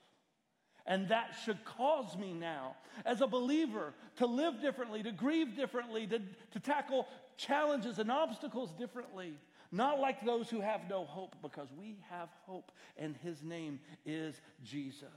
And 0.86 1.07
that 1.09 1.36
should 1.45 1.63
cause 1.63 2.17
me 2.17 2.34
now, 2.34 2.75
as 3.05 3.21
a 3.21 3.27
believer, 3.27 3.93
to 4.17 4.25
live 4.25 4.61
differently, 4.61 5.01
to 5.03 5.11
grieve 5.11 5.55
differently, 5.55 6.05
to, 6.07 6.19
to 6.51 6.59
tackle 6.59 7.07
challenges 7.38 7.99
and 7.99 8.11
obstacles 8.11 8.71
differently. 8.71 9.34
Not 9.71 9.99
like 9.99 10.25
those 10.25 10.49
who 10.49 10.59
have 10.59 10.81
no 10.89 11.05
hope, 11.05 11.36
because 11.41 11.69
we 11.77 11.97
have 12.09 12.29
hope, 12.45 12.71
and 12.97 13.15
his 13.23 13.41
name 13.41 13.79
is 14.05 14.39
Jesus. 14.63 15.09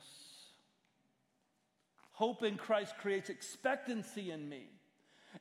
Hope 2.12 2.42
in 2.44 2.56
Christ 2.56 2.94
creates 2.98 3.28
expectancy 3.28 4.30
in 4.30 4.48
me. 4.48 4.68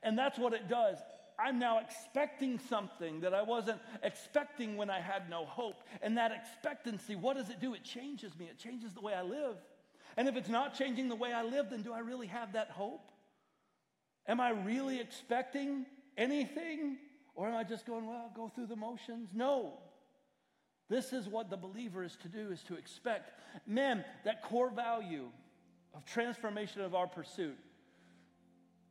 And 0.03 0.17
that's 0.17 0.38
what 0.38 0.53
it 0.53 0.67
does. 0.67 0.97
I'm 1.39 1.59
now 1.59 1.80
expecting 1.80 2.59
something 2.59 3.21
that 3.21 3.34
I 3.34 3.41
wasn't 3.43 3.80
expecting 4.03 4.76
when 4.76 4.89
I 4.89 4.99
had 4.99 5.30
no 5.30 5.45
hope. 5.45 5.84
And 6.01 6.17
that 6.17 6.32
expectancy, 6.32 7.15
what 7.15 7.38
does 7.38 7.49
it 7.49 7.61
do? 7.61 7.73
It 7.73 7.84
changes 7.84 8.38
me, 8.38 8.45
it 8.45 8.57
changes 8.57 8.93
the 8.93 9.01
way 9.01 9.13
I 9.13 9.21
live. 9.21 9.55
And 10.18 10.28
if 10.28 10.36
it's 10.36 10.49
not 10.49 10.78
changing 10.78 11.09
the 11.09 11.16
way 11.16 11.34
I 11.34 11.43
live, 11.43 11.70
then 11.70 11.82
do 11.82 11.93
I 11.93 11.99
really 11.99 12.28
have 12.28 12.53
that 12.53 12.70
hope? 12.70 13.11
Am 14.28 14.39
I 14.39 14.49
really 14.49 14.99
expecting 14.99 15.86
anything? 16.18 16.97
Or 17.36 17.47
am 17.47 17.55
I 17.55 17.63
just 17.63 17.86
going, 17.86 18.07
well, 18.07 18.32
go 18.36 18.49
through 18.49 18.68
the 18.68 18.76
motions? 18.76 19.30
No. 19.34 19.80
This 20.89 21.11
is 21.11 21.28
what 21.28 21.49
the 21.49 21.57
believer 21.57 22.03
is 22.03 22.16
to 22.18 22.30
do, 22.30 22.51
is 22.51 22.63
to 22.63 22.76
expect. 22.76 23.32
Men, 23.68 24.05
that 24.24 24.43
core 24.43 24.70
value 24.70 25.28
of 25.93 26.05
transformation 26.05 26.82
of 26.82 26.95
our 26.95 27.07
pursuit 27.07 27.57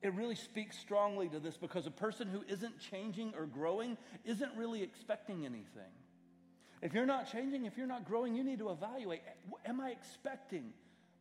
it 0.04 0.12
really 0.12 0.34
speaks 0.34 0.78
strongly 0.78 1.30
to 1.30 1.40
this 1.40 1.56
because 1.56 1.86
a 1.86 1.90
person 1.90 2.28
who 2.28 2.44
isn't 2.46 2.78
changing 2.78 3.32
or 3.38 3.46
growing 3.46 3.96
isn't 4.26 4.52
really 4.54 4.82
expecting 4.82 5.46
anything. 5.46 5.90
If 6.82 6.92
you're 6.92 7.06
not 7.06 7.32
changing, 7.32 7.64
if 7.64 7.78
you're 7.78 7.86
not 7.86 8.04
growing, 8.04 8.34
you 8.34 8.44
need 8.44 8.58
to 8.58 8.68
evaluate 8.68 9.22
am 9.64 9.80
I 9.80 9.90
expecting? 9.92 10.74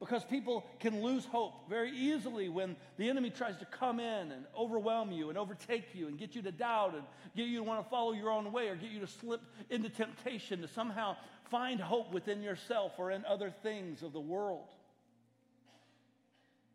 Because 0.03 0.25
people 0.25 0.65
can 0.81 1.01
lose 1.01 1.23
hope 1.23 1.69
very 1.69 1.89
easily 1.91 2.49
when 2.49 2.75
the 2.97 3.09
enemy 3.09 3.29
tries 3.29 3.55
to 3.59 3.65
come 3.65 4.01
in 4.01 4.33
and 4.33 4.43
overwhelm 4.57 5.13
you 5.13 5.29
and 5.29 5.37
overtake 5.37 5.95
you 5.95 6.09
and 6.09 6.19
get 6.19 6.35
you 6.35 6.41
to 6.41 6.51
doubt 6.51 6.93
and 6.93 7.03
get 7.37 7.47
you 7.47 7.59
to 7.59 7.63
want 7.63 7.81
to 7.81 7.89
follow 7.89 8.11
your 8.11 8.29
own 8.29 8.51
way 8.51 8.67
or 8.67 8.75
get 8.75 8.91
you 8.91 8.99
to 8.99 9.07
slip 9.07 9.41
into 9.69 9.87
temptation 9.87 10.61
to 10.61 10.67
somehow 10.67 11.15
find 11.49 11.79
hope 11.79 12.11
within 12.11 12.41
yourself 12.41 12.91
or 12.97 13.11
in 13.11 13.23
other 13.23 13.49
things 13.63 14.03
of 14.03 14.11
the 14.11 14.19
world. 14.19 14.67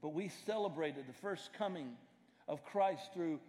But 0.01 0.15
we 0.15 0.31
celebrated 0.47 1.07
the 1.07 1.13
first 1.13 1.53
coming 1.53 1.91
of 2.49 2.65
Christ 2.65 3.13
through 3.13 3.41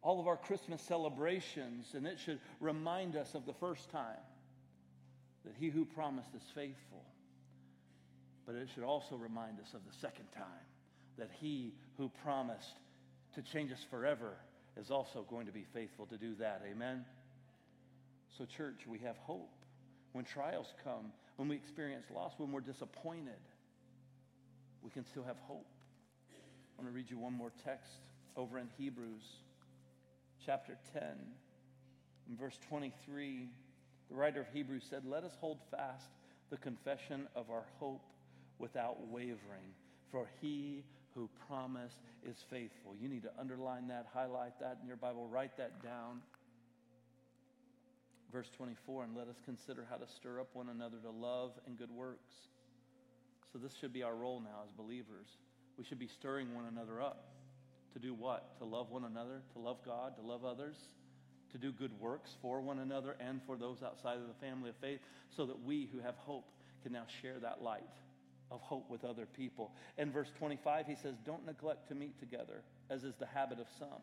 all 0.00 0.20
of 0.20 0.26
our 0.26 0.38
Christmas 0.38 0.80
celebrations, 0.80 1.88
and 1.92 2.06
it 2.06 2.18
should 2.18 2.40
remind 2.60 3.14
us 3.14 3.34
of 3.34 3.44
the 3.44 3.52
first 3.52 3.90
time 3.90 4.24
that 5.44 5.52
he 5.60 5.68
who 5.68 5.84
promised 5.84 6.34
is 6.34 6.42
faithful. 6.54 7.04
But 8.48 8.56
it 8.56 8.70
should 8.74 8.82
also 8.82 9.14
remind 9.14 9.60
us 9.60 9.74
of 9.74 9.80
the 9.84 9.94
second 10.00 10.24
time 10.34 10.64
that 11.18 11.28
he 11.38 11.74
who 11.98 12.10
promised 12.24 12.78
to 13.34 13.42
change 13.42 13.70
us 13.70 13.84
forever 13.90 14.38
is 14.80 14.90
also 14.90 15.26
going 15.28 15.44
to 15.44 15.52
be 15.52 15.66
faithful 15.74 16.06
to 16.06 16.16
do 16.16 16.34
that. 16.36 16.62
Amen? 16.66 17.04
So, 18.38 18.46
church, 18.46 18.86
we 18.88 19.00
have 19.00 19.18
hope. 19.18 19.50
When 20.12 20.24
trials 20.24 20.72
come, 20.82 21.12
when 21.36 21.48
we 21.48 21.56
experience 21.56 22.06
loss, 22.10 22.32
when 22.38 22.50
we're 22.50 22.60
disappointed, 22.60 23.36
we 24.80 24.90
can 24.90 25.04
still 25.04 25.24
have 25.24 25.36
hope. 25.42 25.66
I'm 26.78 26.86
going 26.86 26.94
to 26.94 26.96
read 26.96 27.10
you 27.10 27.18
one 27.18 27.34
more 27.34 27.52
text 27.66 27.90
over 28.34 28.58
in 28.58 28.68
Hebrews 28.78 29.24
chapter 30.46 30.78
10, 30.94 31.02
in 32.30 32.36
verse 32.38 32.58
23. 32.70 33.50
The 34.08 34.16
writer 34.16 34.40
of 34.40 34.46
Hebrews 34.54 34.86
said, 34.88 35.02
Let 35.04 35.24
us 35.24 35.36
hold 35.38 35.58
fast 35.70 36.08
the 36.48 36.56
confession 36.56 37.26
of 37.36 37.50
our 37.50 37.64
hope 37.78 38.00
without 38.58 39.08
wavering, 39.08 39.74
for 40.10 40.28
he 40.40 40.84
who 41.14 41.28
promised 41.48 42.00
is 42.24 42.36
faithful. 42.50 42.94
You 43.00 43.08
need 43.08 43.22
to 43.22 43.30
underline 43.38 43.88
that, 43.88 44.06
highlight 44.12 44.58
that 44.60 44.78
in 44.80 44.86
your 44.86 44.96
Bible, 44.96 45.26
write 45.26 45.56
that 45.56 45.82
down. 45.82 46.20
Verse 48.32 48.48
24, 48.56 49.04
and 49.04 49.16
let 49.16 49.26
us 49.26 49.36
consider 49.44 49.86
how 49.88 49.96
to 49.96 50.06
stir 50.06 50.40
up 50.40 50.48
one 50.52 50.68
another 50.68 50.98
to 51.02 51.10
love 51.10 51.52
and 51.66 51.78
good 51.78 51.90
works. 51.90 52.34
So, 53.52 53.58
this 53.58 53.72
should 53.80 53.92
be 53.92 54.02
our 54.02 54.14
role 54.14 54.40
now 54.40 54.62
as 54.64 54.70
believers. 54.72 55.26
We 55.78 55.84
should 55.84 55.98
be 55.98 56.08
stirring 56.08 56.54
one 56.54 56.66
another 56.66 57.00
up. 57.00 57.24
To 57.94 57.98
do 57.98 58.12
what? 58.12 58.58
To 58.58 58.66
love 58.66 58.90
one 58.90 59.04
another, 59.04 59.40
to 59.54 59.58
love 59.58 59.78
God, 59.84 60.14
to 60.16 60.22
love 60.22 60.44
others, 60.44 60.76
to 61.52 61.58
do 61.58 61.72
good 61.72 61.98
works 61.98 62.36
for 62.42 62.60
one 62.60 62.80
another 62.80 63.16
and 63.18 63.40
for 63.46 63.56
those 63.56 63.82
outside 63.82 64.18
of 64.18 64.28
the 64.28 64.46
family 64.46 64.68
of 64.68 64.76
faith, 64.76 65.00
so 65.34 65.46
that 65.46 65.64
we 65.64 65.88
who 65.90 65.98
have 66.00 66.16
hope 66.16 66.44
can 66.82 66.92
now 66.92 67.04
share 67.22 67.38
that 67.40 67.62
light 67.62 67.82
of 68.50 68.60
hope 68.60 68.88
with 68.90 69.04
other 69.04 69.26
people. 69.26 69.72
In 69.98 70.10
verse 70.10 70.30
25, 70.38 70.86
he 70.86 70.94
says, 70.94 71.14
Don't 71.24 71.44
neglect 71.46 71.88
to 71.88 71.94
meet 71.94 72.18
together, 72.18 72.62
as 72.90 73.04
is 73.04 73.14
the 73.16 73.26
habit 73.26 73.58
of 73.60 73.66
some, 73.78 74.02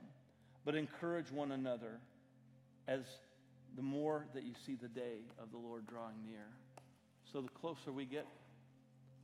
but 0.63 0.75
encourage 0.75 1.31
one 1.31 1.51
another 1.51 1.99
as 2.87 3.01
the 3.75 3.81
more 3.81 4.27
that 4.33 4.43
you 4.43 4.53
see 4.65 4.75
the 4.75 4.87
day 4.87 5.19
of 5.41 5.51
the 5.51 5.57
Lord 5.57 5.87
drawing 5.87 6.17
near. 6.25 6.47
So 7.31 7.41
the 7.41 7.49
closer 7.49 7.91
we 7.91 8.05
get 8.05 8.27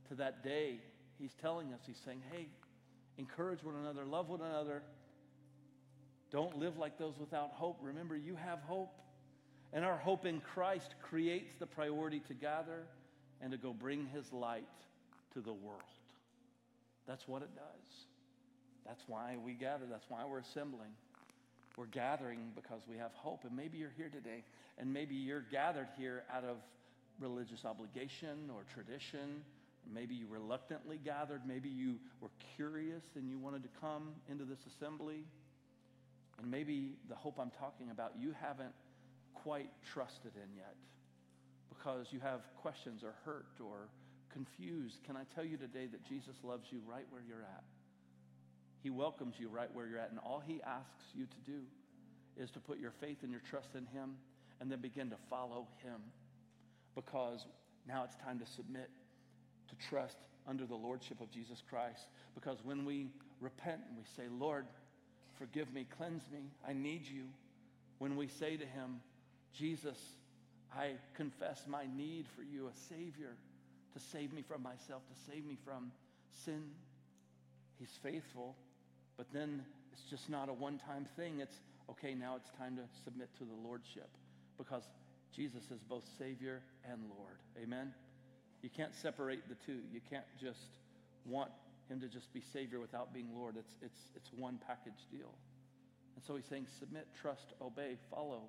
to 0.08 0.14
that 0.16 0.42
day 0.42 0.80
He's 1.22 1.34
telling 1.40 1.72
us, 1.72 1.80
He's 1.86 2.00
saying, 2.04 2.20
hey, 2.32 2.48
encourage 3.16 3.62
one 3.62 3.76
another, 3.76 4.04
love 4.04 4.28
one 4.28 4.40
another. 4.40 4.82
Don't 6.32 6.58
live 6.58 6.78
like 6.78 6.98
those 6.98 7.14
without 7.16 7.50
hope. 7.52 7.78
Remember, 7.80 8.16
you 8.16 8.34
have 8.34 8.58
hope. 8.60 8.98
And 9.72 9.84
our 9.84 9.96
hope 9.96 10.26
in 10.26 10.40
Christ 10.40 10.94
creates 11.00 11.54
the 11.58 11.66
priority 11.66 12.20
to 12.26 12.34
gather 12.34 12.86
and 13.40 13.52
to 13.52 13.56
go 13.56 13.72
bring 13.72 14.06
His 14.06 14.32
light 14.32 14.64
to 15.34 15.40
the 15.40 15.52
world. 15.52 15.82
That's 17.06 17.26
what 17.26 17.42
it 17.42 17.54
does. 17.54 17.88
That's 18.86 19.02
why 19.06 19.36
we 19.44 19.52
gather. 19.52 19.84
That's 19.90 20.06
why 20.08 20.24
we're 20.28 20.40
assembling. 20.40 20.90
We're 21.76 21.86
gathering 21.86 22.52
because 22.54 22.82
we 22.88 22.96
have 22.98 23.12
hope. 23.14 23.44
And 23.44 23.56
maybe 23.56 23.78
you're 23.78 23.94
here 23.96 24.10
today, 24.10 24.44
and 24.78 24.92
maybe 24.92 25.14
you're 25.14 25.44
gathered 25.50 25.88
here 25.96 26.24
out 26.32 26.44
of 26.44 26.56
religious 27.20 27.64
obligation 27.64 28.50
or 28.52 28.62
tradition 28.72 29.42
Maybe 29.90 30.14
you 30.14 30.26
reluctantly 30.28 30.98
gathered. 31.04 31.42
Maybe 31.46 31.68
you 31.68 31.96
were 32.20 32.30
curious 32.56 33.02
and 33.16 33.28
you 33.28 33.38
wanted 33.38 33.62
to 33.64 33.68
come 33.80 34.10
into 34.30 34.44
this 34.44 34.58
assembly. 34.74 35.24
And 36.38 36.50
maybe 36.50 36.94
the 37.08 37.14
hope 37.14 37.38
I'm 37.38 37.52
talking 37.58 37.90
about 37.90 38.12
you 38.18 38.34
haven't 38.40 38.74
quite 39.34 39.70
trusted 39.92 40.32
in 40.36 40.56
yet 40.56 40.74
because 41.68 42.06
you 42.10 42.20
have 42.20 42.40
questions 42.60 43.02
or 43.02 43.14
hurt 43.24 43.46
or 43.60 43.88
confused. 44.32 45.00
Can 45.04 45.16
I 45.16 45.22
tell 45.34 45.44
you 45.44 45.56
today 45.56 45.86
that 45.86 46.04
Jesus 46.04 46.36
loves 46.42 46.66
you 46.70 46.80
right 46.86 47.06
where 47.10 47.22
you're 47.26 47.42
at? 47.42 47.64
He 48.82 48.90
welcomes 48.90 49.34
you 49.38 49.48
right 49.48 49.72
where 49.72 49.86
you're 49.86 49.98
at. 49.98 50.10
And 50.10 50.18
all 50.18 50.42
he 50.44 50.60
asks 50.62 51.04
you 51.14 51.26
to 51.26 51.50
do 51.50 51.60
is 52.36 52.50
to 52.52 52.60
put 52.60 52.78
your 52.78 52.92
faith 53.00 53.18
and 53.22 53.30
your 53.30 53.42
trust 53.48 53.74
in 53.74 53.86
him 53.86 54.16
and 54.60 54.70
then 54.70 54.80
begin 54.80 55.10
to 55.10 55.16
follow 55.28 55.66
him 55.82 56.00
because 56.94 57.46
now 57.86 58.04
it's 58.04 58.16
time 58.16 58.38
to 58.38 58.46
submit 58.46 58.90
to 59.68 59.88
trust 59.88 60.16
under 60.46 60.66
the 60.66 60.74
lordship 60.74 61.20
of 61.20 61.30
Jesus 61.30 61.62
Christ. 61.68 62.06
Because 62.34 62.58
when 62.64 62.84
we 62.84 63.08
repent 63.40 63.80
and 63.88 63.96
we 63.96 64.04
say, 64.16 64.28
Lord, 64.30 64.66
forgive 65.38 65.72
me, 65.72 65.86
cleanse 65.96 66.22
me, 66.32 66.40
I 66.66 66.72
need 66.72 67.06
you, 67.06 67.24
when 67.98 68.16
we 68.16 68.26
say 68.26 68.56
to 68.56 68.66
him, 68.66 69.00
Jesus, 69.56 69.98
I 70.74 70.92
confess 71.14 71.64
my 71.68 71.84
need 71.96 72.26
for 72.34 72.42
you, 72.42 72.68
a 72.68 72.74
Savior, 72.88 73.36
to 73.94 74.00
save 74.00 74.32
me 74.32 74.42
from 74.42 74.62
myself, 74.62 75.02
to 75.08 75.32
save 75.32 75.44
me 75.44 75.56
from 75.64 75.92
sin. 76.44 76.62
He's 77.78 77.98
faithful, 78.02 78.56
but 79.16 79.26
then 79.32 79.64
it's 79.92 80.02
just 80.02 80.30
not 80.30 80.48
a 80.48 80.52
one 80.52 80.78
time 80.78 81.06
thing. 81.16 81.40
It's, 81.40 81.56
okay, 81.90 82.14
now 82.14 82.36
it's 82.36 82.50
time 82.58 82.76
to 82.76 82.82
submit 83.04 83.28
to 83.38 83.44
the 83.44 83.54
Lordship 83.54 84.08
because 84.58 84.84
Jesus 85.34 85.70
is 85.70 85.82
both 85.82 86.04
Savior 86.18 86.62
and 86.90 87.00
Lord. 87.18 87.36
Amen? 87.62 87.92
You 88.62 88.70
can't 88.70 88.94
separate 88.94 89.48
the 89.48 89.56
two. 89.66 89.80
You 89.92 90.00
can't 90.08 90.24
just 90.40 90.60
want 91.26 91.50
him 91.88 92.00
to 92.00 92.08
just 92.08 92.32
be 92.32 92.40
Savior 92.52 92.80
without 92.80 93.12
being 93.12 93.28
Lord. 93.34 93.56
It's, 93.58 93.74
it's, 93.82 93.98
it's 94.14 94.30
one 94.36 94.58
package 94.66 95.06
deal. 95.10 95.34
And 96.14 96.24
so 96.24 96.36
he's 96.36 96.44
saying, 96.44 96.66
submit, 96.78 97.08
trust, 97.20 97.54
obey, 97.60 97.96
follow 98.10 98.42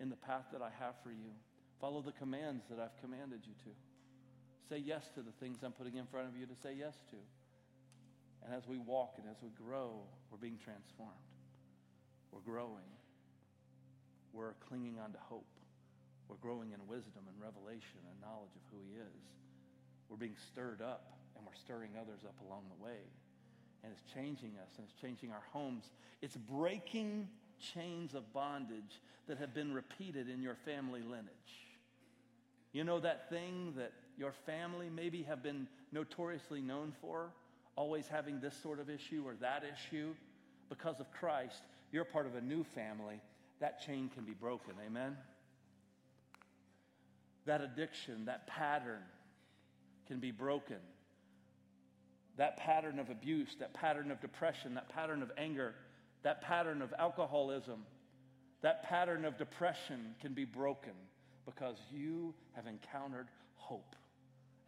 in 0.00 0.10
the 0.10 0.16
path 0.16 0.46
that 0.52 0.62
I 0.62 0.70
have 0.78 0.94
for 1.02 1.10
you. 1.10 1.32
Follow 1.80 2.00
the 2.00 2.12
commands 2.12 2.64
that 2.70 2.78
I've 2.78 2.96
commanded 3.00 3.40
you 3.44 3.54
to. 3.64 3.70
Say 4.68 4.78
yes 4.78 5.04
to 5.14 5.22
the 5.22 5.32
things 5.40 5.58
I'm 5.62 5.72
putting 5.72 5.96
in 5.96 6.06
front 6.06 6.28
of 6.28 6.36
you 6.36 6.46
to 6.46 6.54
say 6.62 6.74
yes 6.78 6.94
to. 7.10 7.16
And 8.44 8.54
as 8.54 8.66
we 8.66 8.78
walk 8.78 9.14
and 9.18 9.26
as 9.28 9.36
we 9.42 9.50
grow, 9.50 10.02
we're 10.30 10.38
being 10.38 10.58
transformed. 10.62 11.12
We're 12.32 12.40
growing. 12.40 12.88
We're 14.32 14.54
clinging 14.68 14.98
on 14.98 15.12
to 15.12 15.18
hope. 15.18 15.46
We're 16.28 16.40
growing 16.40 16.72
in 16.72 16.80
wisdom 16.88 17.28
and 17.28 17.36
revelation 17.40 18.00
and 18.08 18.20
knowledge 18.20 18.54
of 18.56 18.62
who 18.72 18.78
He 18.88 18.98
is. 18.98 19.22
We're 20.08 20.16
being 20.16 20.36
stirred 20.50 20.80
up 20.80 21.18
and 21.36 21.44
we're 21.44 21.58
stirring 21.58 21.90
others 22.00 22.24
up 22.24 22.34
along 22.46 22.64
the 22.68 22.82
way. 22.82 23.04
And 23.84 23.92
it's 23.92 24.12
changing 24.14 24.52
us 24.62 24.70
and 24.78 24.86
it's 24.88 25.00
changing 25.00 25.30
our 25.32 25.42
homes. 25.52 25.90
It's 26.22 26.36
breaking 26.36 27.28
chains 27.74 28.14
of 28.14 28.32
bondage 28.32 29.02
that 29.28 29.38
have 29.38 29.54
been 29.54 29.72
repeated 29.72 30.28
in 30.28 30.42
your 30.42 30.56
family 30.64 31.02
lineage. 31.02 31.28
You 32.72 32.84
know 32.84 33.00
that 33.00 33.28
thing 33.28 33.74
that 33.76 33.92
your 34.16 34.32
family 34.46 34.88
maybe 34.88 35.22
have 35.22 35.42
been 35.42 35.66
notoriously 35.92 36.60
known 36.60 36.92
for, 37.00 37.32
always 37.76 38.06
having 38.06 38.40
this 38.40 38.54
sort 38.62 38.78
of 38.80 38.90
issue 38.90 39.22
or 39.26 39.34
that 39.40 39.64
issue? 39.64 40.14
Because 40.68 41.00
of 41.00 41.10
Christ, 41.12 41.62
you're 41.90 42.04
part 42.04 42.26
of 42.26 42.34
a 42.34 42.40
new 42.40 42.64
family 42.64 43.20
that 43.62 43.80
chain 43.80 44.10
can 44.12 44.24
be 44.24 44.32
broken. 44.32 44.74
Amen? 44.84 45.16
That 47.46 47.60
addiction, 47.60 48.24
that 48.24 48.46
pattern 48.48 49.02
can 50.08 50.18
be 50.18 50.32
broken. 50.32 50.78
That 52.38 52.56
pattern 52.56 52.98
of 52.98 53.08
abuse, 53.08 53.56
that 53.60 53.72
pattern 53.72 54.10
of 54.10 54.20
depression, 54.20 54.74
that 54.74 54.88
pattern 54.88 55.22
of 55.22 55.30
anger, 55.38 55.74
that 56.24 56.42
pattern 56.42 56.82
of 56.82 56.92
alcoholism, 56.98 57.84
that 58.62 58.82
pattern 58.82 59.24
of 59.24 59.38
depression 59.38 60.14
can 60.20 60.34
be 60.34 60.44
broken 60.44 60.92
because 61.44 61.76
you 61.92 62.34
have 62.54 62.66
encountered 62.66 63.28
hope. 63.54 63.94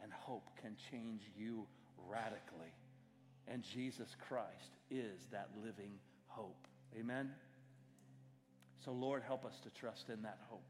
And 0.04 0.12
hope 0.12 0.44
can 0.60 0.76
change 0.90 1.22
you 1.34 1.64
radically. 2.08 2.72
And 3.48 3.64
Jesus 3.74 4.08
Christ 4.28 4.76
is 4.90 5.18
that 5.32 5.48
living 5.64 5.92
hope. 6.26 6.66
Amen? 6.98 7.30
So, 8.84 8.92
Lord, 8.92 9.22
help 9.26 9.46
us 9.46 9.54
to 9.64 9.70
trust 9.80 10.04
in 10.12 10.22
that 10.22 10.38
hope. 10.50 10.64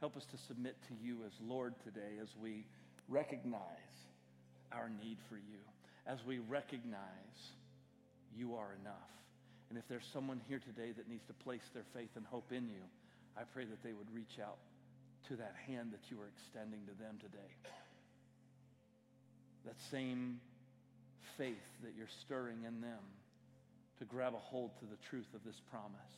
Help 0.00 0.16
us 0.16 0.26
to 0.32 0.38
submit 0.48 0.76
to 0.88 0.94
you 1.00 1.18
as 1.24 1.30
Lord 1.40 1.74
today 1.84 2.18
as 2.20 2.28
we 2.42 2.66
recognize 3.08 3.94
our 4.72 4.90
need 4.90 5.18
for 5.28 5.36
you, 5.36 5.62
as 6.06 6.18
we 6.26 6.40
recognize 6.40 7.38
you 8.36 8.56
are 8.56 8.74
enough. 8.82 9.12
And 9.70 9.78
if 9.78 9.84
there's 9.88 10.06
someone 10.12 10.40
here 10.48 10.58
today 10.58 10.90
that 10.96 11.08
needs 11.08 11.24
to 11.28 11.32
place 11.44 11.62
their 11.72 11.86
faith 11.94 12.10
and 12.16 12.26
hope 12.26 12.50
in 12.50 12.68
you, 12.68 12.82
I 13.38 13.42
pray 13.54 13.64
that 13.64 13.82
they 13.84 13.92
would 13.92 14.12
reach 14.12 14.42
out 14.42 14.58
to 15.28 15.36
that 15.36 15.54
hand 15.66 15.92
that 15.92 16.10
you 16.10 16.20
are 16.20 16.28
extending 16.28 16.80
to 16.86 16.94
them 17.00 17.18
today. 17.22 17.54
That 19.64 19.78
same 19.90 20.40
faith 21.38 21.66
that 21.82 21.94
you're 21.96 22.10
stirring 22.26 22.64
in 22.66 22.80
them 22.80 23.02
to 23.98 24.04
grab 24.04 24.34
a 24.34 24.42
hold 24.42 24.74
to 24.82 24.86
the 24.86 24.98
truth 25.08 25.30
of 25.34 25.44
this 25.46 25.60
promise. 25.70 26.14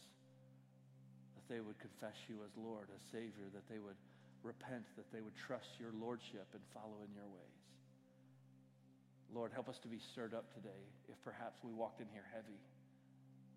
That 1.37 1.47
they 1.53 1.61
would 1.61 1.79
confess 1.79 2.17
you 2.29 2.41
as 2.41 2.53
Lord, 2.57 2.89
as 2.89 3.03
Savior, 3.13 3.53
that 3.53 3.69
they 3.69 3.79
would 3.79 3.99
repent, 4.43 4.85
that 4.97 5.09
they 5.13 5.21
would 5.21 5.37
trust 5.37 5.77
your 5.77 5.93
Lordship 6.01 6.49
and 6.57 6.65
follow 6.73 6.97
in 7.05 7.13
your 7.13 7.29
ways. 7.29 7.61
Lord, 9.33 9.53
help 9.53 9.69
us 9.69 9.81
to 9.83 9.89
be 9.89 9.99
stirred 9.99 10.33
up 10.33 10.49
today 10.55 10.85
if 11.09 11.17
perhaps 11.25 11.59
we 11.65 11.73
walked 11.73 12.01
in 12.01 12.09
here 12.13 12.25
heavy, 12.33 12.61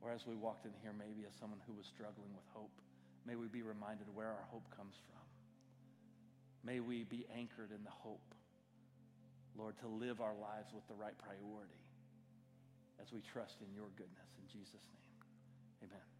or 0.01 0.11
as 0.11 0.25
we 0.25 0.35
walked 0.35 0.65
in 0.65 0.73
here 0.81 0.95
maybe 0.95 1.27
as 1.27 1.35
someone 1.39 1.59
who 1.67 1.75
was 1.75 1.85
struggling 1.85 2.31
with 2.33 2.47
hope. 2.51 2.73
May 3.27 3.35
we 3.35 3.47
be 3.47 3.61
reminded 3.61 4.07
where 4.15 4.31
our 4.31 4.47
hope 4.49 4.65
comes 4.75 4.95
from. 5.07 5.23
May 6.63 6.79
we 6.79 7.03
be 7.03 7.27
anchored 7.31 7.71
in 7.71 7.83
the 7.83 7.93
hope 8.03 8.36
Lord, 9.57 9.75
to 9.81 9.87
live 9.87 10.21
our 10.21 10.35
lives 10.37 10.69
with 10.73 10.87
the 10.87 10.93
right 10.93 11.17
priority 11.17 11.81
as 13.01 13.11
we 13.11 13.21
trust 13.21 13.57
in 13.61 13.73
your 13.73 13.89
goodness. 13.97 14.29
In 14.37 14.45
Jesus' 14.47 14.85
name, 14.93 15.89
amen. 15.89 16.16